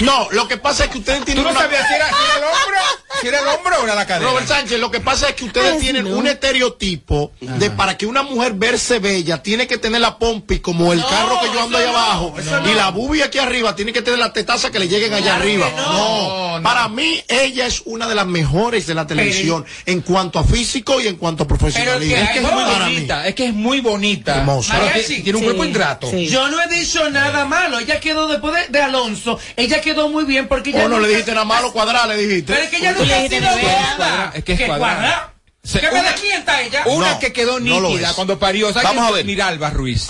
No, 0.00 0.28
lo 0.32 0.48
que 0.48 0.56
pasa 0.56 0.84
es 0.84 0.90
que 0.90 0.98
ustedes 0.98 1.20
¿Tú 1.20 1.24
tienen 1.26 1.44
no 1.44 1.50
una... 1.50 1.60
sabías 1.60 1.86
si 1.86 1.94
era, 1.94 2.08
si 2.08 2.14
era 2.14 2.36
el 2.38 2.44
hombro? 2.44 2.78
Si 3.20 3.28
era 3.28 3.38
el 3.40 3.46
hombro 3.46 3.80
o 3.80 3.84
era 3.84 3.94
la 3.94 4.06
cadera. 4.06 4.30
Robert 4.30 4.48
Sánchez, 4.48 4.80
lo 4.80 4.90
que 4.90 5.00
pasa 5.00 5.28
es 5.28 5.34
que 5.36 5.44
ustedes 5.44 5.74
Ay, 5.74 5.78
tienen 5.80 6.04
no. 6.04 6.16
un 6.16 6.26
estereotipo 6.26 7.32
de 7.40 7.70
para 7.70 7.96
que 7.96 8.06
una 8.06 8.22
mujer 8.22 8.54
verse 8.54 8.98
bella 8.98 9.42
tiene 9.42 9.66
que 9.66 9.78
tener 9.78 10.00
la 10.00 10.18
pompi 10.18 10.60
como 10.60 10.92
el 10.92 11.00
No, 11.00 11.06
carro 11.08 11.40
que 11.40 11.46
yo 11.52 11.62
ando 11.62 11.78
ahí 11.78 11.84
no, 11.86 11.90
abajo 11.96 12.34
y 12.70 12.74
la 12.74 12.90
bubi 12.90 13.22
aquí 13.22 13.38
arriba 13.38 13.74
tiene 13.76 13.92
que 13.92 14.02
tener 14.02 14.18
la 14.18 14.32
tetaza 14.32 14.70
que 14.70 14.78
le 14.78 14.88
lleguen 14.88 15.12
allá 15.14 15.36
arriba. 15.36 15.70
no. 15.76 16.42
No, 16.52 16.62
para 16.62 16.88
mí 16.88 17.22
ella 17.28 17.66
es 17.66 17.82
una 17.86 18.06
de 18.06 18.14
las 18.14 18.26
mejores 18.26 18.86
de 18.86 18.94
la 18.94 19.06
televisión 19.06 19.64
en 19.86 20.00
cuanto 20.02 20.38
a 20.38 20.44
físico 20.44 21.00
y 21.00 21.06
en 21.08 21.16
cuanto 21.16 21.44
a 21.44 21.46
Pero 21.46 21.58
profesionalismo. 21.58 22.16
es 22.16 22.30
que 22.30 22.38
es 22.38 22.42
muy 22.52 22.62
bonita, 22.64 23.26
es 23.28 23.34
que 23.34 23.46
es 23.46 23.54
muy 23.54 23.80
bonita. 23.80 24.36
Hermosa. 24.38 24.78
Tiene- 24.78 25.22
tiene 25.22 25.32
un 25.38 25.38
Sí, 25.38 25.44
cuerpo 25.44 25.64
ingrato. 25.64 26.10
sí. 26.10 26.28
Yo 26.28 26.48
no 26.48 26.60
he 26.62 26.66
dicho 26.80 27.08
nada 27.10 27.44
malo. 27.44 27.78
Ella 27.78 28.00
quedó 28.00 28.26
después 28.28 28.54
de, 28.54 28.68
de 28.68 28.82
Alonso. 28.82 29.38
Ella 29.56 29.80
quedó 29.80 30.08
muy 30.08 30.24
bien 30.24 30.48
porque 30.48 30.70
ella. 30.70 30.84
Oh, 30.86 30.88
no 30.88 30.96
le 30.96 31.02
nunca- 31.02 31.08
dijiste 31.10 31.32
nada 31.32 31.44
malo 31.44 31.72
cuadrar, 31.72 32.08
le 32.08 32.16
dijiste. 32.16 32.52
Pero 32.52 32.64
es 32.64 32.70
que 32.70 32.76
ella 32.78 32.92
nunca 32.92 33.04
le 33.04 33.14
ha 33.14 33.28
sido 33.28 33.50
gorda. 33.50 34.32
Es 34.34 34.44
que 34.44 34.52
es 34.52 34.58
¿Qué 34.58 34.66
cuadrada. 34.66 34.94
cuadra? 34.96 35.28
Se- 35.64 35.78
¿Qué 35.80 35.88
una- 35.88 36.02
desmienta 36.10 36.60
ella? 36.62 36.82
Una 36.86 37.12
No, 37.12 37.18
que 37.20 37.32
quedó 37.32 37.60
no 37.60 37.80
nítida 37.90 38.08
es. 38.10 38.14
cuando 38.14 38.38
parió. 38.38 38.68
¿Sabes 38.72 38.82
Vamos 38.82 39.04
a 39.08 39.10
ver. 39.12 39.24
Miralba 39.24 39.70
Ruiz. 39.70 40.08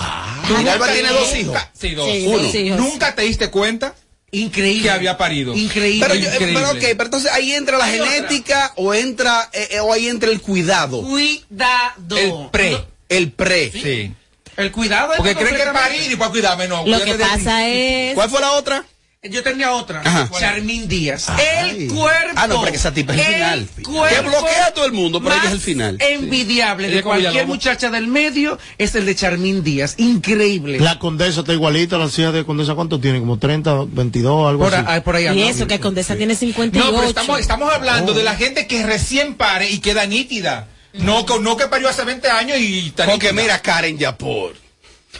Miralba 0.59 0.91
tiene 0.93 1.09
dos 1.11 1.37
hijos. 1.37 1.59
Sí, 1.79 1.95
dos. 1.95 2.07
Sí, 2.11 2.25
Uno. 2.27 2.39
dos 2.43 2.55
hijos. 2.55 2.79
Nunca 2.79 3.15
te 3.15 3.23
diste 3.23 3.51
cuenta 3.51 3.95
Increíble. 4.31 4.83
que 4.85 4.91
había 4.91 5.19
parido. 5.19 5.55
Increíble. 5.55 6.07
Pero, 6.07 6.15
yo- 6.19 6.31
eh, 6.31 6.33
Increíble. 6.35 6.61
pero 6.61 6.71
ok, 6.73 6.79
pero 6.97 7.05
entonces 7.05 7.31
ahí 7.33 7.53
entra 7.53 7.77
la 7.77 7.85
Hay 7.85 8.01
otra. 8.01 8.13
genética 8.13 8.73
o 8.77 8.95
entra 8.95 9.51
eh, 9.53 9.69
eh, 9.73 9.81
o 9.81 9.93
ahí 9.93 10.09
entra 10.09 10.31
el 10.31 10.41
cuidado, 10.41 11.03
Cuidado. 11.03 12.17
El 12.17 12.49
pre. 12.51 12.85
el 13.11 13.33
pre. 13.33 13.71
Sí. 13.73 14.15
El 14.63 14.73
cuidado 14.73 15.13
es 15.13 15.19
Porque 15.19 15.35
creen 15.35 15.57
que 15.57 15.65
parir 15.73 16.11
y 16.13 16.17
para 16.17 16.31
cuidarme, 16.31 16.69
no. 16.69 16.87
Lo 16.87 17.03
que 17.05 17.15
pasa 17.15 17.69
es. 17.69 18.15
¿Cuál 18.15 18.31
fue 18.31 18.41
la 18.41 18.53
otra? 18.53 18.85
Yo 19.31 19.41
tenía 19.45 19.71
otra. 19.71 20.01
Ajá. 20.05 20.29
Charmín 20.37 20.89
Díaz. 20.89 21.29
Ay. 21.29 21.85
El 21.85 21.93
cuerpo. 21.93 22.33
Ah, 22.35 22.49
no, 22.49 22.59
pero 22.59 22.73
que 22.73 22.77
esa 22.77 22.93
tipa 22.93 23.15
es 23.15 23.21
el 23.21 23.25
final. 23.69 23.69
cuerpo 23.85 24.17
Que 24.17 24.21
bloquea 24.29 24.67
a 24.67 24.75
todo 24.75 24.85
el 24.85 24.91
mundo, 24.93 25.23
pero 25.23 25.37
ella 25.37 25.45
es 25.47 25.53
el 25.53 25.61
final. 25.61 25.97
Envidiable 26.01 26.89
de 26.91 27.03
cualquier 27.05 27.47
muchacha 27.47 27.89
del 27.89 28.09
medio 28.09 28.59
es 28.79 28.97
el 28.97 29.07
de 29.07 29.15
Charmín 29.15 29.63
Díaz. 29.63 29.95
Increíble. 29.99 30.81
La 30.81 30.99
condesa 30.99 31.41
está 31.41 31.53
igualita, 31.53 31.99
la 31.99 32.07
hija 32.07 32.33
de 32.33 32.45
condesa, 32.45 32.75
¿cuánto 32.75 32.99
tiene? 32.99 33.21
Como 33.21 33.39
30, 33.39 33.85
22, 33.87 34.49
algo 34.49 34.65
Por 34.65 34.75
así. 34.75 35.01
por 35.03 35.15
ahí 35.15 35.29
Y 35.39 35.43
eso, 35.43 35.69
que 35.69 35.79
Condesa 35.79 36.17
tiene 36.17 36.35
58. 36.35 36.91
No, 36.91 36.97
pero 36.97 37.09
estamos, 37.09 37.39
estamos 37.39 37.73
hablando 37.73 38.11
Oh. 38.11 38.15
de 38.17 38.25
la 38.25 38.35
gente 38.35 38.67
que 38.67 38.85
recién 38.85 39.35
pare 39.35 39.71
y 39.71 39.79
queda 39.79 40.05
nítida. 40.07 40.67
No, 40.95 41.25
que- 41.27 41.39
no 41.39 41.57
que 41.57 41.69
parió 41.69 41.89
hace 41.89 42.05
20 42.05 42.29
años 42.31 42.59
y 42.59 42.93
Porque 42.97 43.33
mira, 43.33 43.61
Karen 43.61 43.99
Yapor. 43.99 44.55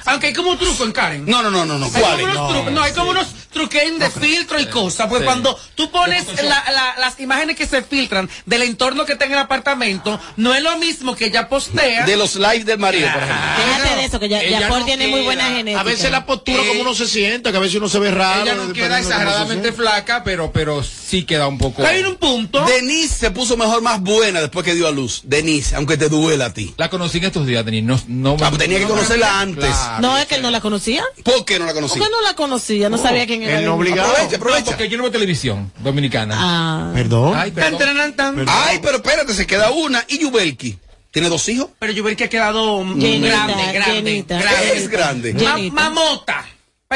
Aunque 0.07 0.29
hay 0.29 0.33
como 0.33 0.51
un 0.51 0.59
truco 0.59 0.85
en 0.85 0.93
Karen. 0.93 1.25
No, 1.27 1.43
no, 1.43 1.51
no, 1.51 1.65
no, 1.65 1.79
no. 1.79 1.87
Hay 1.87 1.93
¿Cuál 1.93 2.21
como 2.21 2.29
es? 2.29 2.37
unos 2.37 2.53
tru- 2.67 2.71
no, 2.73 2.83
hay 2.83 2.93
como 2.93 3.11
unos 3.11 3.27
truqueos 3.53 3.99
de 3.99 4.11
filtro 4.11 4.59
y 4.59 4.67
cosas. 4.67 5.09
Pues 5.09 5.21
Sí. 5.21 5.25
cuando 5.27 5.59
tú 5.75 5.91
pones 5.91 6.25
la- 6.43 6.65
la- 6.73 6.95
las 6.99 7.21
imágenes 7.21 7.57
que 7.57 7.67
se 7.67 7.83
filtran 7.83 8.29
del 8.47 8.63
entorno 8.63 9.05
que 9.05 9.13
está 9.13 9.27
en 9.27 9.33
el 9.33 9.39
apartamento, 9.39 10.19
no 10.37 10.55
es 10.55 10.63
lo 10.63 10.77
mismo 10.79 11.15
que 11.15 11.27
ella 11.27 11.49
postea. 11.49 12.05
De 12.07 12.17
los 12.17 12.37
lives 12.37 12.65
del 12.65 12.79
marido, 12.79 13.09
por 13.13 13.23
ejemplo. 13.23 13.47
Déjate 13.67 13.97
de 13.97 14.05
eso, 14.05 14.21
que 14.21 14.29
ya, 14.29 14.41
Ella 14.43 14.61
Yapor 14.61 14.81
no 14.81 14.85
tiene 14.87 15.09
muy 15.09 15.21
buena 15.23 15.45
genética. 15.45 15.81
A 15.81 15.85
veces 15.85 16.11
la 16.11 16.25
postura, 16.27 16.63
Eh, 16.63 16.67
como 16.69 16.81
uno 16.81 16.95
se 16.95 17.07
siente, 17.07 17.51
que 17.51 17.57
a 17.57 17.61
veces 17.61 17.77
uno 17.77 17.89
se 17.89 17.99
ve 17.99 18.11
raro. 18.11 18.43
Ella 18.43 18.55
no 18.55 18.73
queda 18.73 18.99
exageradamente 18.99 19.73
flaca, 19.73 20.25
pero, 20.25 20.51
pero 20.53 20.83
sí 20.83 21.25
queda 21.25 21.47
un 21.47 21.59
poco. 21.59 21.85
Hay 21.85 22.03
un 22.03 22.17
punto. 22.17 22.65
Denise 22.65 23.15
se 23.15 23.31
puso 23.31 23.57
mejor, 23.57 23.83
más 23.83 24.01
buena 24.01 24.41
después 24.41 24.65
que 24.65 24.75
dio 24.75 24.89
a 24.89 24.91
luz. 24.91 25.21
Denise, 25.25 25.77
aunque 25.77 25.97
te 25.97 26.09
duela 26.09 26.47
a 26.47 26.53
ti. 26.55 26.75
La 26.79 26.89
conocí 26.89 27.19
en 27.19 27.25
estos 27.25 27.47
días, 27.47 27.65
Denis. 27.65 27.85
No, 27.85 28.01
no, 28.09 28.33
Ah, 28.43 28.49
pues 28.49 28.59
tenía 28.59 28.79
que 28.79 28.87
conocerla 28.87 29.41
antes. 29.41 29.65
Claro. 29.69 29.92
No, 30.01 30.17
es 30.19 30.27
que 30.27 30.37
él 30.37 30.43
no 30.43 30.51
la 30.51 30.61
conocía. 30.61 31.05
¿Por 31.25 31.45
qué 31.45 31.59
no 31.59 31.67
la 31.67 31.73
¿Por 31.73 31.83
conocí? 31.83 32.01
qué 32.01 32.07
no 32.11 32.21
la 32.23 32.35
conocía? 32.35 32.89
No 32.89 32.99
sabía 32.99 33.27
quién 33.27 33.43
era. 33.43 33.59
Él 33.59 33.67
no 33.67 33.75
obligado. 33.75 34.11
Aprovecha, 34.11 34.31
No, 34.39 34.45
aprovecha. 34.45 34.65
porque 34.67 34.89
yo 34.89 34.97
no 34.97 35.03
veo 35.05 35.13
televisión 35.13 35.73
dominicana. 35.79 36.37
Ah. 36.39 36.91
Perdón. 36.95 37.35
Ay, 37.37 37.51
Tan, 37.51 37.77
perdón. 37.77 37.79
tan, 37.79 38.17
tan. 38.17 38.35
Perdón. 38.37 38.55
Ay, 38.57 38.79
pero 38.83 38.97
espérate, 38.97 39.35
se 39.35 39.47
queda 39.47 39.71
una. 39.71 40.05
¿Y 40.09 40.19
Yubelki? 40.19 40.79
¿Tiene 41.11 41.29
dos 41.29 41.47
hijos? 41.51 41.69
Pero 41.79 41.93
que 42.17 42.25
ha 42.25 42.29
quedado 42.31 42.83
Llenita, 42.85 43.27
grande, 43.29 43.73
grande, 43.73 44.03
llenita. 44.03 44.39
grande. 44.41 44.73
Es 44.77 44.89
grande. 44.89 45.35
Ma- 45.35 45.57
Llenita. 45.57 45.75
mamota. 45.75 46.47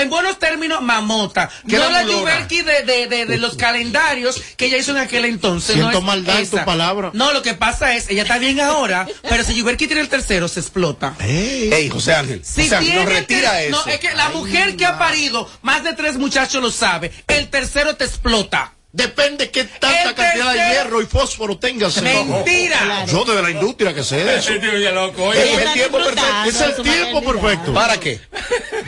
En 0.02 0.10
buenos 0.10 0.38
términos, 0.38 0.82
mamota. 0.82 1.48
¿Qué 1.68 1.76
No 1.76 1.90
la? 1.90 2.02
Yuberki 2.02 2.62
de, 2.62 2.82
de, 2.82 3.06
de, 3.06 3.26
de 3.26 3.38
los 3.38 3.56
calendarios 3.56 4.40
que 4.56 4.66
ella 4.66 4.78
hizo 4.78 4.92
en 4.92 4.98
aquel 4.98 5.24
entonces. 5.24 5.74
Siento 5.74 5.92
no 5.92 5.98
es 5.98 6.04
maldad 6.04 6.40
en 6.40 6.48
tu 6.50 6.56
esa. 6.56 6.64
palabra. 6.64 7.10
No, 7.14 7.32
lo 7.32 7.42
que 7.42 7.54
pasa 7.54 7.94
es, 7.94 8.08
ella 8.08 8.22
está 8.22 8.38
bien 8.38 8.60
ahora, 8.60 9.06
pero 9.28 9.44
si 9.44 9.54
Yuberki 9.54 9.86
tiene 9.86 10.02
el 10.02 10.08
tercero, 10.08 10.48
se 10.48 10.60
explota. 10.60 11.14
Ey. 11.20 11.72
Ey, 11.72 11.88
José 11.88 12.14
Ángel. 12.14 12.42
Si 12.44 12.62
José 12.62 12.76
Ángel, 12.76 12.92
tiene 12.92 13.04
no 13.04 13.10
el 13.10 13.16
retira 13.16 13.62
eso. 13.62 13.82
No, 13.84 13.92
es 13.92 13.98
que 14.00 14.14
la 14.14 14.28
mujer 14.30 14.76
que 14.76 14.86
ha 14.86 14.98
parido 14.98 15.48
más 15.62 15.82
de 15.84 15.94
tres 15.94 16.16
muchachos 16.16 16.62
lo 16.62 16.70
sabe. 16.70 17.12
El 17.26 17.48
tercero 17.48 17.96
te 17.96 18.04
explota. 18.04 18.72
Depende 18.96 19.50
qué 19.50 19.64
tanta 19.64 20.08
El 20.08 20.14
cantidad 20.14 20.52
de 20.54 20.58
hierro 20.70 21.02
y 21.02 21.04
fósforo 21.04 21.58
tengas. 21.58 22.00
Mentira. 22.00 23.04
Yo 23.04 23.26
de 23.26 23.42
la 23.42 23.50
industria 23.50 23.92
que 23.92 24.02
sé 24.02 24.24
de 24.24 24.38
eso. 24.38 24.52
Loco, 24.94 25.34
Es 25.34 25.58
el 25.58 25.72
tiempo 25.74 25.98
perfecto. 25.98 26.44
Es 26.46 26.60
el 26.62 26.82
tiempo 26.82 27.22
perfecto. 27.22 27.74
¿Para 27.74 28.00
qué? 28.00 28.18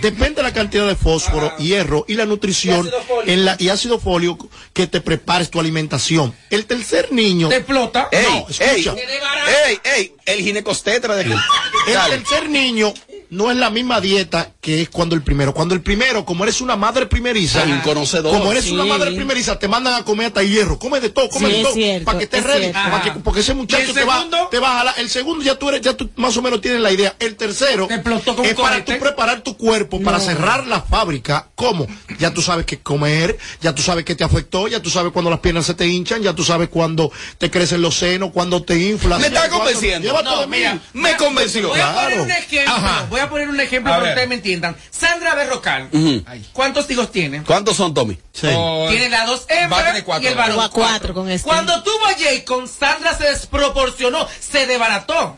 Depende 0.01 0.37
de 0.37 0.43
la 0.45 0.55
cantidad 0.55 0.87
de 0.87 0.97
fósforo, 0.97 1.55
hierro 1.59 2.07
y 2.09 2.15
la 2.15 2.25
nutrición 2.25 2.91
en 3.27 3.45
la, 3.45 3.57
y 3.59 3.69
ácido 3.69 3.99
folio 3.99 4.39
que 4.73 4.87
te 4.87 5.03
prepares 5.03 5.51
tu 5.51 5.61
alimentación. 5.61 6.35
El 6.49 6.65
tercer 6.65 7.13
niño, 7.13 7.51
Te 7.51 7.57
explota. 7.57 8.09
Ey, 8.11 8.25
No, 8.31 8.47
escucha. 8.49 8.95
ey, 8.95 9.09
ey, 9.67 9.81
ey, 9.95 10.15
el 10.25 10.41
ginecostetra 10.41 11.17
de 11.17 11.23
aquí. 11.25 11.35
el 11.89 12.11
tercer 12.25 12.49
niño 12.49 12.95
no 13.31 13.51
es 13.51 13.57
la 13.57 13.71
misma 13.71 14.01
dieta 14.01 14.53
que 14.61 14.83
es 14.83 14.89
cuando 14.89 15.15
el 15.15 15.23
primero. 15.23 15.53
Cuando 15.55 15.75
el 15.75 15.81
primero, 15.83 16.25
como 16.25 16.45
eres 16.45 16.61
una 16.61 16.77
madre 16.77 17.07
primeriza, 17.07 17.65
conocedor. 17.85 18.33
como 18.39 18.51
eres 18.53 18.65
Sí. 18.65 18.73
una 18.73 18.85
madre 18.85 19.13
primeriza, 19.13 19.59
te 19.59 19.69
mandan 19.69 19.95
a 19.95 20.05
comer 20.05 20.27
hasta 20.29 20.43
hierro. 20.43 20.79
Come 20.79 21.01
de 21.01 21.11
todo, 21.11 21.29
come 21.29 21.49
Sí, 21.51 21.57
de 21.57 21.63
todo. 21.63 22.05
para 22.05 22.19
que 22.19 22.25
estés 22.25 22.41
es 22.41 22.47
ready. 22.47 22.73
que- 23.05 23.11
porque 23.23 23.41
ese 23.41 23.53
¿Y 23.53 23.55
muchacho 23.57 23.93
te 23.95 24.05
va, 24.05 24.27
te 24.51 24.59
va 24.59 24.73
a 24.75 24.79
jalar. 24.79 24.95
El 24.99 25.09
segundo 25.09 25.43
ya 25.45 25.55
tú 25.59 25.69
eres, 25.69 25.81
ya 25.83 25.95
tú 25.95 26.11
más 26.17 26.37
o 26.37 26.43
menos 26.43 26.61
tienes 26.61 26.81
la 26.81 26.91
idea. 26.91 27.15
El 27.19 27.37
tercero 27.37 27.87
Te 27.87 27.95
explotó 27.95 28.37
con 28.37 28.45
es 28.45 28.55
para 28.55 28.85
tú 28.85 28.99
preparar 28.99 29.41
tu 29.43 29.57
cuerpo 29.57 30.01
para 30.01 30.21
cerrar 30.21 30.67
la 30.67 30.81
fábrica. 30.83 31.49
¿Cómo? 31.55 31.87
Ya 32.19 32.33
tú 32.33 32.43
sabes 32.43 32.67
qué 32.67 32.79
comer, 32.81 33.39
ya 33.61 33.75
tú 33.75 33.83
sabes 33.83 34.05
qué 34.05 34.15
te 34.15 34.25
afectó, 34.25 34.69
ya 34.69 34.81
tú 34.81 34.91
sabes 34.91 35.13
cuando 35.13 35.31
las 35.31 35.41
piernas 35.41 35.67
se 35.67 35.75
te 35.75 35.87
hinchan, 35.87 36.23
ya 36.23 36.35
tú 36.35 36.45
sabes 36.45 36.69
cuando 36.69 37.11
te 37.39 37.51
crecen 37.51 37.83
los 37.83 37.97
senos, 37.97 38.31
cuando 38.33 38.63
te 38.63 38.79
inflas. 38.79 39.21
Me 39.21 39.27
está 39.29 39.41
cuando- 39.49 39.59
convenciendo. 39.59 40.23
No, 40.23 40.47
mira, 40.47 40.79
Me 40.93 41.17
convenció. 41.17 41.69
Voy 41.69 41.81
a 41.81 41.93
poner 41.95 42.09
Claro. 42.09 42.23
un 42.25 42.31
ejemplo. 42.31 42.75
Ajá. 42.75 43.07
Voy 43.19 43.27
a 43.27 43.31
poner 43.31 43.49
un 43.49 43.61
ejemplo 43.61 43.93
A 43.93 43.97
para 43.97 44.07
que 44.07 44.11
ustedes 44.13 44.29
me 44.29 44.35
entiendan. 44.37 44.77
Sandra 44.91 45.35
Berrocal. 45.35 45.89
¿Cuántos 46.53 46.89
hijos 46.91 47.11
tiene? 47.11 47.43
¿Cuántos 47.43 47.77
son, 47.77 47.93
Tommy? 47.93 48.17
Sí. 48.33 48.47
Oh, 48.55 48.87
Tiene 48.89 49.09
las 49.09 49.27
dos 49.27 49.45
hembras 49.49 50.03
cuatro. 50.03 50.25
y 50.25 50.27
el 50.29 50.35
varón. 50.37 50.55
Tuvo 50.55 50.63
a 50.63 50.71
cuatro 50.71 51.15
con 51.15 51.29
este. 51.29 51.49
Cuando 51.49 51.83
tuvo 51.83 52.07
a 52.07 52.15
Jacob, 52.17 52.69
Sandra 52.69 53.15
se 53.17 53.25
desproporcionó, 53.25 54.27
se 54.41 54.67
desbarató. 54.67 55.37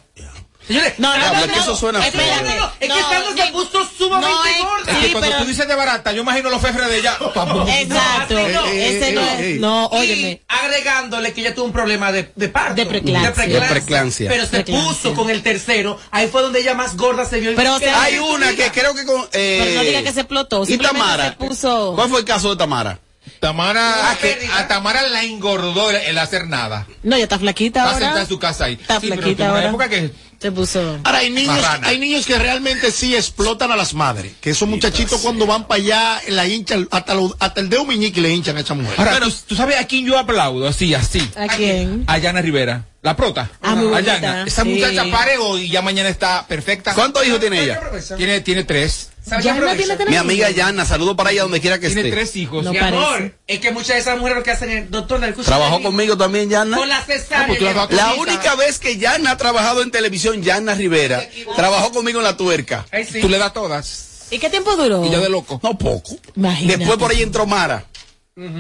Señores, 0.67 0.95
No, 0.99 1.17
no, 1.17 1.35
no, 1.35 1.53
que 1.53 1.59
eso 1.59 1.75
suena 1.77 1.99
Es 2.07 2.13
que 2.13 2.19
feo. 2.19 2.37
no, 2.37 2.43
no, 2.43 2.55
no, 2.57 2.67
es 2.67 2.73
que 2.79 2.89
No, 2.89 2.95
Sandra 2.97 3.45
se 3.45 3.51
no, 3.51 3.53
puso 3.59 3.89
sumamente 3.99 4.59
no 4.59 4.65
gorda. 4.69 4.93
Es 4.93 4.99
que 4.99 5.07
Sí, 5.07 5.13
cuando 5.13 5.29
pero- 5.31 5.43
tú 5.43 5.49
dices 5.49 5.67
de 5.69 5.75
barata, 5.75 6.13
yo 6.13 6.23
imagino 6.23 6.51
los 6.51 6.61
fefres 6.63 6.89
de 6.89 6.99
ella. 6.99 7.17
Exacto. 7.79 8.35
No, 8.35 8.49
no. 8.49 8.67
Ese 8.67 9.13
no 9.13 9.21
es. 9.23 9.59
No, 9.61 9.91
Y 9.93 9.97
óyeme. 9.97 10.43
agregándole 10.47 11.33
que 11.33 11.41
ella 11.41 11.55
tuvo 11.55 11.65
un 11.67 11.73
problema 11.73 12.13
de, 12.13 12.31
de 12.37 12.49
parto. 12.49 12.75
De 12.75 12.87
preeclampsia. 12.87 14.29
Pero 14.31 14.47
se 14.47 14.65
puso 14.65 15.15
con 15.15 15.31
el 15.31 15.43
tercero. 15.43 15.99
Ahí 16.11 16.29
fue 16.29 16.43
donde 16.43 16.61
ella 16.61 16.75
más 16.75 16.97
gorda 16.97 17.25
se 17.25 17.41
vio. 17.41 17.53
Pero, 17.57 17.75
o 17.75 17.79
sea, 17.79 18.03
Hay 18.03 18.19
una 18.19 18.55
que 18.55 18.71
creo 18.71 18.95
que 18.95 19.05
con. 19.05 19.23
Eh, 19.33 19.61
Pero 19.65 19.75
no 19.77 19.83
diga 19.83 20.03
que 20.03 20.13
se 20.13 20.21
explotó. 20.21 20.65
¿Y 20.67 20.79
Tamara? 20.79 21.31
se 21.31 21.33
puso. 21.37 21.95
¿Cuál 21.97 22.09
fue 22.11 22.21
el 22.21 22.25
caso 22.25 22.51
de 22.51 22.57
Tamara? 22.57 22.99
Tamara, 23.39 24.11
Ah, 24.11 24.17
que 24.21 24.49
a 24.55 24.67
Tamara 24.69 25.03
la 25.09 25.23
engordó 25.25 25.91
el, 25.91 25.97
el 25.97 26.19
hacer 26.19 26.47
nada. 26.49 26.87
No, 27.03 27.17
ya 27.17 27.25
está 27.25 27.39
flaquita 27.39 27.81
Está 27.81 27.91
ahora. 27.93 27.99
sentada 28.07 28.21
en 28.23 28.29
su 28.29 28.39
casa 28.39 28.65
ahí. 28.67 28.75
Está 28.75 29.01
Sí, 29.01 29.09
pero 29.09 29.23
flaquita 29.23 29.45
una 29.45 29.53
ahora. 29.55 29.69
época 29.69 29.89
que 29.89 30.11
Se 30.41 30.51
puso. 30.51 30.99
Ahora 31.05 31.19
hay 31.19 31.29
niños, 31.31 31.55
Marrana. 31.61 31.87
hay 31.89 31.99
niños 31.99 32.25
que 32.25 32.39
realmente 32.39 32.91
sí 32.91 33.15
explotan 33.15 33.71
a 33.73 33.77
las 33.77 33.93
madres. 33.93 34.33
Que 34.41 34.51
esos 34.51 34.67
muchachitos 34.69 35.21
cuando 35.21 35.47
van 35.47 35.67
para 35.69 35.83
allá 35.83 36.21
la 36.29 36.47
hinchan, 36.47 36.89
hasta, 36.91 37.15
lo- 37.15 37.37
hasta 37.39 37.61
el 37.61 37.69
dedo 37.69 37.85
meñique 37.85 38.23
le 38.23 38.31
hinchan 38.31 38.57
a 38.57 38.61
esa 38.61 38.73
mujer. 38.73 38.95
Ahora, 38.99 39.21
¿tú, 39.21 39.31
tú 39.49 39.55
sabes 39.55 39.77
a 39.79 39.87
quién 39.87 40.07
yo 40.07 40.19
aplaudo? 40.19 40.67
Así, 40.67 40.95
así. 40.95 41.21
¿A 41.37 41.47
quién? 41.49 42.05
A 42.07 42.17
Yana 42.19 42.41
Rivera. 42.41 42.87
La 43.03 43.17
prota. 43.17 43.51
Ah, 43.63 43.75
muy 43.75 43.89
A 43.89 43.91
bonita, 43.91 44.19
Yana. 44.21 44.45
Esa 44.47 44.63
sí. 44.63 44.69
muchacha 44.71 45.05
pare 45.11 45.37
hoy 45.39 45.63
y 45.63 45.69
ya 45.69 45.83
mañana 45.83 46.09
está 46.09 46.47
perfecta. 46.47 46.95
¿Cuántos 46.95 47.27
hijos 47.27 47.39
tiene 47.41 47.63
ella? 47.63 47.79
Tiene, 48.17 48.41
tiene 48.41 48.65
tres. 48.65 49.11
Tiene 49.39 49.97
Mi 50.09 50.17
amiga 50.17 50.51
Yana, 50.51 50.85
saludo 50.85 51.17
para 51.17 51.31
ella 51.31 51.43
donde 51.43 51.61
quiera 51.61 51.79
que 51.79 51.87
Tiene 51.87 52.03
esté. 52.03 52.13
tres 52.13 52.37
hijos. 52.37 52.65
No 52.65 52.73
Mi 52.73 52.79
parece. 52.79 52.97
amor, 52.97 53.35
es 53.47 53.59
que 53.61 53.71
muchas 53.71 53.89
de 53.95 53.99
esas 53.99 54.19
mujeres 54.19 54.39
lo 54.39 54.43
que 54.45 54.51
hacen 54.51 54.71
es, 54.71 54.91
doctor, 54.91 55.21
¿le 55.21 55.29
escucha 55.29 55.47
Trabajó 55.47 55.83
conmigo 55.83 56.17
también, 56.17 56.51
Yana. 56.51 56.77
Con 56.77 56.89
la 56.89 57.01
cesárea. 57.03 57.47
¿Cómo 57.47 57.89
tú 57.89 57.95
la 57.97 58.15
única 58.15 58.55
vez 58.57 58.79
que 58.79 58.97
Yana 58.99 59.33
ha 59.33 59.37
trabajado 59.37 59.83
en 59.83 59.91
televisión, 59.91 60.43
Yana 60.43 60.75
Rivera, 60.75 61.23
trabajó 61.57 61.93
conmigo 61.93 62.19
en 62.19 62.25
la 62.25 62.37
tuerca. 62.37 62.87
Ay, 62.91 63.05
sí. 63.05 63.21
Tú 63.21 63.29
le 63.29 63.39
das 63.39 63.53
todas. 63.53 64.27
¿Y 64.31 64.39
qué 64.39 64.49
tiempo 64.51 64.77
duró? 64.77 65.05
Y 65.05 65.11
yo 65.11 65.21
de 65.21 65.29
loco. 65.29 65.61
No 65.63 65.77
poco. 65.77 66.17
Imagínate. 66.37 66.79
Después 66.79 66.99
por 66.99 67.11
ahí 67.11 67.23
entró 67.23 67.47
Mara. 67.47 67.85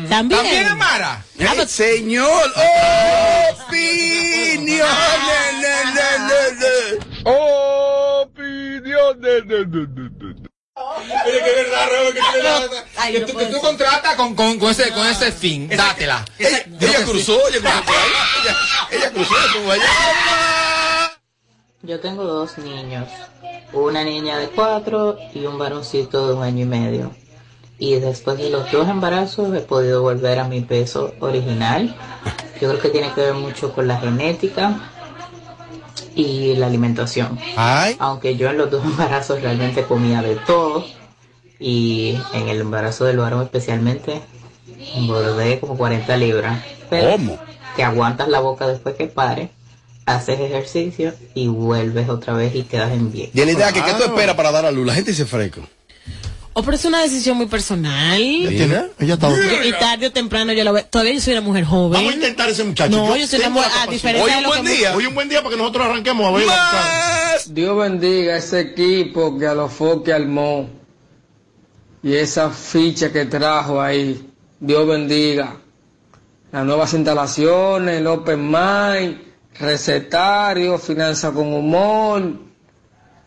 También. 0.08 0.28
También 0.28 0.66
Amara. 0.66 1.24
Eh, 1.38 1.66
señor, 1.66 2.52
opinión. 3.66 4.86
Oye, 11.26 11.38
que 11.44 11.50
verdad, 11.62 11.88
Raúl, 11.92 12.14
que, 12.14 12.20
tú 12.20 12.36
le 12.36 12.42
das- 12.42 12.84
Ay, 12.96 13.12
que 13.14 13.20
no 13.20 13.26
tú, 13.26 13.36
que 13.38 13.50
contratas 13.60 14.14
con, 14.16 14.34
con, 14.34 14.58
con 14.58 14.70
ese, 14.70 14.90
con 14.92 15.06
ese 15.06 15.32
fin. 15.32 15.68
Dátela. 15.68 16.24
Ella, 16.38 16.64
ella 16.80 17.04
cruzó, 17.04 17.38
ella 17.48 17.58
cruzó. 17.60 17.92
Ella, 18.42 18.56
ella 18.90 19.10
cruzó, 19.12 19.34
allá. 19.72 21.12
Yo 21.82 21.98
tengo 22.00 22.24
dos 22.24 22.58
niños, 22.58 23.08
una 23.72 24.04
niña 24.04 24.38
de 24.38 24.48
cuatro 24.48 25.16
y 25.34 25.46
un 25.46 25.58
varoncito 25.58 26.28
de 26.28 26.34
un 26.34 26.42
año 26.42 26.62
y 26.64 26.68
medio. 26.68 27.10
Y 27.78 27.94
después 27.94 28.36
de 28.36 28.50
los 28.50 28.70
dos 28.70 28.86
embarazos 28.88 29.54
he 29.56 29.60
podido 29.60 30.02
volver 30.02 30.38
a 30.40 30.44
mi 30.44 30.60
peso 30.60 31.14
original. 31.20 31.96
Yo 32.60 32.68
creo 32.68 32.80
que 32.80 32.90
tiene 32.90 33.10
que 33.14 33.22
ver 33.22 33.32
mucho 33.34 33.72
con 33.72 33.88
la 33.88 33.98
genética 33.98 34.90
y 36.14 36.54
la 36.56 36.66
alimentación. 36.66 37.38
Ay. 37.56 37.96
Aunque 37.98 38.36
yo 38.36 38.50
en 38.50 38.58
los 38.58 38.70
dos 38.70 38.84
embarazos 38.84 39.40
realmente 39.40 39.84
comía 39.84 40.22
de 40.22 40.36
todo 40.36 40.84
y 41.58 42.18
en 42.32 42.48
el 42.48 42.60
embarazo 42.60 43.04
del 43.04 43.18
varón 43.18 43.42
especialmente 43.42 44.20
engordé 44.94 45.60
como 45.60 45.76
40 45.76 46.16
libras. 46.16 46.64
Pero 46.88 47.12
¿Cómo? 47.12 47.38
te 47.76 47.84
aguantas 47.84 48.28
la 48.28 48.40
boca 48.40 48.66
después 48.66 48.96
que 48.96 49.06
pare, 49.06 49.50
haces 50.06 50.40
ejercicio 50.40 51.14
y 51.34 51.46
vuelves 51.46 52.08
otra 52.08 52.34
vez 52.34 52.54
y 52.54 52.62
quedas 52.62 52.92
en 52.92 53.12
bien. 53.12 53.30
Y 53.32 53.44
la 53.44 53.52
idea 53.52 53.72
que, 53.72 53.82
¿qué 53.82 53.92
tú 53.94 54.04
esperas 54.04 54.34
para 54.34 54.50
dar 54.50 54.66
a 54.66 54.70
luz? 54.70 54.86
La 54.86 54.94
gente 54.94 55.12
dice 55.12 55.26
fresco. 55.26 55.60
O 56.52 56.62
pero 56.62 56.76
es 56.76 56.84
una 56.84 57.00
decisión 57.00 57.36
muy 57.36 57.46
personal. 57.46 58.20
¿Ella 58.20 58.88
Ella 58.98 59.14
está 59.14 59.28
Yo- 59.28 59.62
Y 59.64 59.72
tarde 59.72 60.06
o 60.08 60.12
temprano 60.12 60.52
yo 60.52 60.64
la 60.64 60.72
veo. 60.72 60.84
Todavía 60.84 61.14
yo 61.14 61.20
soy 61.20 61.34
una 61.34 61.42
mujer 61.42 61.64
joven. 61.64 61.92
Vamos 61.92 62.12
a 62.12 62.16
intentar 62.16 62.48
ese 62.48 62.64
muchacho. 62.64 62.90
No, 62.96 63.16
yo 63.16 63.26
soy 63.26 63.38
una 63.40 63.50
mujer. 63.50 63.70
A 63.80 63.86
diferencia 63.90 64.24
Hoy 64.24 64.30
de 64.32 64.36
un 64.38 64.42
lo 64.42 64.48
buen 64.48 64.64
que. 64.64 64.70
día. 64.72 64.94
Hoy 64.96 65.06
un 65.06 65.14
buen 65.14 65.28
día 65.28 65.42
para 65.42 65.50
que 65.50 65.56
nosotros 65.56 65.86
arranquemos 65.86 66.26
a 66.26 66.36
ver. 66.36 66.46
Dios 67.46 67.78
bendiga 67.78 68.36
ese 68.36 68.60
equipo 68.60 69.38
que 69.38 69.46
a 69.46 69.54
los 69.54 69.72
foques 69.72 70.12
armó. 70.14 70.68
y 72.02 72.14
esa 72.14 72.50
ficha 72.50 73.12
que 73.12 73.26
trajo 73.26 73.80
ahí. 73.80 74.26
Dios 74.58 74.86
bendiga. 74.88 75.56
Las 76.50 76.64
nuevas 76.64 76.92
instalaciones, 76.94 77.98
el 78.00 78.06
Open 78.08 78.40
Mind, 78.50 79.20
recetario, 79.58 80.78
finanza 80.78 81.30
con 81.30 81.52
humor, 81.52 82.22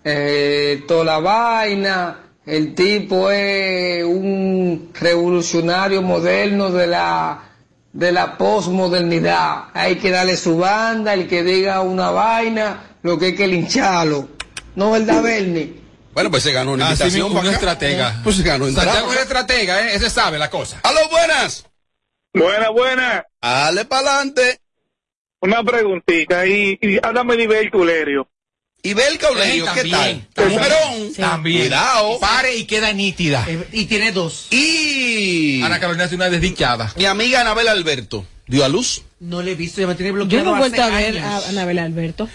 eh, 0.03 0.84
toda 0.88 1.05
la 1.05 1.19
vaina. 1.19 2.19
El 2.45 2.75
tipo 2.75 3.29
es 3.31 4.03
un 4.03 4.91
revolucionario 4.93 6.01
moderno 6.01 6.69
de 6.71 6.87
la 6.87 7.49
de 7.93 8.11
la 8.11 8.37
posmodernidad. 8.37 9.65
Hay 9.73 9.95
que 9.95 10.09
darle 10.09 10.35
su 10.35 10.57
banda, 10.57 11.13
el 11.13 11.27
que 11.27 11.43
diga 11.43 11.81
una 11.81 12.11
vaina, 12.11 12.97
lo 13.03 13.17
que 13.17 13.27
hay 13.27 13.35
que 13.35 13.47
lincharlo. 13.47 14.27
¿No 14.75 14.91
verdad, 14.91 15.21
Bernie? 15.21 15.75
Bueno, 16.13 16.29
pues 16.31 16.43
se 16.43 16.51
ganó 16.51 16.73
una 16.73 16.89
Así 16.89 17.03
invitación 17.03 17.37
un 17.37 17.47
estratega. 17.47 18.19
Pues 18.23 18.35
se 18.35 18.43
ganó. 18.43 18.69
Santiago 18.71 19.13
es 19.13 19.19
estratega, 19.19 19.81
¿eh? 19.81 19.95
Ese 19.95 20.09
sabe 20.09 20.37
la 20.37 20.49
cosa. 20.49 20.79
¡Aló, 20.83 20.99
buenas! 21.09 21.65
Buena, 22.33 22.69
buena. 22.69 23.25
Dale 23.41 23.85
pa'lante. 23.85 24.59
Una 25.39 25.63
preguntita. 25.63 26.45
Y, 26.47 26.77
y 26.81 26.97
háblame 27.01 27.37
de 27.37 27.43
Ibel 27.43 27.71
Tulerio. 27.71 28.27
Ibel 28.86 29.17
Caulerio, 29.17 29.65
¿qué 29.73 29.89
tal? 29.89 30.27
Mujerón. 30.36 31.13
También. 31.17 31.61
Cuidado. 31.61 32.19
Pare 32.19 32.57
y 32.57 32.65
queda 32.65 32.91
nítida. 32.91 33.47
Y 33.71 33.86
tiene 33.86 34.11
dos. 34.11 34.47
Y 34.51 35.61
Ana 35.63 35.79
Carolina 35.79 36.03
es 36.05 36.11
una 36.11 36.29
desdichada. 36.29 36.91
mi 36.97 37.05
amiga 37.05 37.39
Anabel 37.41 37.69
Alberto 37.69 38.25
dio 38.45 38.65
a 38.65 38.67
luz. 38.67 39.03
No 39.21 39.41
le 39.41 39.51
he 39.51 39.55
visto, 39.55 39.79
ya 39.79 39.88
me 39.88 39.95
tiene 39.95 40.09
Yo 40.09 40.15
bloqueado. 40.15 40.43
no 40.45 40.55
he 40.57 40.59
vuelto 40.59 40.84
a 40.84 40.89
ver 40.89 41.17
a 41.19 41.38
Anabel 41.47 41.79
Alberto. 41.79 42.27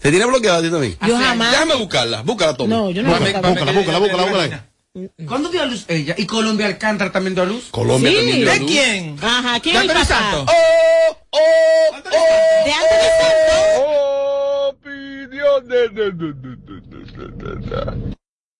¿Te 0.00 0.10
tiene 0.10 0.26
bloqueado 0.26 0.58
a 0.58 0.62
ti 0.62 0.70
también? 0.70 0.96
Yo 1.04 1.18
jamás. 1.18 1.50
Déjame 1.50 1.74
buscarla. 1.74 2.22
Búscala, 2.22 2.56
Tommy. 2.56 2.70
No, 2.70 2.90
yo 2.90 3.02
no 3.02 3.16
he 3.16 3.18
vuelto 3.18 3.38
a 3.38 3.40
ver. 3.40 3.50
Búscala, 3.50 3.72
búscala, 3.72 3.98
búscala, 3.98 4.22
búscala. 4.24 4.66
¿Cuándo 5.26 5.48
dio 5.50 5.60
a 5.62 5.66
luz 5.66 5.84
ella? 5.88 6.14
¿Y 6.16 6.24
Colombia 6.24 6.66
Alcántara 6.66 7.10
también 7.10 7.34
dio 7.34 7.42
a 7.42 7.46
luz? 7.46 7.64
Colombia 7.72 8.10
Sí. 8.12 8.16
también 8.16 8.38
dio 8.42 8.50
a 8.50 8.54
¿De 8.54 8.60
luz. 8.60 8.70
quién? 8.70 9.18
Ajá, 9.20 9.58
¿quién 9.60 9.74
¿De 9.74 9.78
es 9.80 9.88
el 9.90 9.92
papá? 9.92 10.04
Santos? 10.06 10.54
¡Oh, 10.54 11.16
oh, 11.30 11.38
oh! 11.40 11.96
De 12.64 12.72
Anthony 12.72 13.08
Santos. 13.18 13.82
Opinión 13.82 14.35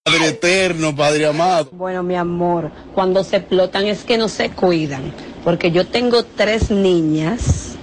Padre 0.05 0.29
eterno, 0.29 0.95
Padre 0.95 1.27
amado. 1.27 1.69
Bueno, 1.73 2.03
mi 2.03 2.15
amor, 2.15 2.71
cuando 2.95 3.25
se 3.25 3.39
explotan 3.39 3.87
es 3.87 4.05
que 4.05 4.17
no 4.17 4.29
se 4.29 4.51
cuidan, 4.51 5.13
porque 5.43 5.73
yo 5.73 5.87
tengo 5.87 6.25
tres 6.25 6.71
niñas, 6.71 7.75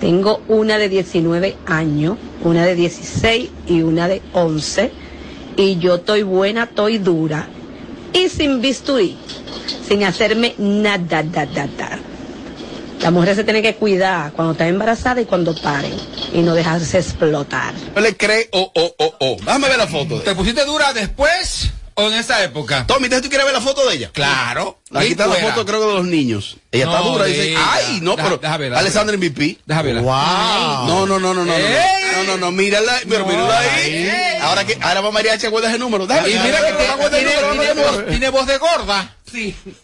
tengo 0.00 0.42
una 0.48 0.76
de 0.76 0.88
19 0.90 1.56
años, 1.66 2.18
una 2.44 2.66
de 2.66 2.74
16 2.74 3.50
y 3.68 3.82
una 3.82 4.06
de 4.06 4.20
11, 4.34 4.92
y 5.56 5.78
yo 5.78 5.94
estoy 5.94 6.22
buena, 6.22 6.64
estoy 6.64 6.98
dura, 6.98 7.48
y 8.12 8.28
sin 8.28 8.60
bisturí, 8.60 9.16
sin 9.88 10.04
hacerme 10.04 10.54
nada, 10.58 11.22
da, 11.22 11.46
da, 11.46 11.66
da. 11.66 11.98
La 13.00 13.10
mujer 13.10 13.36
se 13.36 13.44
tiene 13.44 13.62
que 13.62 13.74
cuidar 13.76 14.32
cuando 14.32 14.52
está 14.52 14.66
embarazada 14.66 15.20
y 15.20 15.26
cuando 15.26 15.54
paren, 15.60 15.94
y 16.32 16.40
no 16.42 16.54
dejarse 16.54 16.98
explotar. 16.98 17.72
No 17.94 18.00
le 18.00 18.16
cree, 18.16 18.48
oh, 18.52 18.72
oh, 18.74 18.94
oh, 18.98 19.14
oh. 19.20 19.36
Déjame 19.38 19.68
ver 19.68 19.78
la 19.78 19.86
foto. 19.86 20.20
¿Te 20.20 20.34
pusiste 20.34 20.64
dura 20.64 20.92
después 20.92 21.70
o 21.94 22.08
en 22.08 22.14
esa 22.14 22.42
época? 22.42 22.84
Tommy, 22.86 23.08
¿tú 23.08 23.28
quieres 23.28 23.44
ver 23.44 23.54
la 23.54 23.60
foto 23.60 23.86
de 23.88 23.94
ella? 23.96 24.10
Claro. 24.12 24.80
Aquí 24.92 25.08
está 25.12 25.26
la 25.26 25.34
foto, 25.36 25.64
creo 25.64 25.80
que 25.80 25.86
de 25.86 25.94
los 25.94 26.06
niños. 26.06 26.56
Ella 26.72 26.84
está 26.86 26.98
dura. 27.00 27.24
Dice, 27.26 27.54
ay, 27.56 28.00
no, 28.02 28.16
Deja- 28.16 28.24
pero. 28.28 28.38
deja 28.38 28.56
verla, 28.56 28.78
Alessandra 28.78 29.16
MVP. 29.16 29.58
Deja 29.66 29.82
verla. 29.82 30.00
Wow. 30.02 30.86
No, 30.88 31.06
no, 31.06 31.18
no, 31.20 31.34
no, 31.34 31.34
no. 31.34 31.44
no, 31.44 31.54
¡Ey! 31.54 31.66
No, 32.16 32.24
no, 32.24 32.36
no, 32.38 32.50
mírala, 32.50 32.92
pero 33.08 33.20
No, 33.20 33.26
mírala 33.26 33.60
ahí. 33.60 34.10
Ahora 34.40 34.64
que, 34.64 34.78
ahora 34.80 35.00
va 35.02 35.10
Mariachi, 35.12 35.46
acuerda 35.46 35.68
ese 35.68 35.78
número. 35.78 36.06
Déjame, 36.06 36.30
Y 36.30 36.38
mira 36.38 36.58
que 36.60 36.72
déjame, 36.72 38.02
tiene 38.08 38.30
voz 38.30 38.46
de 38.46 38.58
gorda. 38.58 39.15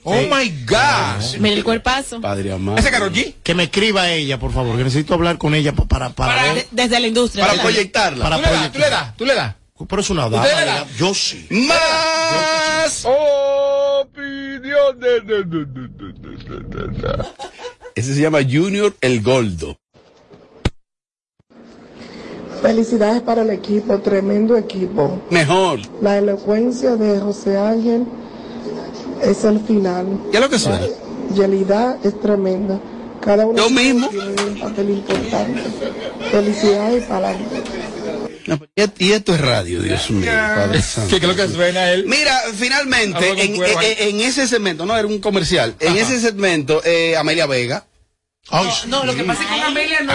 Oh 0.05 0.23
my 0.23 0.49
God. 0.67 1.19
gosh. 1.19 1.39
Mira 1.39 1.57
el 1.57 1.65
cuerpazo. 1.65 2.21
Padre 2.21 2.53
amado. 2.53 2.79
¿Ese 2.79 2.91
Karol 2.91 3.13
G? 3.13 3.35
Que 3.43 3.55
me 3.55 3.65
escriba 3.65 4.11
ella, 4.11 4.39
por 4.39 4.53
favor. 4.53 4.77
Que 4.77 4.85
necesito 4.85 5.15
hablar 5.15 5.39
con 5.39 5.55
ella 5.55 5.73
para. 5.73 6.11
para, 6.11 6.55
desde 6.71 7.01
la 7.01 7.07
industria. 7.07 7.47
Para 7.47 7.63
proyectarla. 7.63 8.25
Para 8.25 8.71
¿Tú. 8.73 8.79
Le 8.79 8.91
das, 8.91 9.17
tú 9.17 9.25
le 9.25 9.35
das. 9.35 9.55
Pero 9.89 10.01
es 10.01 10.11
una 10.11 10.29
dama. 10.29 10.87
Yo 10.97 11.13
sí. 11.15 11.47
Más. 11.51 13.05
Opinión. 13.05 14.43
Oh, 14.75 14.95
Ese 17.95 18.15
se 18.15 18.21
llama 18.21 18.39
Junior 18.49 18.95
El 19.01 19.23
Goldo. 19.23 19.79
Felicidades 22.63 23.23
para 23.23 23.43
el 23.43 23.51
equipo, 23.51 23.99
tremendo 23.99 24.57
equipo. 24.57 25.21
Mejor. 25.31 25.81
La 26.01 26.19
elocuencia 26.19 26.95
de 26.95 27.19
José 27.19 27.59
Ángel 27.59 28.07
es 29.23 29.45
el 29.45 29.61
final. 29.61 30.07
¿Qué 30.31 30.37
es 30.37 30.43
lo 30.43 30.49
que 30.51 30.59
suena? 30.59 30.81
Yelida 31.35 31.99
es 32.03 32.21
tremenda. 32.21 32.81
Cada 33.21 33.47
uno 33.47 33.57
Yo 33.57 33.71
mismo. 33.71 34.09
tiene 34.09 34.27
un 34.43 34.61
papel 34.61 34.91
importante. 34.91 35.61
Felicidades 36.31 37.05
para 37.05 37.29
adelante. 37.31 37.63
No, 38.47 38.59
y 38.75 39.05
y 39.07 39.13
esto 39.13 39.35
es 39.35 39.41
radio, 39.41 39.81
Dios 39.81 40.11
mío, 40.11 40.29
Padre 40.33 40.83
Santo. 40.83 41.11
¿Qué 41.11 41.17
es 41.17 41.23
lo 41.23 41.37
que 41.37 41.47
suena 41.49 41.93
él? 41.93 42.07
Mira, 42.09 42.37
finalmente, 42.57 43.45
en, 43.45 43.55
cuero 43.55 43.79
ahí. 43.79 43.95
en- 44.01 44.09
en 44.17 44.21
ese 44.23 44.49
segmento, 44.49 44.85
no 44.85 44.97
era 44.97 45.07
un 45.07 45.21
comercial, 45.21 45.77
en 45.79 45.93
Ajá. 45.93 46.01
ese 46.01 46.21
segmento, 46.21 46.83
eh, 46.85 47.17
Amelia 47.17 47.47
Vega. 47.47 47.87
Ay, 48.51 48.69
No, 48.89 49.05
lo 49.05 49.15
que 49.15 49.25
pasa 49.25 49.43
es 49.43 49.49
que 49.49 49.55
con 49.55 49.63
Amelia 49.63 50.01
no, 50.01 50.13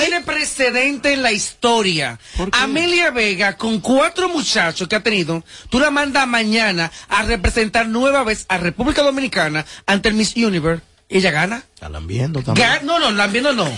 tiene 0.00 0.20
precedente 0.22 1.12
en 1.12 1.22
la 1.22 1.32
historia. 1.32 2.18
Amelia 2.52 3.10
Vega, 3.10 3.56
con 3.56 3.80
cuatro 3.80 4.28
muchachos 4.28 4.88
que 4.88 4.96
ha 4.96 5.02
tenido, 5.02 5.44
tú 5.70 5.78
la 5.78 5.90
mandas 5.90 6.26
mañana 6.26 6.90
a 7.08 7.22
representar 7.22 7.86
nueva 7.86 8.24
vez 8.24 8.44
a 8.48 8.58
República 8.58 9.02
Dominicana 9.02 9.64
ante 9.86 10.08
el 10.08 10.14
Miss 10.14 10.34
Universe. 10.36 10.82
Ella 11.10 11.32
gana. 11.32 11.64
Viendo 12.02 12.40
también. 12.42 12.68
Ga- 12.68 12.82
no, 12.82 12.98
no, 13.00 13.10
la 13.10 13.26
no. 13.26 13.64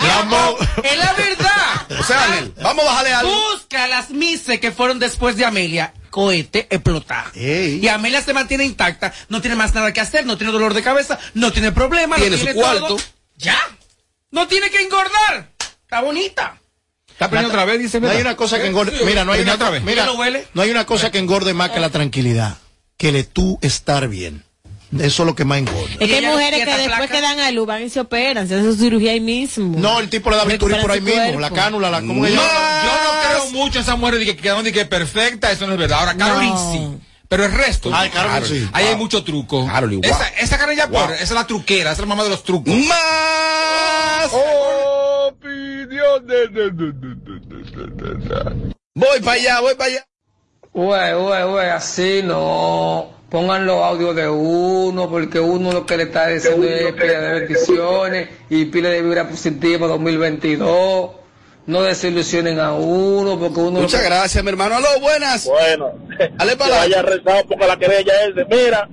Vamos. 0.00 0.54
Es 0.82 0.98
la 0.98 1.12
verdad. 1.12 2.00
O 2.00 2.02
sea, 2.02 2.44
vamos 2.60 2.84
a 2.84 2.88
bajarle 2.88 3.12
algo. 3.14 3.32
Busca 3.52 3.86
las 3.86 4.10
Misses 4.10 4.58
que 4.60 4.72
fueron 4.72 4.98
después 4.98 5.36
de 5.36 5.44
Amelia. 5.44 5.94
Cohete 6.10 6.66
explotar. 6.70 7.26
Ey. 7.34 7.78
Y 7.82 7.88
Amelia 7.88 8.20
se 8.22 8.32
mantiene 8.32 8.64
intacta, 8.64 9.12
no 9.28 9.40
tiene 9.40 9.56
más 9.56 9.74
nada 9.74 9.92
que 9.92 10.00
hacer, 10.00 10.26
no 10.26 10.36
tiene 10.38 10.52
dolor 10.52 10.74
de 10.74 10.82
cabeza, 10.82 11.18
no 11.34 11.52
tiene 11.52 11.70
problema, 11.70 12.16
Tiene 12.16 12.30
no 12.32 12.36
su 12.38 12.44
tiene 12.44 12.60
cuarto. 12.60 12.86
todo. 12.88 12.98
Ya. 13.36 13.56
No 14.30 14.48
tiene 14.48 14.70
que 14.70 14.82
engordar. 14.82 15.50
Está 15.82 16.00
bonita. 16.00 16.58
¿Está 17.08 17.26
otra 17.46 17.64
vez? 17.64 17.78
Dice, 17.78 18.00
No 18.00 18.08
hay 18.10 18.20
una 18.20 18.36
cosa 18.36 18.58
que 18.58 18.66
engorde. 18.66 18.92
Mira, 19.04 19.24
no 19.24 19.32
hay 19.32 19.38
Prende 19.42 19.52
una, 19.52 19.54
otra 19.54 19.70
vez. 19.70 19.82
mira, 19.82 20.02
¿Ya 20.02 20.06
lo 20.06 20.14
huele? 20.18 20.46
no 20.54 20.62
hay 20.62 20.70
una 20.70 20.86
cosa 20.86 21.10
que 21.10 21.18
engorde 21.18 21.52
más 21.54 21.70
que 21.70 21.80
la 21.80 21.90
tranquilidad. 21.90 22.56
Que 22.96 23.12
le 23.12 23.22
tú 23.24 23.58
estar 23.62 24.08
bien. 24.08 24.44
Eso 24.92 25.22
es 25.22 25.26
lo 25.26 25.34
que 25.34 25.44
más 25.44 25.58
engorda. 25.58 25.96
Es 26.00 26.08
que 26.08 26.16
hay 26.16 26.26
mujeres 26.26 26.64
que 26.64 26.76
después 26.76 26.96
placa? 26.96 27.08
que 27.08 27.20
dan 27.20 27.40
a 27.40 27.50
luz 27.50 27.66
van 27.66 27.82
y 27.82 27.90
se 27.90 28.00
operan, 28.00 28.48
se 28.48 28.54
hacen 28.54 28.72
su 28.72 28.78
cirugía 28.78 29.12
ahí 29.12 29.20
mismo. 29.20 29.78
No, 29.78 30.00
el 30.00 30.08
tipo 30.08 30.30
le 30.30 30.36
da 30.36 30.44
bisturí 30.44 30.74
por 30.80 30.90
ahí 30.90 31.00
mismo, 31.00 31.40
la 31.40 31.50
cánula, 31.50 31.90
la 31.90 32.00
como 32.00 32.22
no. 32.22 32.28
Yo 32.28 32.34
no 32.36 33.28
creo 33.28 33.50
mucho 33.52 33.78
a 33.78 33.82
esa 33.82 33.96
mujer 33.96 34.24
que 34.24 34.36
quedaron 34.36 34.64
de 34.64 34.72
que 34.72 34.86
perfecta, 34.86 35.52
eso 35.52 35.66
no 35.66 35.74
es 35.74 35.78
verdad. 35.78 36.00
Ahora, 36.00 36.16
Carolyn 36.16 36.54
sí. 36.72 36.98
Pero 37.28 37.44
el 37.44 37.52
resto. 37.52 37.90
Ay, 37.92 38.08
Carol, 38.08 38.42
sí. 38.46 38.66
Ahí 38.72 38.86
hay 38.86 38.96
mucho 38.96 39.22
truco. 39.22 39.66
Carol, 39.66 39.90
wow. 39.90 40.00
Esa, 40.02 40.28
esa 40.40 40.56
Carol 40.56 40.74
ya 40.74 40.86
wow. 40.86 41.02
por, 41.02 41.12
esa 41.12 41.24
es 41.24 41.30
la 41.32 41.46
truquera, 41.46 41.92
esa 41.92 42.00
es 42.00 42.00
la 42.00 42.06
mamá 42.06 42.24
de 42.24 42.30
los 42.30 42.42
trucos. 42.42 42.74
Más 42.74 44.30
oh, 44.32 45.28
opinión. 45.28 46.24
Voy 48.94 49.20
para 49.20 49.32
allá, 49.32 49.60
voy 49.60 49.74
para 49.74 49.90
allá. 49.90 50.06
Ué, 50.72 51.14
ué, 51.16 51.44
ué, 51.44 51.70
así 51.70 52.22
no. 52.24 53.17
Pongan 53.30 53.66
los 53.66 53.76
audios 53.76 54.16
de 54.16 54.26
uno, 54.26 55.10
porque 55.10 55.38
uno 55.38 55.70
lo 55.70 55.84
que 55.84 55.98
le 55.98 56.04
está 56.04 56.28
diciendo 56.28 56.66
es 56.66 56.92
pila 56.94 57.20
de 57.20 57.40
bendiciones 57.40 58.28
y 58.48 58.64
pila 58.66 58.88
de 58.88 59.02
vibra 59.02 59.28
positiva 59.28 59.86
2022. 59.86 61.10
No 61.66 61.82
desilusionen 61.82 62.58
a 62.58 62.72
uno, 62.72 63.38
porque 63.38 63.60
uno... 63.60 63.80
Muchas 63.82 64.02
lo 64.02 64.08
gracias, 64.08 64.42
mi 64.42 64.48
hermano. 64.48 64.76
Aló, 64.76 64.88
buenas. 65.02 65.44
Bueno, 65.44 65.92
Dale 66.36 66.52
que 66.52 66.56
para 66.56 66.76
vaya 66.78 67.02
rezado 67.02 67.44
porque 67.46 67.66
la 67.66 67.76
querella 67.76 68.12
es 68.24 68.34
de, 68.34 68.46
mira, 68.46 68.88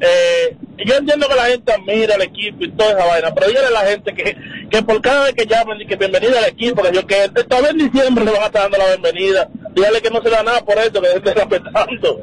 eh, 0.00 0.56
yo 0.84 0.96
entiendo 0.96 1.26
que 1.26 1.34
la 1.34 1.46
gente 1.46 1.72
admira 1.72 2.16
el 2.16 2.22
equipo 2.22 2.64
y 2.64 2.72
toda 2.72 2.90
esa 2.90 3.06
vaina, 3.06 3.34
pero 3.34 3.46
dígale 3.48 3.66
a 3.68 3.70
la 3.70 3.80
gente 3.80 4.12
que, 4.12 4.36
que 4.70 4.82
por 4.82 5.00
cada 5.00 5.24
vez 5.24 5.34
que 5.34 5.46
llamen 5.46 5.80
y 5.80 5.86
que 5.86 5.96
bienvenida 5.96 6.38
al 6.38 6.50
equipo, 6.50 6.82
que 6.82 6.92
yo 6.92 7.06
que 7.06 7.28
todavía 7.48 7.70
en 7.70 7.78
diciembre 7.78 8.26
le 8.26 8.32
van 8.32 8.42
a 8.42 8.46
estar 8.46 8.62
dando 8.62 8.76
la 8.76 8.88
bienvenida, 8.88 9.48
dígale 9.74 10.02
que 10.02 10.10
no 10.10 10.20
se 10.20 10.28
da 10.28 10.42
nada 10.42 10.62
por 10.62 10.76
eso, 10.76 11.00
que 11.00 11.08
se 11.08 11.16
esté 11.16 11.32
respetando. 11.32 12.20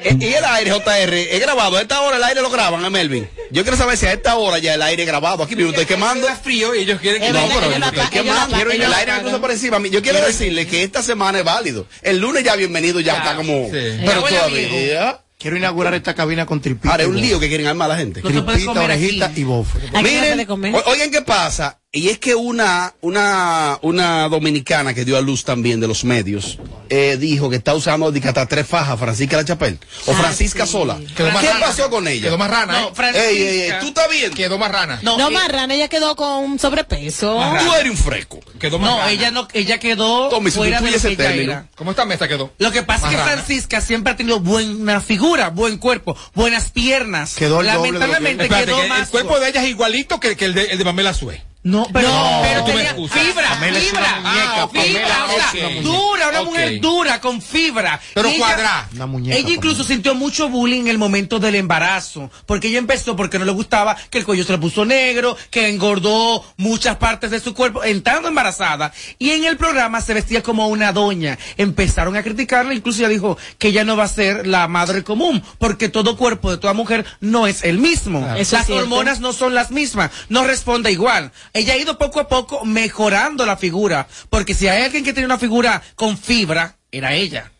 Eh, 0.00 0.16
Y 0.20 0.26
el 0.32 0.44
aire, 0.44 0.70
JR, 0.70 1.12
es 1.34 1.40
grabado. 1.40 1.76
A 1.76 1.80
esta 1.82 2.00
hora 2.00 2.16
el 2.18 2.24
aire 2.24 2.40
lo 2.40 2.50
graban, 2.50 2.84
a 2.84 2.90
Melvin. 2.90 3.28
Yo 3.50 3.62
quiero 3.62 3.76
saber 3.76 3.96
si 3.96 4.06
a 4.06 4.12
esta 4.12 4.36
hora 4.36 4.58
ya 4.58 4.74
el 4.74 4.82
aire 4.82 5.02
es 5.02 5.08
grabado. 5.08 5.42
Aquí 5.42 5.56
mismo 5.56 5.70
estoy 5.70 5.86
quemando. 5.86 6.28
Está 6.28 6.40
frío 6.40 6.74
y 6.74 6.80
ellos 6.80 7.00
quieren 7.00 7.20
que 7.20 7.28
Es 7.28 7.34
No, 7.34 7.48
pero 7.48 7.70
yo 7.70 7.84
estoy 7.84 8.06
quemando. 8.10 8.56
Quiero- 8.56 8.70
el 8.72 8.92
aire 8.94 9.12
puso 9.22 9.40
por 9.40 9.50
encima. 9.50 9.78
Yo 9.88 10.00
quiero 10.02 10.20
decirle 10.24 10.66
que 10.66 10.82
esta 10.84 11.02
semana 11.02 11.38
es 11.40 11.44
válido. 11.44 11.86
El 12.02 12.18
lunes 12.18 12.44
ya 12.44 12.54
bienvenido, 12.54 13.00
ya 13.00 13.16
está 13.18 13.34
como. 13.36 13.68
Pero 13.70 14.22
todavía. 14.22 15.20
Quiero 15.38 15.56
inaugurar 15.56 15.94
esta 15.94 16.14
cabina 16.16 16.46
con 16.46 16.60
tripita. 16.60 16.90
Ahora 16.90 17.04
es 17.04 17.08
un 17.08 17.20
lío 17.20 17.38
que 17.38 17.46
quieren 17.46 17.68
armar 17.68 17.88
a 17.88 17.94
la 17.94 18.00
gente. 18.00 18.20
Tripita, 18.22 18.72
orejita 18.82 19.30
y 19.36 19.44
se 19.44 20.02
Miren, 20.02 20.46
oigan 20.84 21.10
qué 21.12 21.22
pasa. 21.22 21.78
Y 21.90 22.10
es 22.10 22.18
que 22.18 22.34
una, 22.34 22.94
una, 23.00 23.78
una 23.80 24.28
dominicana 24.28 24.92
que 24.92 25.06
dio 25.06 25.16
a 25.16 25.22
luz 25.22 25.44
también 25.44 25.80
de 25.80 25.88
los 25.88 26.04
medios, 26.04 26.58
eh, 26.90 27.16
dijo 27.18 27.48
que 27.48 27.56
está 27.56 27.74
usando 27.74 28.12
de 28.12 28.20
que 28.20 28.28
hasta 28.28 28.44
tres 28.46 28.66
fajas, 28.66 28.98
Francisca 28.98 29.38
La 29.38 29.44
Chapel, 29.46 29.78
o 30.04 30.12
Francisca 30.12 30.66
sola. 30.66 30.98
Quedó 31.16 31.30
más 31.30 31.42
¿Qué 31.42 31.48
rana. 31.50 31.66
pasó 31.66 31.88
con 31.88 32.06
ella? 32.06 32.24
Quedó 32.24 32.36
más 32.36 32.50
rana, 32.50 32.78
No, 32.80 32.88
¿eh? 32.88 32.92
Francisca. 32.92 33.28
Ey, 33.30 33.38
ey, 33.42 33.60
ey, 33.62 33.72
¿tú 33.80 33.86
estás 33.88 34.10
bien? 34.10 34.32
Quedó 34.34 34.58
más 34.58 34.70
rana. 34.70 35.00
No, 35.02 35.18
eh, 35.28 35.30
Marrana, 35.32 35.74
ella 35.74 35.88
quedó 35.88 36.14
con 36.14 36.58
sobrepeso. 36.58 37.38
Más 37.38 37.64
Tú 37.64 37.72
eres 37.72 37.90
un 37.90 37.96
fresco. 37.96 38.38
Quedó 38.60 38.78
más 38.78 38.90
No, 38.90 38.98
rana. 38.98 39.10
ella 39.10 39.30
no, 39.30 39.48
ella 39.54 39.78
quedó 39.80 40.28
Tommy, 40.28 40.50
fuera 40.50 40.82
de 40.82 40.90
ese 40.90 41.16
término. 41.16 41.66
¿Cómo 41.74 41.92
esta 41.92 42.04
mesa 42.04 42.28
quedó? 42.28 42.52
Lo 42.58 42.70
que 42.70 42.82
pasa 42.82 43.06
Más 43.06 43.12
es 43.14 43.16
que 43.18 43.24
rana. 43.24 43.32
Francisca 43.42 43.80
siempre 43.80 44.12
ha 44.12 44.16
tenido 44.16 44.40
buena 44.40 45.00
figura, 45.00 45.48
buen 45.48 45.78
cuerpo, 45.78 46.14
buenas 46.34 46.70
piernas. 46.70 47.34
Quedó 47.34 47.62
el 47.62 47.66
doble 47.68 47.70
de 47.70 47.76
lo 47.78 47.82
que- 47.82 47.90
Lamentablemente 47.98 48.42
Espérate, 48.44 48.66
quedó 48.66 48.76
que 48.76 48.82
el 48.82 48.88
más. 48.90 49.08
cuerpo 49.08 49.40
de 49.40 49.48
ella 49.48 49.62
es 49.64 49.70
igualito 49.70 50.20
que, 50.20 50.36
que 50.36 50.44
el, 50.44 50.52
de, 50.54 50.64
el 50.66 50.76
de 50.78 50.84
Pamela 50.84 51.14
Sue. 51.14 51.42
No, 51.64 51.86
pero, 51.92 52.08
No, 52.08 52.38
pero 52.42 52.60
tú 52.64 52.72
me 52.72 52.84
tenía 52.84 53.08
fibra, 53.08 53.48
Pamela 53.50 53.80
fibra, 53.80 54.00
una 54.00 54.30
muñeca, 54.30 54.62
ah, 54.62 54.68
Pamela 54.68 54.84
fibra, 54.86 55.24
o 55.26 55.50
sea, 55.52 55.82
dura, 55.82 56.28
una 56.28 56.42
mujer 56.44 56.80
dura, 56.80 57.20
con 57.20 57.42
fibra. 57.42 58.00
Pero 58.14 58.28
ella- 58.28 58.38
cuadrá. 58.38 58.88
Una 58.94 59.06
muñeca, 59.06 59.36
Ella 59.36 59.50
incluso 59.50 59.82
sintió 59.82 60.14
mucho 60.14 60.48
bullying 60.48 60.82
en 60.82 60.88
el 60.88 60.98
momento 60.98 61.40
del 61.40 61.56
embarazo, 61.56 62.30
porque 62.46 62.68
ella 62.68 62.78
empezó 62.78 63.16
porque 63.16 63.38
no 63.40 63.44
le 63.44 63.50
gustaba 63.50 63.96
que 64.08 64.18
el 64.18 64.24
cuello 64.24 64.44
se 64.44 64.52
le 64.52 64.58
puso 64.58 64.84
negro, 64.84 65.36
que 65.50 65.68
engordó 65.68 66.44
muchas 66.56 66.96
partes 66.96 67.30
de 67.32 67.40
su 67.40 67.52
cuerpo, 67.54 67.82
entrando 67.82 68.28
embarazada, 68.28 68.92
y 69.18 69.30
en 69.30 69.44
el 69.44 69.56
programa 69.56 70.00
se 70.00 70.14
vestía 70.14 70.42
como 70.44 70.68
una 70.68 70.92
doña. 70.92 71.38
Empezaron 71.56 72.16
a 72.16 72.22
criticarla, 72.22 72.72
incluso 72.72 73.00
ella 73.00 73.08
dijo 73.08 73.36
que 73.58 73.68
ella 73.68 73.84
no 73.84 73.96
va 73.96 74.04
a 74.04 74.08
ser 74.08 74.46
la 74.46 74.68
madre 74.68 75.02
común, 75.02 75.42
porque 75.58 75.88
todo 75.88 76.16
cuerpo 76.16 76.52
de 76.52 76.58
toda 76.58 76.72
mujer 76.72 77.04
no 77.20 77.46
es 77.48 77.64
el 77.64 77.78
mismo. 77.78 78.26
Es 78.36 78.52
Las 78.52 78.70
hormonas 78.70 79.18
no 79.20 79.32
son 79.32 79.54
las 79.54 79.70
mismas, 79.72 80.10
no 80.28 80.44
responde 80.44 80.92
igual. 80.92 81.32
Ella 81.52 81.74
ha 81.74 81.76
ido 81.76 81.98
poco 81.98 82.20
a 82.20 82.28
poco 82.28 82.64
mejorando 82.64 83.44
la 83.46 83.56
figura, 83.56 84.06
porque 84.30 84.54
si 84.54 84.68
hay 84.68 84.82
alguien 84.84 85.04
que 85.04 85.12
tiene 85.12 85.26
una 85.26 85.38
figura 85.38 85.82
con 85.94 86.16
fibra, 86.18 86.76
era 86.92 87.14
ella. 87.14 87.50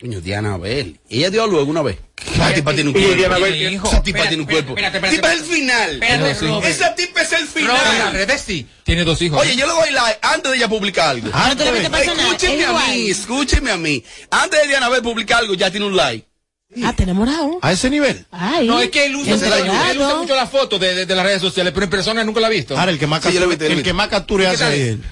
Coño, 0.00 0.20
Diana 0.22 0.54
Abel. 0.54 0.98
Ella 1.10 1.28
dio 1.30 1.44
a 1.44 1.46
luego 1.46 1.70
una 1.70 1.82
vez. 1.82 1.98
Esa 2.34 2.54
tipa 2.54 2.72
tiene 2.74 2.88
un 2.88 2.94
cuerpo. 2.94 3.14
Diana 3.14 3.38
Bel. 3.38 3.54
Esa 3.54 4.02
tipa 4.02 4.18
Espérate, 4.20 4.28
tiene 4.28 4.42
un 4.42 4.48
cuerpo. 4.48 4.74
tipa 4.74 5.32
es 5.32 5.40
el 5.40 5.44
final. 5.44 6.02
Esa 6.64 6.94
tipa 6.94 7.20
es 7.22 7.32
el 7.32 7.46
final. 7.46 8.66
Tiene 8.82 9.04
dos 9.04 9.20
hijos. 9.20 9.40
Oye, 9.42 9.56
yo 9.56 9.66
le 9.66 9.72
doy 9.74 9.90
like 9.92 10.18
antes 10.22 10.50
de 10.52 10.56
ella 10.56 10.68
publicar 10.68 11.10
algo. 11.10 11.28
Ah, 11.34 11.54
metes 11.54 11.90
personal, 11.90 12.26
Escúcheme 12.26 12.62
es 12.62 12.66
a 12.68 12.72
mí, 12.88 13.10
escúcheme 13.10 13.70
a 13.70 13.76
mí. 13.76 14.02
Antes 14.30 14.62
de 14.62 14.68
Diana 14.68 14.86
Abel 14.86 15.02
publicar 15.02 15.40
algo, 15.40 15.52
ya 15.52 15.70
tiene 15.70 15.84
un 15.86 15.96
like. 15.96 16.26
Ah, 16.82 16.94
te 16.96 17.02
enamorado. 17.02 17.58
A 17.60 17.72
ese 17.72 17.90
nivel. 17.90 18.24
Ay. 18.30 18.66
No, 18.66 18.80
es 18.80 18.88
que 18.90 19.04
él 19.04 19.14
usa, 19.16 19.34
él 19.34 19.98
usa 20.00 20.14
mucho 20.16 20.34
la 20.34 20.46
foto 20.46 20.78
de, 20.78 20.94
de, 20.94 21.06
de 21.06 21.14
las 21.14 21.24
redes 21.26 21.42
sociales, 21.42 21.72
pero 21.74 21.84
en 21.84 21.90
persona 21.90 22.24
nunca 22.24 22.40
la 22.40 22.46
ha 22.48 22.50
visto. 22.50 22.76
Ahora, 22.76 22.90
el 22.90 22.98
que 22.98 23.06
más 23.06 23.22
Sí, 23.22 23.32
captura, 23.34 23.66
el 23.68 23.76
vi. 23.76 23.82
que 23.82 23.92
más 23.92 24.08
captura 24.08 24.44
¿Qué 24.50 24.50
hace 24.64 24.88
él. 24.90 25.04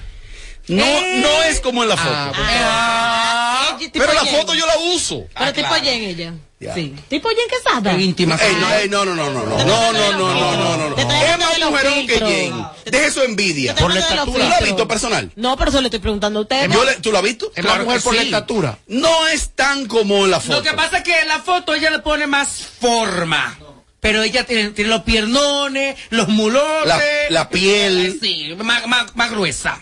No, 0.67 0.85
no 0.85 1.43
es 1.43 1.59
como 1.59 1.83
en 1.83 1.89
la 1.89 1.97
foto. 1.97 2.13
Ah, 2.15 2.31
pues, 2.33 2.47
Ah, 2.51 3.75
tipo 3.79 3.91
pero 3.99 4.13
la 4.13 4.25
foto 4.25 4.53
yo 4.53 4.65
la 4.65 4.77
uso. 4.95 5.25
Pero 5.37 5.53
tipo 5.53 5.73
Jen 5.75 6.03
ella. 6.03 6.33
Ya. 6.59 6.73
Sí. 6.73 6.95
Tipo 7.09 7.27
Jen 7.27 7.49
Quesada. 7.49 7.91
Es 7.91 7.99
íntima. 8.01 8.35
Ey, 8.41 8.55
no, 8.55 8.73
ey, 8.75 8.89
no, 8.89 9.03
no, 9.03 9.13
no, 9.15 9.29
no, 9.29 9.45
no, 9.45 9.57
no, 9.57 9.91
no, 9.93 10.33
no, 10.33 10.77
no, 10.77 10.89
no, 10.89 10.97
Es 10.97 11.05
más 11.37 11.59
de 11.59 11.65
mujerón 11.65 12.07
que. 12.07 12.19
Jen. 12.19 12.65
Deje 12.85 13.11
su 13.11 13.21
envidia. 13.21 13.75
Por 13.75 13.89
la 13.89 13.95
de 13.95 14.01
estatura. 14.01 14.25
¿Tú 14.45 14.49
lo 14.49 14.55
has 14.55 14.63
visto 14.63 14.87
personal? 14.87 15.31
No, 15.35 15.57
pero 15.57 15.69
eso 15.69 15.81
le 15.81 15.87
estoy 15.87 15.99
preguntando 15.99 16.39
a 16.39 16.41
usted. 16.43 16.69
Yo 16.71 16.85
le- 16.85 16.95
¿Tú 16.95 17.11
lo 17.11 17.17
has 17.17 17.23
visto? 17.23 17.51
Es 17.55 17.63
más 17.65 17.83
mujer 17.83 18.01
por 18.01 18.15
la 18.15 18.21
sí. 18.21 18.27
estatura. 18.27 18.77
No 18.87 19.27
es 19.27 19.49
tan 19.55 19.87
como 19.87 20.23
en 20.23 20.31
la 20.31 20.39
foto. 20.39 20.57
Lo 20.57 20.63
que 20.63 20.71
pasa 20.73 20.99
es 20.99 21.03
que 21.03 21.19
en 21.19 21.27
la 21.27 21.39
foto 21.41 21.73
ella 21.73 21.89
le 21.89 21.99
pone 21.99 22.25
más 22.27 22.49
forma. 22.79 23.57
Pero 23.99 24.21
ella 24.21 24.45
tiene, 24.45 24.69
tiene 24.71 24.89
los 24.89 25.03
piernones, 25.03 25.97
los 26.09 26.27
mulotes. 26.29 26.85
La, 26.87 27.01
la 27.29 27.49
piel. 27.49 28.19
Sí, 28.21 28.53
más, 28.57 28.85
más, 28.87 29.15
más 29.15 29.31
gruesa. 29.31 29.79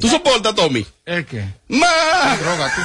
¿Tú 0.00 0.08
soportas, 0.08 0.54
Tommy? 0.54 0.86
¿El 1.04 1.24
qué? 1.26 1.44
Más. 1.68 2.40
Droga, 2.40 2.72
tú. 2.74 2.80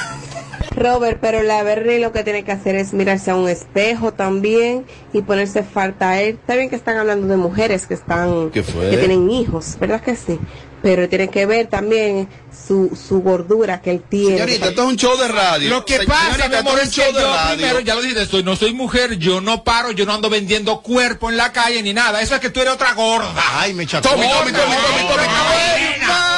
Robert, 0.76 1.18
pero 1.20 1.42
la 1.42 1.62
Berry 1.62 1.98
lo 2.00 2.12
que 2.12 2.22
tiene 2.22 2.44
que 2.44 2.52
hacer 2.52 2.76
es 2.76 2.92
mirarse 2.92 3.30
a 3.30 3.34
un 3.34 3.48
espejo 3.48 4.12
también 4.12 4.86
y 5.12 5.22
ponerse 5.22 5.62
falta 5.64 6.10
a 6.10 6.20
él. 6.22 6.36
Está 6.40 6.54
bien 6.54 6.70
que 6.70 6.76
están 6.76 6.96
hablando 6.96 7.26
de 7.26 7.36
mujeres 7.36 7.86
que 7.86 7.94
están, 7.94 8.50
¿Qué 8.50 8.62
fue? 8.62 8.90
que 8.90 8.96
tienen 8.98 9.28
hijos, 9.30 9.76
¿verdad 9.80 10.00
que 10.00 10.14
sí? 10.16 10.38
Pero 10.82 11.08
tienen 11.08 11.28
que 11.28 11.44
ver 11.44 11.66
también 11.66 12.28
su, 12.66 12.96
su 12.96 13.20
gordura 13.20 13.82
que 13.82 13.90
él 13.90 14.02
tiene. 14.08 14.36
Señorita, 14.38 14.68
esto 14.68 14.82
es 14.82 14.88
un 14.88 14.96
show 14.96 15.18
de 15.18 15.28
radio. 15.28 15.68
Lo 15.68 15.84
que 15.84 15.98
pasa, 16.06 16.22
señorita, 16.34 16.48
mi 16.48 16.56
amor, 16.56 16.78
es 16.78 16.88
que 16.90 17.00
un 17.00 17.06
show 17.06 17.14
de 17.14 17.20
yo 17.20 17.34
radio. 17.34 17.56
primero, 17.56 17.80
ya 17.80 17.94
lo 17.96 18.00
dijiste, 18.00 18.22
estoy, 18.22 18.42
no 18.44 18.56
soy 18.56 18.72
mujer, 18.72 19.18
yo 19.18 19.40
no 19.42 19.62
paro, 19.64 19.90
yo 19.90 20.06
no 20.06 20.14
ando 20.14 20.30
vendiendo 20.30 20.80
cuerpo 20.80 21.28
en 21.28 21.36
la 21.36 21.52
calle 21.52 21.82
ni 21.82 21.92
nada. 21.92 22.22
Eso 22.22 22.34
es 22.36 22.40
que 22.40 22.48
tú 22.48 22.60
eres 22.60 22.72
otra 22.72 22.94
gorda. 22.94 23.34
Ay, 23.54 23.74
me 23.74 23.86
cható. 23.86 24.08
Tommy, 24.08 24.22
Tommy, 24.22 24.52
Tommy, 24.52 24.54
Tommy, 24.54 24.76
Tommy, 24.76 25.08
Tommy. 25.08 25.26
Oh, 25.26 26.29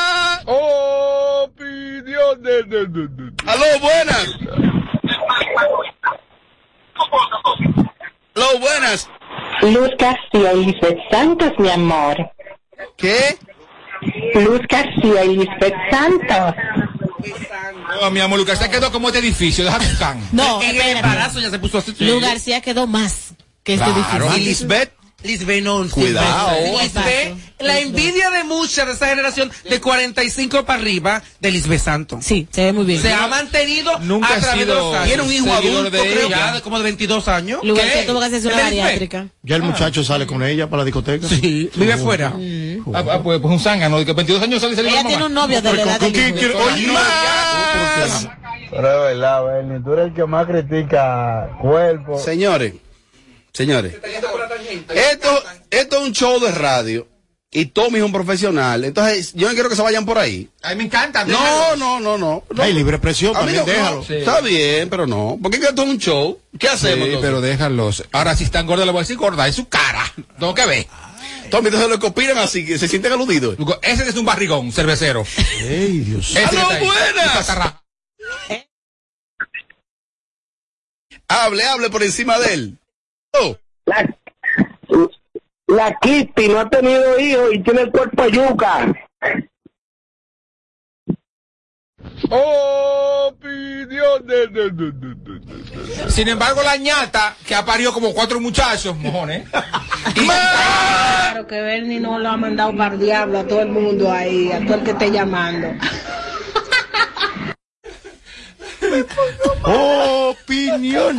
pidió 2.23 2.35
de, 2.37 2.63
de, 2.65 2.87
de, 2.87 3.09
de. 3.09 3.33
Aló, 3.47 3.65
buenas. 3.81 4.29
Aló, 8.35 8.59
buenas. 8.61 9.09
Luz 9.63 9.91
García 9.99 10.53
y 10.55 10.67
Lisbeth 10.67 10.99
Santos, 11.11 11.53
mi 11.59 11.71
amor. 11.71 12.17
¿Qué? 12.97 13.39
Luz 14.35 14.61
García 14.69 15.25
y 15.25 15.37
Lisbeth 15.37 15.75
Santos. 15.91 16.55
No, 18.01 18.11
mi 18.11 18.21
amor, 18.21 18.39
Lucas, 18.39 18.59
se 18.59 18.69
quedó 18.69 18.91
como 18.91 19.09
este 19.09 19.21
edificio, 19.21 19.65
déjame 19.65 19.87
un 19.87 19.97
can. 19.97 20.29
No, 20.33 20.61
en 20.63 20.81
el 20.81 20.97
embarazo 20.97 21.41
ya 21.41 21.51
se 21.51 21.59
puso 21.59 21.79
así. 21.79 21.95
Lu 22.01 22.21
García 22.21 22.61
quedó 22.61 22.87
más 22.87 23.35
que 23.63 23.75
este 23.75 23.93
difícil. 23.93 24.23
¿Y 24.37 24.45
Lisbeth? 24.45 24.93
Lisbeth 25.23 25.63
no. 25.63 25.89
Cuidado. 25.89 26.51
Lisbeth, 26.81 27.37
la 27.61 27.79
envidia 27.79 28.31
de 28.31 28.45
muchas 28.45 28.87
de 28.87 28.93
esa 28.93 29.09
generación 29.09 29.51
de 29.69 29.81
45 29.81 30.65
para 30.65 30.81
arriba 30.81 31.23
de 31.41 31.51
Lisbeth 31.51 31.81
Santos. 31.81 32.25
Sí, 32.25 32.49
se 32.51 32.65
ve 32.65 32.73
muy 32.73 32.85
bien. 32.85 33.01
Se 33.01 33.13
ha 33.13 33.27
mantenido 33.27 33.99
Nunca 34.01 34.29
a 34.29 34.37
ha 34.37 34.41
través 34.41 34.59
de 34.59 34.65
sido 34.65 34.75
los 34.77 34.95
años. 34.95 35.07
Tiene 35.07 35.23
un 35.23 35.33
hijo 35.33 35.53
adulto, 35.53 35.91
de 35.91 36.01
creo. 36.01 36.27
ella. 36.27 36.37
Ya 36.37 36.53
de 36.55 36.61
como 36.63 36.79
de 36.79 36.85
22 36.85 37.29
años. 37.29 37.61
Lu 37.63 37.75
García 37.75 38.01
¿Qué? 38.01 38.07
tuvo 38.07 38.21
que 38.21 38.27
hacerse 38.27 38.49
una 38.49 38.57
¿El 38.69 38.75
de 38.75 38.81
bariátrica. 38.81 39.27
Ya 39.43 39.57
el 39.57 39.63
muchacho 39.63 40.05
sale 40.05 40.27
con 40.27 40.43
ella 40.43 40.69
para 40.69 40.83
la 40.83 40.85
discoteca. 40.85 41.27
Sí, 41.29 41.71
vive 41.75 41.97
fuera. 41.97 42.33
Ah, 42.95 43.05
ah, 43.11 43.21
pues, 43.23 43.41
pues 43.41 43.53
un 43.53 43.61
zángano, 43.61 43.99
de 43.99 44.07
que 44.07 44.13
22 44.13 44.43
años 44.43 44.61
sale 44.61 44.73
y 44.73 44.77
sale 44.77 44.89
Ella 44.91 45.05
tiene 45.05 45.27
un 45.27 45.35
novio 45.35 45.63
de 45.63 45.73
la 45.73 45.83
edad 45.83 46.01
no. 46.01 46.95
Pero 48.71 49.09
es 49.09 49.15
verdad, 49.15 49.45
Bernie, 49.45 49.81
tú 49.85 49.93
eres 49.93 50.07
el 50.07 50.15
que 50.15 50.25
más 50.25 50.47
critica 50.47 51.51
cuerpo. 51.61 52.19
Señores, 52.19 52.75
señores, 53.53 53.95
esto, 54.95 55.45
esto 55.71 55.97
es 55.97 56.03
un 56.03 56.13
show 56.13 56.41
de 56.41 56.51
radio 56.51 57.09
y 57.55 57.67
Tommy 57.67 57.99
es 57.99 58.05
un 58.05 58.13
profesional. 58.13 58.83
Entonces, 58.85 59.33
yo 59.35 59.47
no 59.47 59.53
quiero 59.55 59.69
que 59.69 59.77
se 59.77 59.83
vayan 59.83 60.07
por 60.07 60.19
ahí. 60.19 60.49
A 60.63 60.71
mí 60.71 60.77
me 60.77 60.85
encanta. 60.85 61.25
No, 61.27 61.77
no, 61.77 62.01
no, 62.01 62.17
no. 62.17 62.45
no. 62.51 62.63
Hay 62.63 62.73
libre 62.73 62.99
mí 62.99 63.33
también 63.35 63.59
no, 63.59 63.65
déjalo. 63.67 63.97
no, 63.97 64.15
Está 64.15 64.41
bien, 64.41 64.89
pero 64.89 65.07
no. 65.07 65.39
Porque 65.41 65.59
es 65.59 65.63
que 65.63 65.69
esto 65.69 65.83
es 65.83 65.89
un 65.91 65.99
show. 65.99 66.41
¿Qué 66.59 66.69
hacemos? 66.69 67.09
Sí, 67.09 67.19
pero 67.21 67.43
déjalos. 67.43 68.05
Ahora, 68.13 68.35
si 68.37 68.45
están 68.45 68.67
gordas, 68.67 68.87
le 68.87 68.93
voy 68.93 69.01
a 69.01 69.03
decir 69.03 69.19
gorda, 69.19 69.47
es 69.47 69.55
su 69.55 69.69
cara. 69.69 70.03
Tengo 70.39 70.55
que 70.55 70.65
ver. 70.65 70.87
Tommy, 71.51 71.67
entonces 71.67 71.91
lo 71.91 71.99
que 71.99 72.07
opinan 72.07 72.39
así, 72.39 72.65
que 72.65 72.79
se 72.79 72.89
sienten 72.89 73.13
aludidos. 73.13 73.59
Ese 73.83 74.09
es 74.09 74.17
un 74.17 74.25
barrigón, 74.25 74.73
cervecero. 74.73 75.23
Ey, 75.61 75.99
Dios. 75.99 76.31
Ese 76.35 76.49
que 76.49 76.57
¡Aló, 76.57 76.61
está 76.63 76.75
ahí. 76.77 76.87
buenas! 76.87 78.67
Hable, 81.29 81.65
hable 81.65 81.91
por 81.91 82.03
encima 82.03 82.39
de 82.39 82.55
él. 82.55 82.79
Oh, 83.35 83.57
La, 83.87 84.15
La 85.67 85.99
Kitty 85.99 86.49
no 86.49 86.61
ha 86.61 86.69
tenido 86.69 87.19
hijos 87.19 87.55
y 87.55 87.61
tiene 87.61 87.83
el 87.83 87.91
cuerpo 87.91 88.25
de 88.25 88.33
yuca. 88.33 88.95
Opinión 93.29 94.27
Sin 96.09 96.29
embargo, 96.29 96.63
la 96.63 96.77
ñata, 96.77 97.35
que 97.47 97.55
ha 97.55 97.65
parido 97.65 97.93
como 97.93 98.13
cuatro 98.13 98.39
muchachos, 98.41 98.97
mojones. 98.97 99.49
Claro 100.15 101.47
que 101.47 101.61
Bernie 101.63 102.01
no 102.01 102.19
lo 102.19 102.29
ha 102.29 102.37
mandado 102.37 102.77
para 102.77 102.95
el 102.95 103.01
diablo 103.01 103.39
a 103.39 103.47
todo 103.47 103.63
el 103.63 103.69
mundo 103.69 104.11
ahí, 104.13 104.53
a 104.53 104.61
todo 104.61 104.75
el 104.75 104.83
que 104.85 104.91
esté 104.91 105.11
llamando. 105.11 105.69
Opinión. 109.65 111.19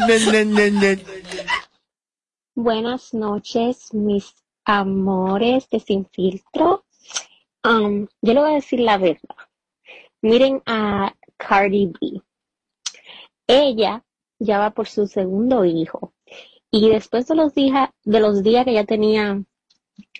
Buenas 2.55 3.13
noches, 3.15 3.93
mis 3.93 4.35
amores 4.63 5.67
de 5.69 5.79
Sin 5.79 6.05
Filtro. 6.05 6.85
Um, 7.63 8.07
yo 8.21 8.33
le 8.33 8.39
voy 8.41 8.51
a 8.51 8.55
decir 8.55 8.79
la 8.79 8.97
verdad. 8.97 9.35
Miren 10.21 10.61
a 10.65 11.15
Cardi 11.37 11.87
B. 11.87 12.21
Ella 13.47 14.03
ya 14.39 14.59
va 14.59 14.69
por 14.69 14.87
su 14.87 15.07
segundo 15.07 15.65
hijo. 15.65 16.13
Y 16.69 16.89
después 16.89 17.27
de 17.27 17.35
los, 17.35 17.55
días 17.55 17.89
de 18.03 18.19
los 18.19 18.43
días 18.43 18.65
que 18.65 18.71
ella 18.71 18.85
tenía 18.85 19.43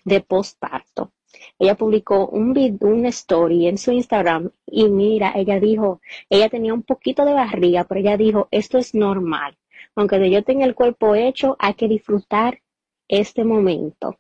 de 0.04 0.22
postparto, 0.22 1.12
ella 1.60 1.76
publicó 1.76 2.28
un 2.28 2.54
vid- 2.54 2.84
una 2.84 3.10
story 3.10 3.68
en 3.68 3.78
su 3.78 3.92
Instagram 3.92 4.50
y 4.66 4.90
mira, 4.90 5.34
ella 5.36 5.60
dijo, 5.60 6.02
ella 6.30 6.50
tenía 6.50 6.74
un 6.74 6.84
poquito 6.84 7.26
de 7.26 7.34
barriga, 7.34 7.84
pero 7.84 8.00
ella 8.00 8.18
dijo, 8.18 8.48
esto 8.52 8.78
es 8.78 8.94
normal. 8.96 9.58
Aunque 9.96 10.18
de 10.20 10.32
yo 10.32 10.44
tenga 10.44 10.66
el 10.66 10.74
cuerpo 10.76 11.16
hecho, 11.16 11.56
hay 11.60 11.74
que 11.76 11.88
disfrutar 11.88 12.60
este 13.08 13.44
momento. 13.44 14.18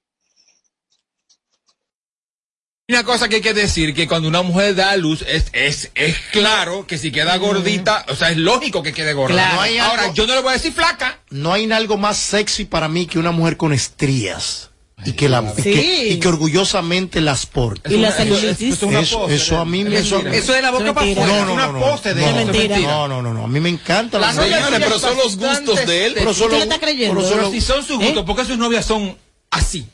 Una 2.89 3.03
cosa 3.05 3.30
que 3.30 3.36
hay 3.38 3.41
que 3.41 3.53
decir, 3.53 3.93
que 3.93 4.07
cuando 4.07 4.28
una 4.28 4.41
mujer 4.41 4.76
da 4.76 4.91
a 4.91 4.97
luz, 4.97 5.24
es, 5.24 5.49
es, 5.53 5.89
es 5.95 6.17
claro 6.32 6.86
que 6.86 6.97
si 6.97 7.11
queda 7.13 7.38
gordita, 7.38 8.05
o 8.09 8.15
sea, 8.15 8.30
es 8.30 8.38
lógico 8.38 8.84
que 8.84 8.91
quede 8.93 9.13
gorda. 9.13 9.34
Claro. 9.36 9.55
No 9.55 9.61
hay 9.61 9.78
Ahora, 9.78 10.01
algo- 10.03 10.13
yo 10.13 10.28
no 10.28 10.36
le 10.36 10.41
voy 10.41 10.49
a 10.49 10.53
decir 10.53 10.74
flaca. 10.74 11.19
No 11.30 11.53
hay 11.53 11.71
algo 11.71 11.97
más 11.97 12.17
sexy 12.17 12.65
para 12.65 12.89
mí 12.89 13.07
que 13.07 13.17
una 13.19 13.32
mujer 13.32 13.55
con 13.57 13.71
estrías. 13.71 14.69
Y 15.06 15.14
que, 15.14 15.30
la, 15.30 15.54
y 15.58 15.62
que, 15.62 16.08
y 16.10 16.20
que 16.20 16.28
orgullosamente 16.28 17.22
las 17.22 17.45
porte. 17.45 17.93
Y 17.93 17.97
la 17.97 18.12
celulitis. 18.12 18.74
Eso, 18.76 18.89
eso, 18.91 19.30
eso 19.30 19.58
a 19.60 19.66
mí 19.66 19.84
me... 19.84 19.97
Eso- 19.97 20.20
eso 20.28 20.54
de 20.54 20.62
la 20.62 20.72
boca 20.72 20.93
para 20.93 21.12
afuera, 21.12 21.28
No, 21.28 21.45
no, 21.45 21.54
una 21.54 21.66
no, 21.68 21.72
no. 21.74 21.80
pose 21.80 22.14
de 22.14 22.22
no, 22.22 22.28
eso, 22.30 22.39
es 22.39 22.45
mentira. 22.47 22.78
No, 22.80 23.08
no, 23.08 23.22
no, 23.22 23.34
no. 23.34 23.43
A 23.45 23.47
mí 23.47 23.60
me 23.60 23.70
encanta 23.70 24.20
La 24.20 24.34
novia 24.34 24.58
Señores, 24.58 24.80
pero 24.84 24.99
son 24.99 25.18
los 25.18 25.38
gustos 25.38 25.86
de 25.86 26.06
él. 26.06 26.14
Pero 26.16 26.34
son 26.34 26.47
¿Tú 26.47 26.54
le 26.54 26.56
los- 26.60 26.64
estás 26.64 26.80
creyendo? 26.80 27.22
pero 27.24 27.41
los- 27.41 27.51
si 27.51 27.62
son 27.62 27.84
sus 27.86 27.97
gustos, 27.97 28.24
porque 28.26 28.45
sus 28.45 28.58
novias 28.58 28.86
son 28.86 29.18
así. 29.51 29.86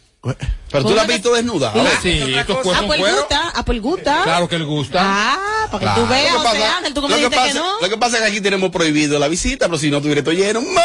Pero 0.72 0.84
tú 0.86 0.94
la 0.94 1.04
has 1.04 1.08
visto 1.08 1.34
desnuda. 1.34 1.72
Ahora. 1.72 1.92
sí, 2.04 2.10
estos 2.10 2.58
cuerpos 2.58 2.74
Ah, 2.76 2.78
son 2.80 2.88
pues 2.88 3.00
cuero. 3.00 3.16
gusta, 3.18 3.54
pues 3.66 3.82
gusta. 3.82 4.22
Claro 4.24 4.50
que 4.50 4.56
él 4.58 4.66
gusta. 4.66 5.00
Ah, 5.02 5.68
para 5.72 5.96
que 5.96 6.02
tú 6.02 6.08
veas, 6.08 6.36
José 6.36 6.64
Ángel, 6.66 6.94
tú 6.94 7.08
dijiste 7.08 7.30
que 7.48 7.54
no. 7.54 7.80
Lo 7.82 7.90
que 7.90 7.98
pasa 7.98 8.18
es 8.18 8.24
que 8.24 8.28
aquí 8.28 8.42
tenemos 8.42 8.70
prohibido 8.70 9.18
la 9.18 9.30
visita, 9.30 9.68
pero 9.68 9.78
si 9.78 9.90
no 9.90 10.02
tuviera 10.02 10.20
esto 10.20 10.34
lleno. 10.34 10.60
¡Más! 10.62 10.84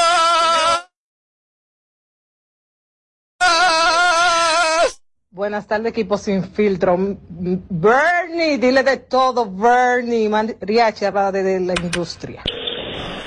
Buenas 5.45 5.67
tardes, 5.67 5.91
equipo 5.93 6.17
sin 6.17 6.43
filtro. 6.55 6.97
Bernie, 7.29 8.57
dile 8.57 8.83
de 8.83 8.97
todo, 8.97 9.45
Bernie. 9.45 10.27
Mariachi 10.27 11.05
habla 11.05 11.31
de, 11.31 11.43
de 11.43 11.61
la 11.61 11.75
industria. 11.83 12.43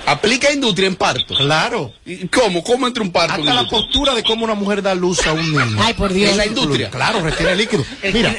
Aplica 0.07 0.51
industria 0.51 0.87
en 0.87 0.95
parto. 0.95 1.35
Claro. 1.35 1.93
¿Y 2.07 2.27
¿Cómo? 2.29 2.63
¿Cómo 2.63 2.87
entra 2.87 3.03
un 3.03 3.11
parto? 3.11 3.35
en 3.35 3.41
Hasta 3.41 3.53
la 3.53 3.61
industria? 3.61 3.81
postura 3.85 4.15
de 4.15 4.23
cómo 4.23 4.45
una 4.45 4.55
mujer 4.55 4.81
da 4.81 4.95
luz 4.95 5.27
a 5.27 5.33
un 5.33 5.51
niño. 5.51 5.77
Ay, 5.79 5.93
por 5.93 6.11
Dios. 6.11 6.31
En 6.31 6.37
la 6.37 6.47
industria. 6.47 6.89
Claro, 6.89 7.19
retiene 7.21 7.55
líquido. 7.55 7.85
Mira, 8.11 8.35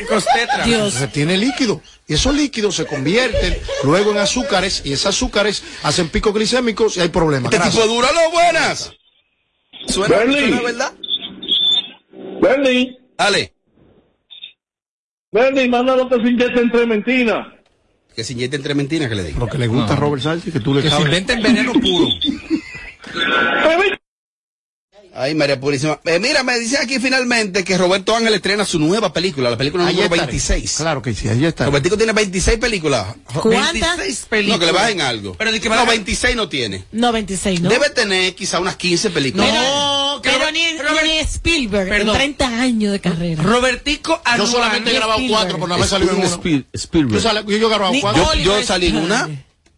Dios. 0.64 0.98
retiene 0.98 1.36
líquido. 1.36 1.80
Y 2.08 2.14
esos 2.14 2.34
líquidos 2.34 2.74
se 2.74 2.84
convierten 2.84 3.56
luego 3.84 4.10
en 4.10 4.18
azúcares 4.18 4.82
y 4.84 4.92
esos 4.92 5.06
azúcares 5.06 5.62
hacen 5.84 6.08
picos 6.08 6.34
glicémicos 6.34 6.96
y 6.96 7.00
hay 7.00 7.10
problemas. 7.10 7.52
Este 7.52 7.70
tipo 7.70 7.86
dura 7.86 8.08
lo 8.10 8.28
buenas. 8.32 8.90
Suena, 9.86 10.16
verdad. 10.16 10.92
Bernie, 12.40 12.98
Dale. 15.30 15.46
Bernie, 15.52 15.68
mándalo 15.68 16.08
que 16.08 16.16
se 16.16 16.28
inyecte 16.28 16.60
entre 16.60 16.86
mentinas. 16.86 17.46
Que 18.14 18.24
se 18.24 18.32
inyecte 18.32 18.56
entre 18.56 18.74
mentiras 18.74 19.08
que 19.08 19.14
le 19.14 19.24
digo. 19.24 19.40
Lo 19.40 19.46
que 19.48 19.58
le 19.58 19.66
gusta 19.68 19.92
a 19.92 19.96
Robert 19.96 20.22
Sánchez, 20.22 20.52
que 20.52 20.60
tú 20.60 20.74
le 20.74 20.82
Que 20.82 20.88
se 20.88 20.94
cabes. 20.96 21.06
inventen 21.06 21.42
veneno 21.42 21.72
puro. 21.74 22.08
Ay, 25.14 25.34
María 25.34 25.58
Purísima. 25.58 25.98
Eh, 26.04 26.20
mira, 26.20 26.44
me 26.44 26.56
dicen 26.60 26.78
aquí 26.80 27.00
finalmente 27.00 27.64
que 27.64 27.76
Roberto 27.76 28.14
Ángel 28.14 28.34
estrena 28.34 28.64
su 28.64 28.78
nueva 28.78 29.12
película, 29.12 29.50
la 29.50 29.56
película 29.56 29.84
Ahí 29.84 29.94
número 29.96 30.14
estaré. 30.14 30.30
26. 30.32 30.76
Claro 30.76 31.02
que 31.02 31.12
sí, 31.12 31.26
ahí 31.28 31.44
está. 31.44 31.64
Robertico 31.66 31.96
tiene 31.96 32.12
26 32.12 32.58
películas. 32.58 33.16
¿Cuántas? 33.42 33.96
26 33.98 34.48
No, 34.48 34.58
que 34.60 34.66
le 34.66 34.72
bajen 34.72 35.00
algo. 35.00 35.34
Pero 35.36 35.50
de 35.50 35.60
que 35.60 35.68
no, 35.68 35.74
a- 35.74 35.84
26 35.84 36.36
no 36.36 36.48
tiene. 36.48 36.84
No, 36.92 37.10
26, 37.10 37.62
¿no? 37.62 37.68
Debe 37.68 37.90
tener 37.90 38.32
quizá 38.36 38.60
unas 38.60 38.76
15 38.76 39.10
películas. 39.10 39.52
No, 39.52 39.97
que 40.22 40.30
Pero 40.30 40.40
Robert- 40.44 40.56
ni, 40.56 40.78
Robert- 40.78 41.04
ni 41.06 41.18
Spielberg, 41.18 41.88
Perdón. 41.88 42.08
en 42.08 42.14
30 42.36 42.46
años 42.60 42.92
de 42.92 43.00
carrera. 43.00 43.42
Robertico 43.42 44.16
Yo 44.16 44.20
anual. 44.24 44.50
solamente 44.50 44.90
he 44.90 44.94
grabado 44.94 45.20
cuatro, 45.28 45.54
pero 45.56 45.66
no 45.68 45.78
me 45.78 45.86
salió 45.86 46.10
en 46.12 46.22
Spielberg. 46.72 47.22
Yo, 47.22 47.32
yo, 47.42 47.56
yo 47.58 47.66
he 47.66 47.70
grabado 47.70 47.92
Ni 47.92 48.00
cuatro. 48.00 48.34
Yo, 48.34 48.58
yo 48.58 48.62
salí 48.62 48.86
en 48.88 48.96
una. 48.96 49.28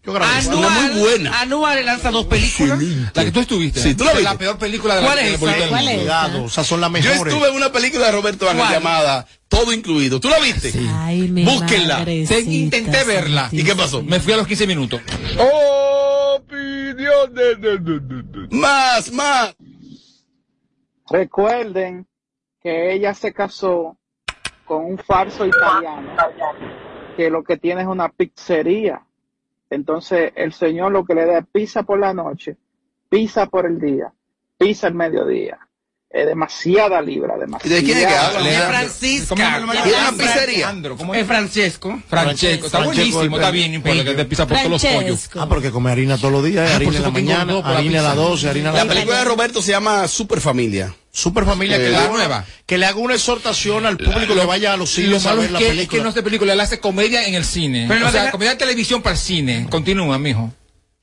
Yo 0.02 0.14
grabé 0.14 0.32
cuatro. 0.44 0.58
Una 0.58 0.70
muy 0.70 0.98
buena. 1.00 1.40
Anual 1.42 1.76
le 1.76 1.84
lanza 1.84 2.10
dos 2.10 2.24
películas. 2.24 2.78
La 3.12 3.22
que 3.24 3.32
tú 3.32 3.40
estuviste. 3.40 3.82
Sí, 3.82 3.94
tú 3.94 4.04
la 4.04 4.38
peor 4.38 4.56
película 4.58 4.94
de 4.96 5.02
la 5.02 5.06
¿Cuál 5.08 5.18
de 5.18 5.34
es 5.34 5.42
esa? 5.42 5.68
¿Cuál? 5.68 5.84
Cuidado, 5.94 6.46
esas 6.46 6.66
son 6.66 6.80
las 6.80 6.88
Yo 6.88 6.92
mejores. 6.92 7.34
estuve 7.34 7.48
en 7.50 7.54
una 7.56 7.70
película 7.70 8.06
de 8.06 8.12
Roberto 8.12 8.48
Ángel 8.48 8.66
llamada 8.70 9.26
Todo 9.48 9.72
Incluido. 9.74 10.18
¿Tú 10.18 10.30
la 10.30 10.38
viste? 10.38 10.72
Ay, 10.94 11.28
mi 11.28 11.44
Búsquenla. 11.44 12.02
Te- 12.06 12.40
intenté 12.40 13.04
verla. 13.04 13.50
¿Y 13.52 13.62
qué 13.62 13.76
pasó? 13.76 14.02
Me 14.02 14.20
fui 14.20 14.32
a 14.32 14.38
los 14.38 14.46
15 14.46 14.66
minutos. 14.66 15.02
Opinión 16.36 17.34
de, 17.34 17.56
de, 17.56 17.78
de, 17.78 18.00
de, 18.00 18.22
de. 18.48 18.56
Más, 18.56 19.12
más. 19.12 19.54
Recuerden 21.10 22.06
que 22.62 22.92
ella 22.92 23.14
se 23.14 23.32
casó 23.32 23.96
con 24.64 24.84
un 24.84 24.98
falso 24.98 25.44
italiano 25.46 26.08
que 27.16 27.28
lo 27.30 27.42
que 27.42 27.56
tiene 27.56 27.82
es 27.82 27.88
una 27.88 28.08
pizzería. 28.08 29.02
Entonces 29.68 30.32
el 30.36 30.52
señor 30.52 30.92
lo 30.92 31.04
que 31.04 31.14
le 31.14 31.26
da 31.26 31.38
es 31.38 31.44
pizza 31.52 31.82
por 31.82 31.98
la 31.98 32.14
noche, 32.14 32.56
pizza 33.08 33.46
por 33.46 33.66
el 33.66 33.80
día, 33.80 34.12
pizza 34.58 34.86
al 34.86 34.94
mediodía. 34.94 35.58
Es 36.12 36.26
demasiada 36.26 37.00
libra, 37.00 37.36
¿Y 37.36 37.40
demasiada. 37.40 37.76
de 37.76 37.84
quién 37.84 37.98
es 37.98 38.06
que 38.06 38.14
habla? 38.16 38.50
Es? 38.50 38.64
Francisca. 38.64 39.34
¿Tiene 39.36 39.98
una 40.00 40.10
pizzería? 40.18 40.58
Leandro, 40.58 40.96
¿cómo 40.96 41.14
Es 41.14 41.20
es? 41.20 41.26
Francesco. 41.28 42.02
Francesco. 42.08 42.66
Está 42.66 42.78
Francesco, 42.78 43.04
buenísimo, 43.12 43.36
está 43.36 43.50
bien, 43.52 43.70
no 43.70 43.76
importa 43.76 44.04
que 44.04 44.14
te 44.14 44.24
pisa 44.24 44.44
por 44.46 44.56
todos 44.56 44.70
los 44.70 44.84
pollos. 44.84 45.30
Ah, 45.36 45.46
porque 45.48 45.70
come 45.70 45.92
harina 45.92 46.16
todos 46.18 46.32
los 46.32 46.44
días, 46.44 46.68
Ah, 46.68 46.74
harina 46.76 46.96
en 46.96 47.02
la 47.04 47.10
mañana, 47.10 47.52
la 47.60 47.78
harina 47.78 48.00
a 48.00 48.02
las 48.02 48.12
pizza. 48.14 48.28
12, 48.28 48.48
harina 48.50 48.70
a 48.70 48.72
La 48.72 48.84
las 48.84 48.92
película 48.94 49.18
de 49.18 49.24
Roberto 49.24 49.62
se 49.62 49.70
llama 49.70 50.08
Super 50.08 50.40
Familia. 50.40 50.92
Super 51.12 51.44
familia 51.44 51.76
que, 51.76 51.86
Eh, 51.86 51.88
le 51.88 51.92
la 51.92 51.98
haga 52.00 52.08
una- 52.10 52.18
nueva. 52.18 52.44
que 52.66 52.78
le 52.78 52.86
haga 52.86 52.98
una 52.98 53.14
exhortación 53.14 53.84
al 53.84 53.96
público 53.96 54.34
que 54.34 54.44
vaya 54.46 54.72
a 54.72 54.76
los 54.76 54.90
cines 54.90 55.24
a 55.26 55.30
malo 55.30 55.40
ver 55.42 55.46
es 55.46 55.52
la 55.52 55.58
que, 55.58 55.64
es 55.64 55.70
película. 55.72 55.98
que 55.98 56.02
no 56.04 56.08
hace 56.10 56.22
película, 56.22 56.52
él 56.52 56.60
hace 56.60 56.78
comedia 56.78 57.26
en 57.26 57.34
el 57.34 57.44
cine. 57.44 57.86
Pero 57.88 58.06
o 58.06 58.10
sea, 58.10 58.20
dejar- 58.20 58.30
comedia 58.32 58.52
de 58.52 58.58
televisión 58.58 59.02
para 59.02 59.14
el 59.14 59.20
cine. 59.20 59.66
Continúa, 59.70 60.18
mijo. 60.18 60.52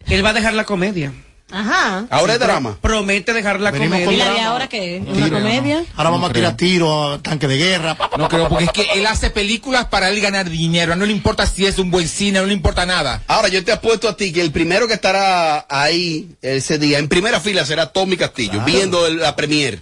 Él 0.08 0.24
va 0.24 0.30
a 0.30 0.34
dejar 0.34 0.54
la 0.54 0.64
comedia. 0.64 1.12
Ajá. 1.50 2.08
Ahora 2.10 2.34
es 2.34 2.40
drama. 2.40 2.78
Promete 2.82 3.32
dejar 3.32 3.62
la 3.62 3.72
Venimos 3.72 4.00
¿Y 4.00 4.04
comedia. 4.04 4.26
la 4.26 4.34
de 4.34 4.42
ahora 4.42 4.68
qué? 4.68 5.02
¿Una 5.06 5.26
Tiro. 5.28 5.38
comedia? 5.40 5.86
Ahora 5.96 6.10
vamos 6.10 6.22
No 6.22 6.28
a 6.28 6.34
tirar 6.34 6.58
tiros, 6.58 7.24
tanque 7.24 7.48
de 7.48 7.58
guerra. 7.58 7.96
pa, 7.96 8.10
pa, 8.10 8.18
No 8.18 8.24
pa, 8.26 8.30
creo, 8.30 8.44
pa, 8.44 8.50
porque 8.50 8.66
pa, 8.66 8.72
es 8.72 8.88
que 8.88 9.00
él 9.00 9.06
hace 9.06 9.30
películas 9.30 9.86
para 9.86 10.10
él 10.10 10.20
ganar 10.20 10.50
dinero. 10.50 10.96
No 10.98 11.06
le 11.06 11.12
importa 11.14 11.46
si 11.46 11.66
es 11.66 11.80
un 11.80 11.90
buen 11.90 12.08
cine, 12.10 12.40
no 12.40 12.46
le 12.46 12.54
importa 12.54 12.86
nada. 12.86 13.24
Ahora 13.28 13.48
yo 13.48 13.64
te 13.64 13.72
apuesto 13.72 14.10
a 14.10 14.18
ti 14.18 14.34
que 14.34 14.42
el 14.42 14.52
primero 14.52 14.88
que 14.90 14.94
estará 14.96 15.66
ahí 15.70 16.30
ese 16.42 16.80
día, 16.80 17.00
en 17.00 17.08
primera 17.08 17.40
fila, 17.40 17.66
será 17.66 17.88
Tommy 17.94 18.18
Castillo, 18.18 18.62
viendo 18.66 19.06
el- 19.08 19.18
la 19.20 19.36
premier. 19.38 19.82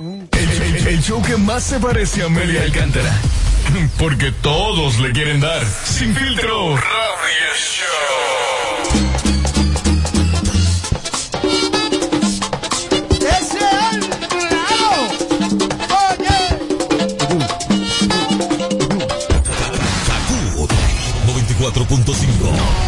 El, 0.00 0.28
el- 0.32 0.86
el 0.86 1.02
show 1.02 1.20
que 1.22 1.36
más 1.36 1.64
se 1.64 1.80
parece 1.80 2.22
a 2.22 2.26
Amelia 2.26 2.62
Alcántara. 2.62 3.12
Porque 3.98 4.30
todos 4.30 4.98
le 5.00 5.10
quieren 5.12 5.40
dar. 5.40 5.64
Sin 5.84 6.14
filtro. 6.14 6.76
Radio 6.76 7.54
Show. 7.56 9.28
¡Ese 13.10 13.38
es 13.38 13.54
el! 13.54 14.02
¡Oye! 15.90 16.38
Kaku 20.06 20.68
94.5. 21.26 22.87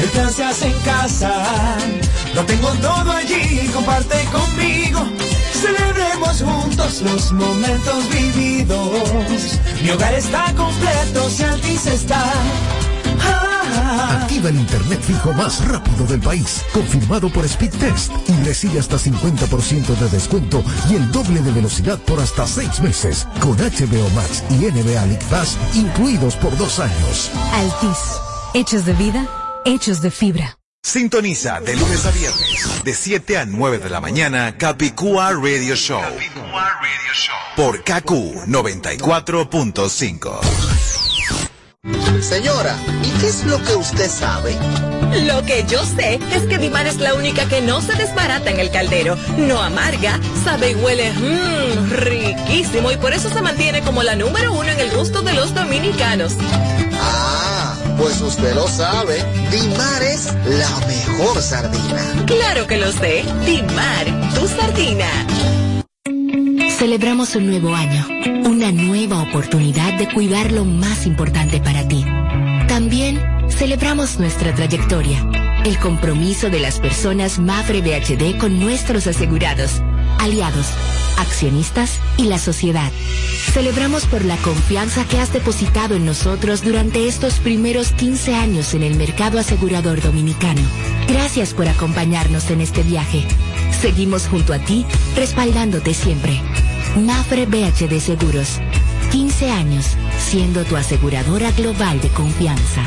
El 0.00 0.08
plan 0.10 0.32
se 0.32 0.44
hace 0.44 0.66
en 0.66 0.78
casa. 0.80 1.32
Lo 2.34 2.44
tengo 2.44 2.68
todo 2.74 3.10
allí, 3.12 3.68
comparte 3.74 4.24
conmigo. 4.26 5.00
Celebremos 5.52 6.42
juntos 6.42 7.02
los 7.02 7.32
momentos 7.32 8.08
vividos. 8.10 9.58
Mi 9.82 9.90
hogar 9.90 10.14
está 10.14 10.54
completo 10.54 11.28
si 11.30 11.42
Altis 11.42 11.86
está. 11.86 12.24
Activa 14.10 14.50
el 14.50 14.56
internet 14.56 15.00
fijo 15.02 15.32
más 15.32 15.66
rápido 15.66 16.06
del 16.06 16.20
país, 16.20 16.62
confirmado 16.72 17.28
por 17.30 17.44
Speed 17.44 17.70
Test 17.70 18.12
y 18.28 18.44
recibe 18.44 18.78
hasta 18.78 18.96
50% 18.96 19.86
de 19.96 20.08
descuento 20.10 20.62
y 20.90 20.94
el 20.94 21.10
doble 21.10 21.40
de 21.40 21.50
velocidad 21.50 21.98
por 21.98 22.20
hasta 22.20 22.46
6 22.46 22.80
meses, 22.80 23.26
con 23.40 23.56
HBO 23.56 24.08
Max 24.14 24.44
y 24.50 24.66
NBA 24.66 25.06
League 25.06 25.26
Pass 25.30 25.56
incluidos 25.74 26.36
por 26.36 26.56
dos 26.56 26.78
años. 26.78 27.30
Altis. 27.52 27.98
Hechos 28.54 28.86
de 28.86 28.94
vida, 28.94 29.26
hechos 29.68 30.00
de 30.00 30.10
fibra. 30.10 30.58
Sintoniza 30.82 31.60
de 31.60 31.76
lunes 31.76 32.06
a 32.06 32.10
viernes, 32.10 32.82
de 32.84 32.94
7 32.94 33.36
a 33.36 33.44
9 33.44 33.78
de 33.78 33.90
la 33.90 34.00
mañana, 34.00 34.56
Capicúa 34.56 35.32
Radio 35.32 35.74
Show. 35.74 36.00
Por 37.54 37.82
KQ 37.82 38.46
94.5. 38.46 40.40
Señora, 42.22 42.76
¿y 43.02 43.10
qué 43.20 43.28
es 43.28 43.44
lo 43.44 43.62
que 43.62 43.76
usted 43.76 44.08
sabe? 44.10 44.56
Lo 45.26 45.44
que 45.44 45.64
yo 45.68 45.84
sé 45.84 46.18
es 46.34 46.44
que 46.44 46.58
Dimar 46.58 46.86
es 46.86 46.96
la 46.96 47.14
única 47.14 47.46
que 47.46 47.60
no 47.60 47.82
se 47.82 47.94
desbarata 47.94 48.50
en 48.50 48.60
el 48.60 48.70
caldero, 48.70 49.16
no 49.36 49.60
amarga, 49.60 50.18
sabe 50.44 50.70
y 50.72 50.74
huele 50.76 51.12
mmm, 51.12 51.90
riquísimo 51.90 52.90
y 52.90 52.96
por 52.96 53.12
eso 53.12 53.28
se 53.28 53.42
mantiene 53.42 53.82
como 53.82 54.02
la 54.02 54.16
número 54.16 54.52
uno 54.52 54.70
en 54.70 54.80
el 54.80 54.90
gusto 54.96 55.22
de 55.22 55.34
los 55.34 55.54
dominicanos. 55.54 56.34
Pues 57.98 58.20
usted 58.20 58.54
lo 58.54 58.66
sabe. 58.68 59.16
Dimar 59.50 60.02
es 60.02 60.32
la 60.46 60.86
mejor 60.86 61.42
sardina. 61.42 62.24
Claro 62.26 62.66
que 62.66 62.76
lo 62.76 62.92
sé, 62.92 63.24
Dimar, 63.44 64.06
tu 64.34 64.46
sardina. 64.46 65.06
Celebramos 66.78 67.34
un 67.34 67.48
nuevo 67.48 67.74
año, 67.74 68.06
una 68.48 68.70
nueva 68.70 69.22
oportunidad 69.22 69.98
de 69.98 70.08
cuidar 70.14 70.52
lo 70.52 70.64
más 70.64 71.06
importante 71.06 71.60
para 71.60 71.86
ti. 71.88 72.04
También 72.68 73.20
celebramos 73.50 74.20
nuestra 74.20 74.54
trayectoria, 74.54 75.28
el 75.64 75.76
compromiso 75.80 76.50
de 76.50 76.60
las 76.60 76.78
personas 76.78 77.40
Mafre 77.40 77.80
BHD 77.80 78.38
con 78.38 78.60
nuestros 78.60 79.08
asegurados, 79.08 79.82
aliados, 80.18 80.66
accionistas 81.18 81.98
y 82.16 82.24
la 82.24 82.38
sociedad. 82.38 82.90
Celebramos 83.52 84.06
por 84.06 84.24
la 84.24 84.36
confianza 84.36 85.04
que 85.04 85.18
has 85.18 85.32
depositado 85.32 85.94
en 85.94 86.04
nosotros 86.04 86.62
durante 86.62 87.08
estos 87.08 87.34
primeros 87.34 87.92
15 87.92 88.34
años 88.34 88.74
en 88.74 88.82
el 88.82 88.96
mercado 88.96 89.38
asegurador 89.38 90.00
dominicano. 90.02 90.60
Gracias 91.08 91.54
por 91.54 91.68
acompañarnos 91.68 92.50
en 92.50 92.60
este 92.60 92.82
viaje. 92.82 93.26
Seguimos 93.80 94.26
junto 94.28 94.52
a 94.52 94.58
ti, 94.58 94.84
respaldándote 95.16 95.94
siempre. 95.94 96.40
Mafre 96.96 97.46
BHD 97.46 97.98
Seguros. 98.00 98.60
15 99.10 99.50
años 99.50 99.96
siendo 100.18 100.64
tu 100.64 100.76
aseguradora 100.76 101.50
global 101.52 102.00
de 102.00 102.08
confianza. 102.08 102.82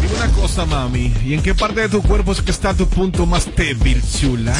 Dime 0.00 0.14
una 0.16 0.30
cosa, 0.32 0.64
mami, 0.66 1.12
¿y 1.24 1.34
en 1.34 1.42
qué 1.42 1.52
parte 1.54 1.80
de 1.80 1.88
tu 1.88 2.00
cuerpo 2.02 2.30
es 2.32 2.42
que 2.42 2.52
está 2.52 2.74
tu 2.74 2.88
punto 2.88 3.26
más 3.26 3.48
débil, 3.56 4.00
chula? 4.20 4.54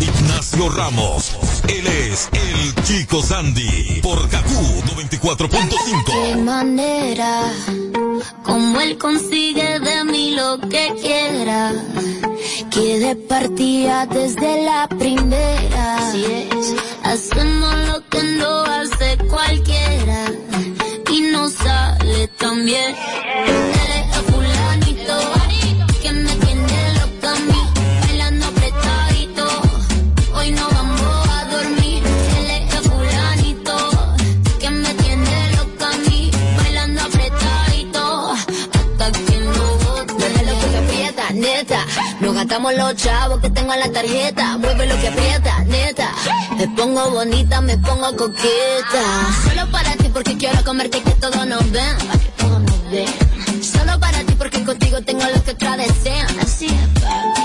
Ignacio 0.00 0.68
Ramos 0.70 1.36
él 1.68 1.86
es 1.86 2.28
el 2.32 2.84
Chico 2.84 3.22
Sandy. 3.22 4.00
Por 4.02 4.28
KQ 4.28 4.50
94.5. 4.96 6.04
qué 6.06 6.36
manera, 6.36 7.52
como 8.42 8.80
él 8.80 8.96
consigue 8.98 9.78
de 9.80 10.04
mí 10.04 10.32
lo 10.32 10.58
que 10.60 10.94
quiera, 11.00 11.72
que 12.70 12.98
de 12.98 13.16
partida 13.16 14.06
desde 14.06 14.64
la 14.64 14.88
primera. 14.88 15.96
Así 16.08 16.24
es, 16.24 16.74
hacemos 17.02 17.74
lo 17.88 18.08
que 18.08 18.22
no 18.22 18.64
hace 18.64 19.18
cualquiera 19.28 20.24
y 21.10 21.20
no 21.32 21.48
sale 21.50 22.28
tan 22.38 22.64
bien. 22.64 23.77
Gastamos 42.38 42.72
los 42.74 42.94
chavos 42.94 43.40
que 43.40 43.50
tengo 43.50 43.72
en 43.74 43.80
la 43.80 43.90
tarjeta. 43.90 44.58
Mueve 44.58 44.86
lo 44.86 44.96
que 45.00 45.08
aprieta, 45.08 45.64
neta. 45.64 46.12
Me 46.56 46.68
pongo 46.68 47.10
bonita, 47.10 47.60
me 47.60 47.76
pongo 47.78 48.16
coqueta. 48.16 49.04
Solo 49.44 49.68
para 49.72 49.96
ti 49.96 50.08
porque 50.12 50.36
quiero 50.36 50.62
comerte 50.64 51.02
que 51.02 51.10
todos 51.12 51.44
nos 51.46 51.68
ven. 51.72 51.96
Que 51.98 52.42
todos 52.42 52.60
nos 52.60 52.90
ven. 52.90 53.64
Solo 53.64 53.98
para 53.98 54.20
ti 54.20 54.34
porque 54.38 54.64
contigo 54.64 55.00
tengo 55.02 55.24
lo 55.34 55.42
que 55.42 55.50
otra 55.50 55.76
desean. 55.76 56.38
Así 56.40 56.66
es, 56.66 57.37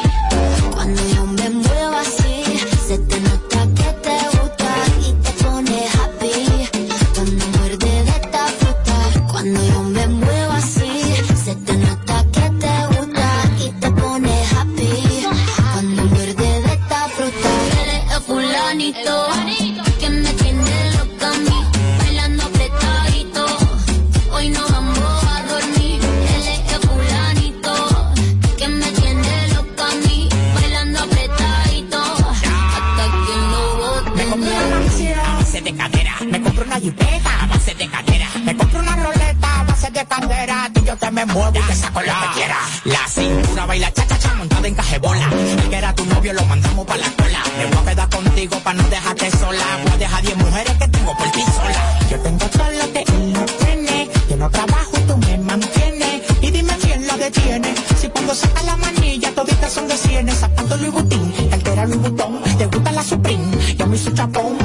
cajebola. 44.94 45.30
El 45.30 45.70
que 45.70 45.76
era 45.76 45.94
tu 45.96 46.06
novio 46.06 46.34
lo 46.34 46.46
mandamos 46.46 46.86
para 46.86 47.00
la 47.00 47.12
cola. 47.12 47.44
Me 47.58 47.66
voy 47.66 47.78
a 47.78 47.90
quedar 47.90 48.10
contigo 48.10 48.60
para 48.64 48.82
no 48.82 48.90
dejarte 48.90 49.32
sola. 49.32 49.66
Voy 49.84 49.92
a 49.94 49.98
dejar 49.98 50.22
10 50.22 50.38
mujeres 50.38 50.74
que 50.78 50.88
tengo 50.88 51.18
por 51.18 51.32
ti 51.32 51.42
sola. 51.42 52.00
Yo 52.10 52.18
tengo 52.20 52.46
todo 52.46 52.72
lo 52.72 52.94
que 52.94 53.00
él 53.00 53.34
no 53.34 53.46
tiene. 53.46 54.10
Yo 54.30 54.38
no 54.38 54.50
trabajo 54.50 54.92
y 54.98 55.02
tú 55.02 55.18
me 55.18 55.38
mantienes. 55.40 56.22
Y 56.42 56.52
dime 56.52 56.74
quién 56.82 57.08
lo 57.08 57.18
detiene. 57.18 57.74
Si 58.00 58.08
cuando 58.10 58.36
saca 58.36 58.64
la 58.64 58.78
manilla 58.78 59.32
toditas 59.34 59.72
son 59.72 59.88
de 59.88 59.98
cienes. 59.98 60.40
Zapato 60.40 60.78
Louis 60.78 60.92
Vuitton, 60.92 61.34
cartera 61.50 61.86
Louis 61.86 62.02
Vuitton. 62.02 62.44
Te 62.58 62.66
gusta 62.66 62.92
la 62.92 63.04
Supreme, 63.04 63.46
yo 63.78 63.88
me 63.88 63.96
hice 63.96 64.14
chapón. 64.14 64.58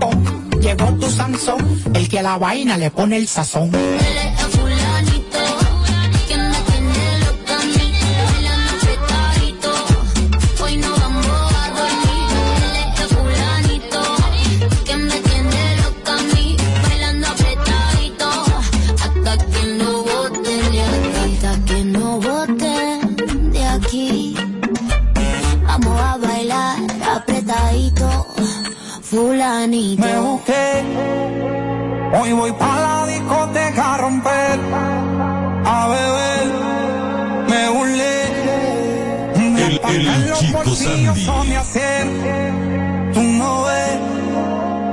pom. 0.00 0.50
Llegó 0.60 0.86
tu 0.94 1.08
Sansón, 1.08 1.82
el 1.94 2.08
que 2.08 2.18
a 2.18 2.22
la 2.22 2.36
vaina 2.36 2.76
le 2.76 2.90
pone 2.90 3.16
el 3.16 3.28
sazón. 3.28 3.70
Sandy. 40.88 41.24
son 41.24 41.48
de 41.48 41.56
hacer. 41.56 42.06
Tú 43.14 43.22
no 43.22 43.64
ves. 43.64 43.98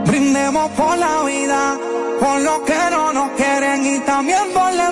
Brindemos 0.08 0.72
por 0.72 0.98
la 0.98 1.24
vida, 1.24 1.78
por 2.20 2.42
lo 2.42 2.64
que 2.64 2.80
no 2.92 3.14
nos 3.14 3.32
quieren 3.32 3.86
y 3.86 4.00
también 4.00 4.44
por 4.54 4.72
la 4.74 4.92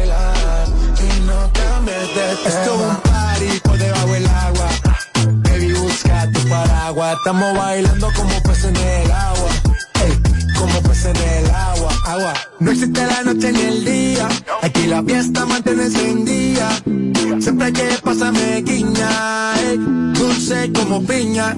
tema. 2.07 2.49
Esto 2.49 2.75
es 2.75 2.81
un 2.81 2.95
party 3.01 3.59
por 3.63 3.77
debajo 3.77 4.07
del 4.07 4.27
agua. 4.27 4.69
Baby, 5.43 5.73
busca 5.73 6.31
tu 6.31 6.49
paraguas. 6.49 7.17
Estamos 7.17 7.57
bailando 7.57 8.07
como 8.15 8.43
peces 8.43 8.65
en 8.65 8.77
el 8.77 9.11
agua. 9.11 9.49
Ey, 10.03 10.53
como 10.57 10.81
peces 10.81 11.05
en 11.05 11.17
el 11.17 11.51
agua. 11.51 11.91
Agua. 12.05 12.33
No 12.59 12.71
existe 12.71 13.05
la 13.05 13.23
noche 13.23 13.51
ni 13.51 13.61
el 13.61 13.85
día. 13.85 14.27
Aquí 14.61 14.87
la 14.87 15.03
fiesta 15.03 15.45
mantiene 15.45 15.83
encendida. 15.83 16.69
Siempre 17.39 17.73
que 17.73 17.97
pasa 18.03 18.31
me 18.31 18.61
guiña. 18.61 19.53
ey, 19.59 19.77
dulce 20.13 20.71
como 20.73 21.01
piña. 21.03 21.57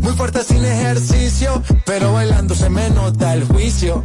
Muy 0.00 0.12
fuerte 0.12 0.42
sin 0.42 0.64
ejercicio. 0.64 1.62
Pero 1.84 2.12
bailando 2.12 2.54
se 2.54 2.68
me 2.70 2.90
nota 2.90 3.34
el 3.34 3.44
juicio 3.44 4.04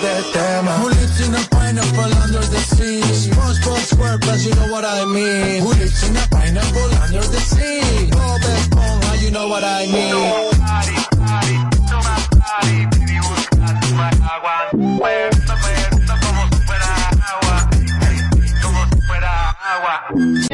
de 0.00 0.22
tema. 0.32 0.72
Who 0.78 0.88
lives 0.88 1.20
in 1.20 1.34
a 1.34 1.42
pineapple 1.50 2.12
under 2.22 2.40
the 2.40 2.60
sea? 2.74 3.02
SpongeBob 3.02 3.82
SquarePants, 3.90 4.44
you 4.46 4.54
know 4.54 4.72
what 4.72 4.84
I 4.84 5.04
mean. 5.04 5.62
Who 5.62 5.70
lives 5.70 6.02
in 6.08 6.16
a 6.16 6.26
pineapple 6.30 6.94
under 7.02 7.20
the 7.20 7.40
sea? 7.40 8.10
Bob 8.10 8.40
Esponja, 8.40 9.22
you 9.22 9.30
know 9.30 9.48
what 9.48 9.64
I 9.64 9.86
mean. 9.86 10.14
Agua. 17.30 17.68
Como 18.62 18.86
si 18.86 19.00
fuera 19.06 19.50
agua. 19.60 20.48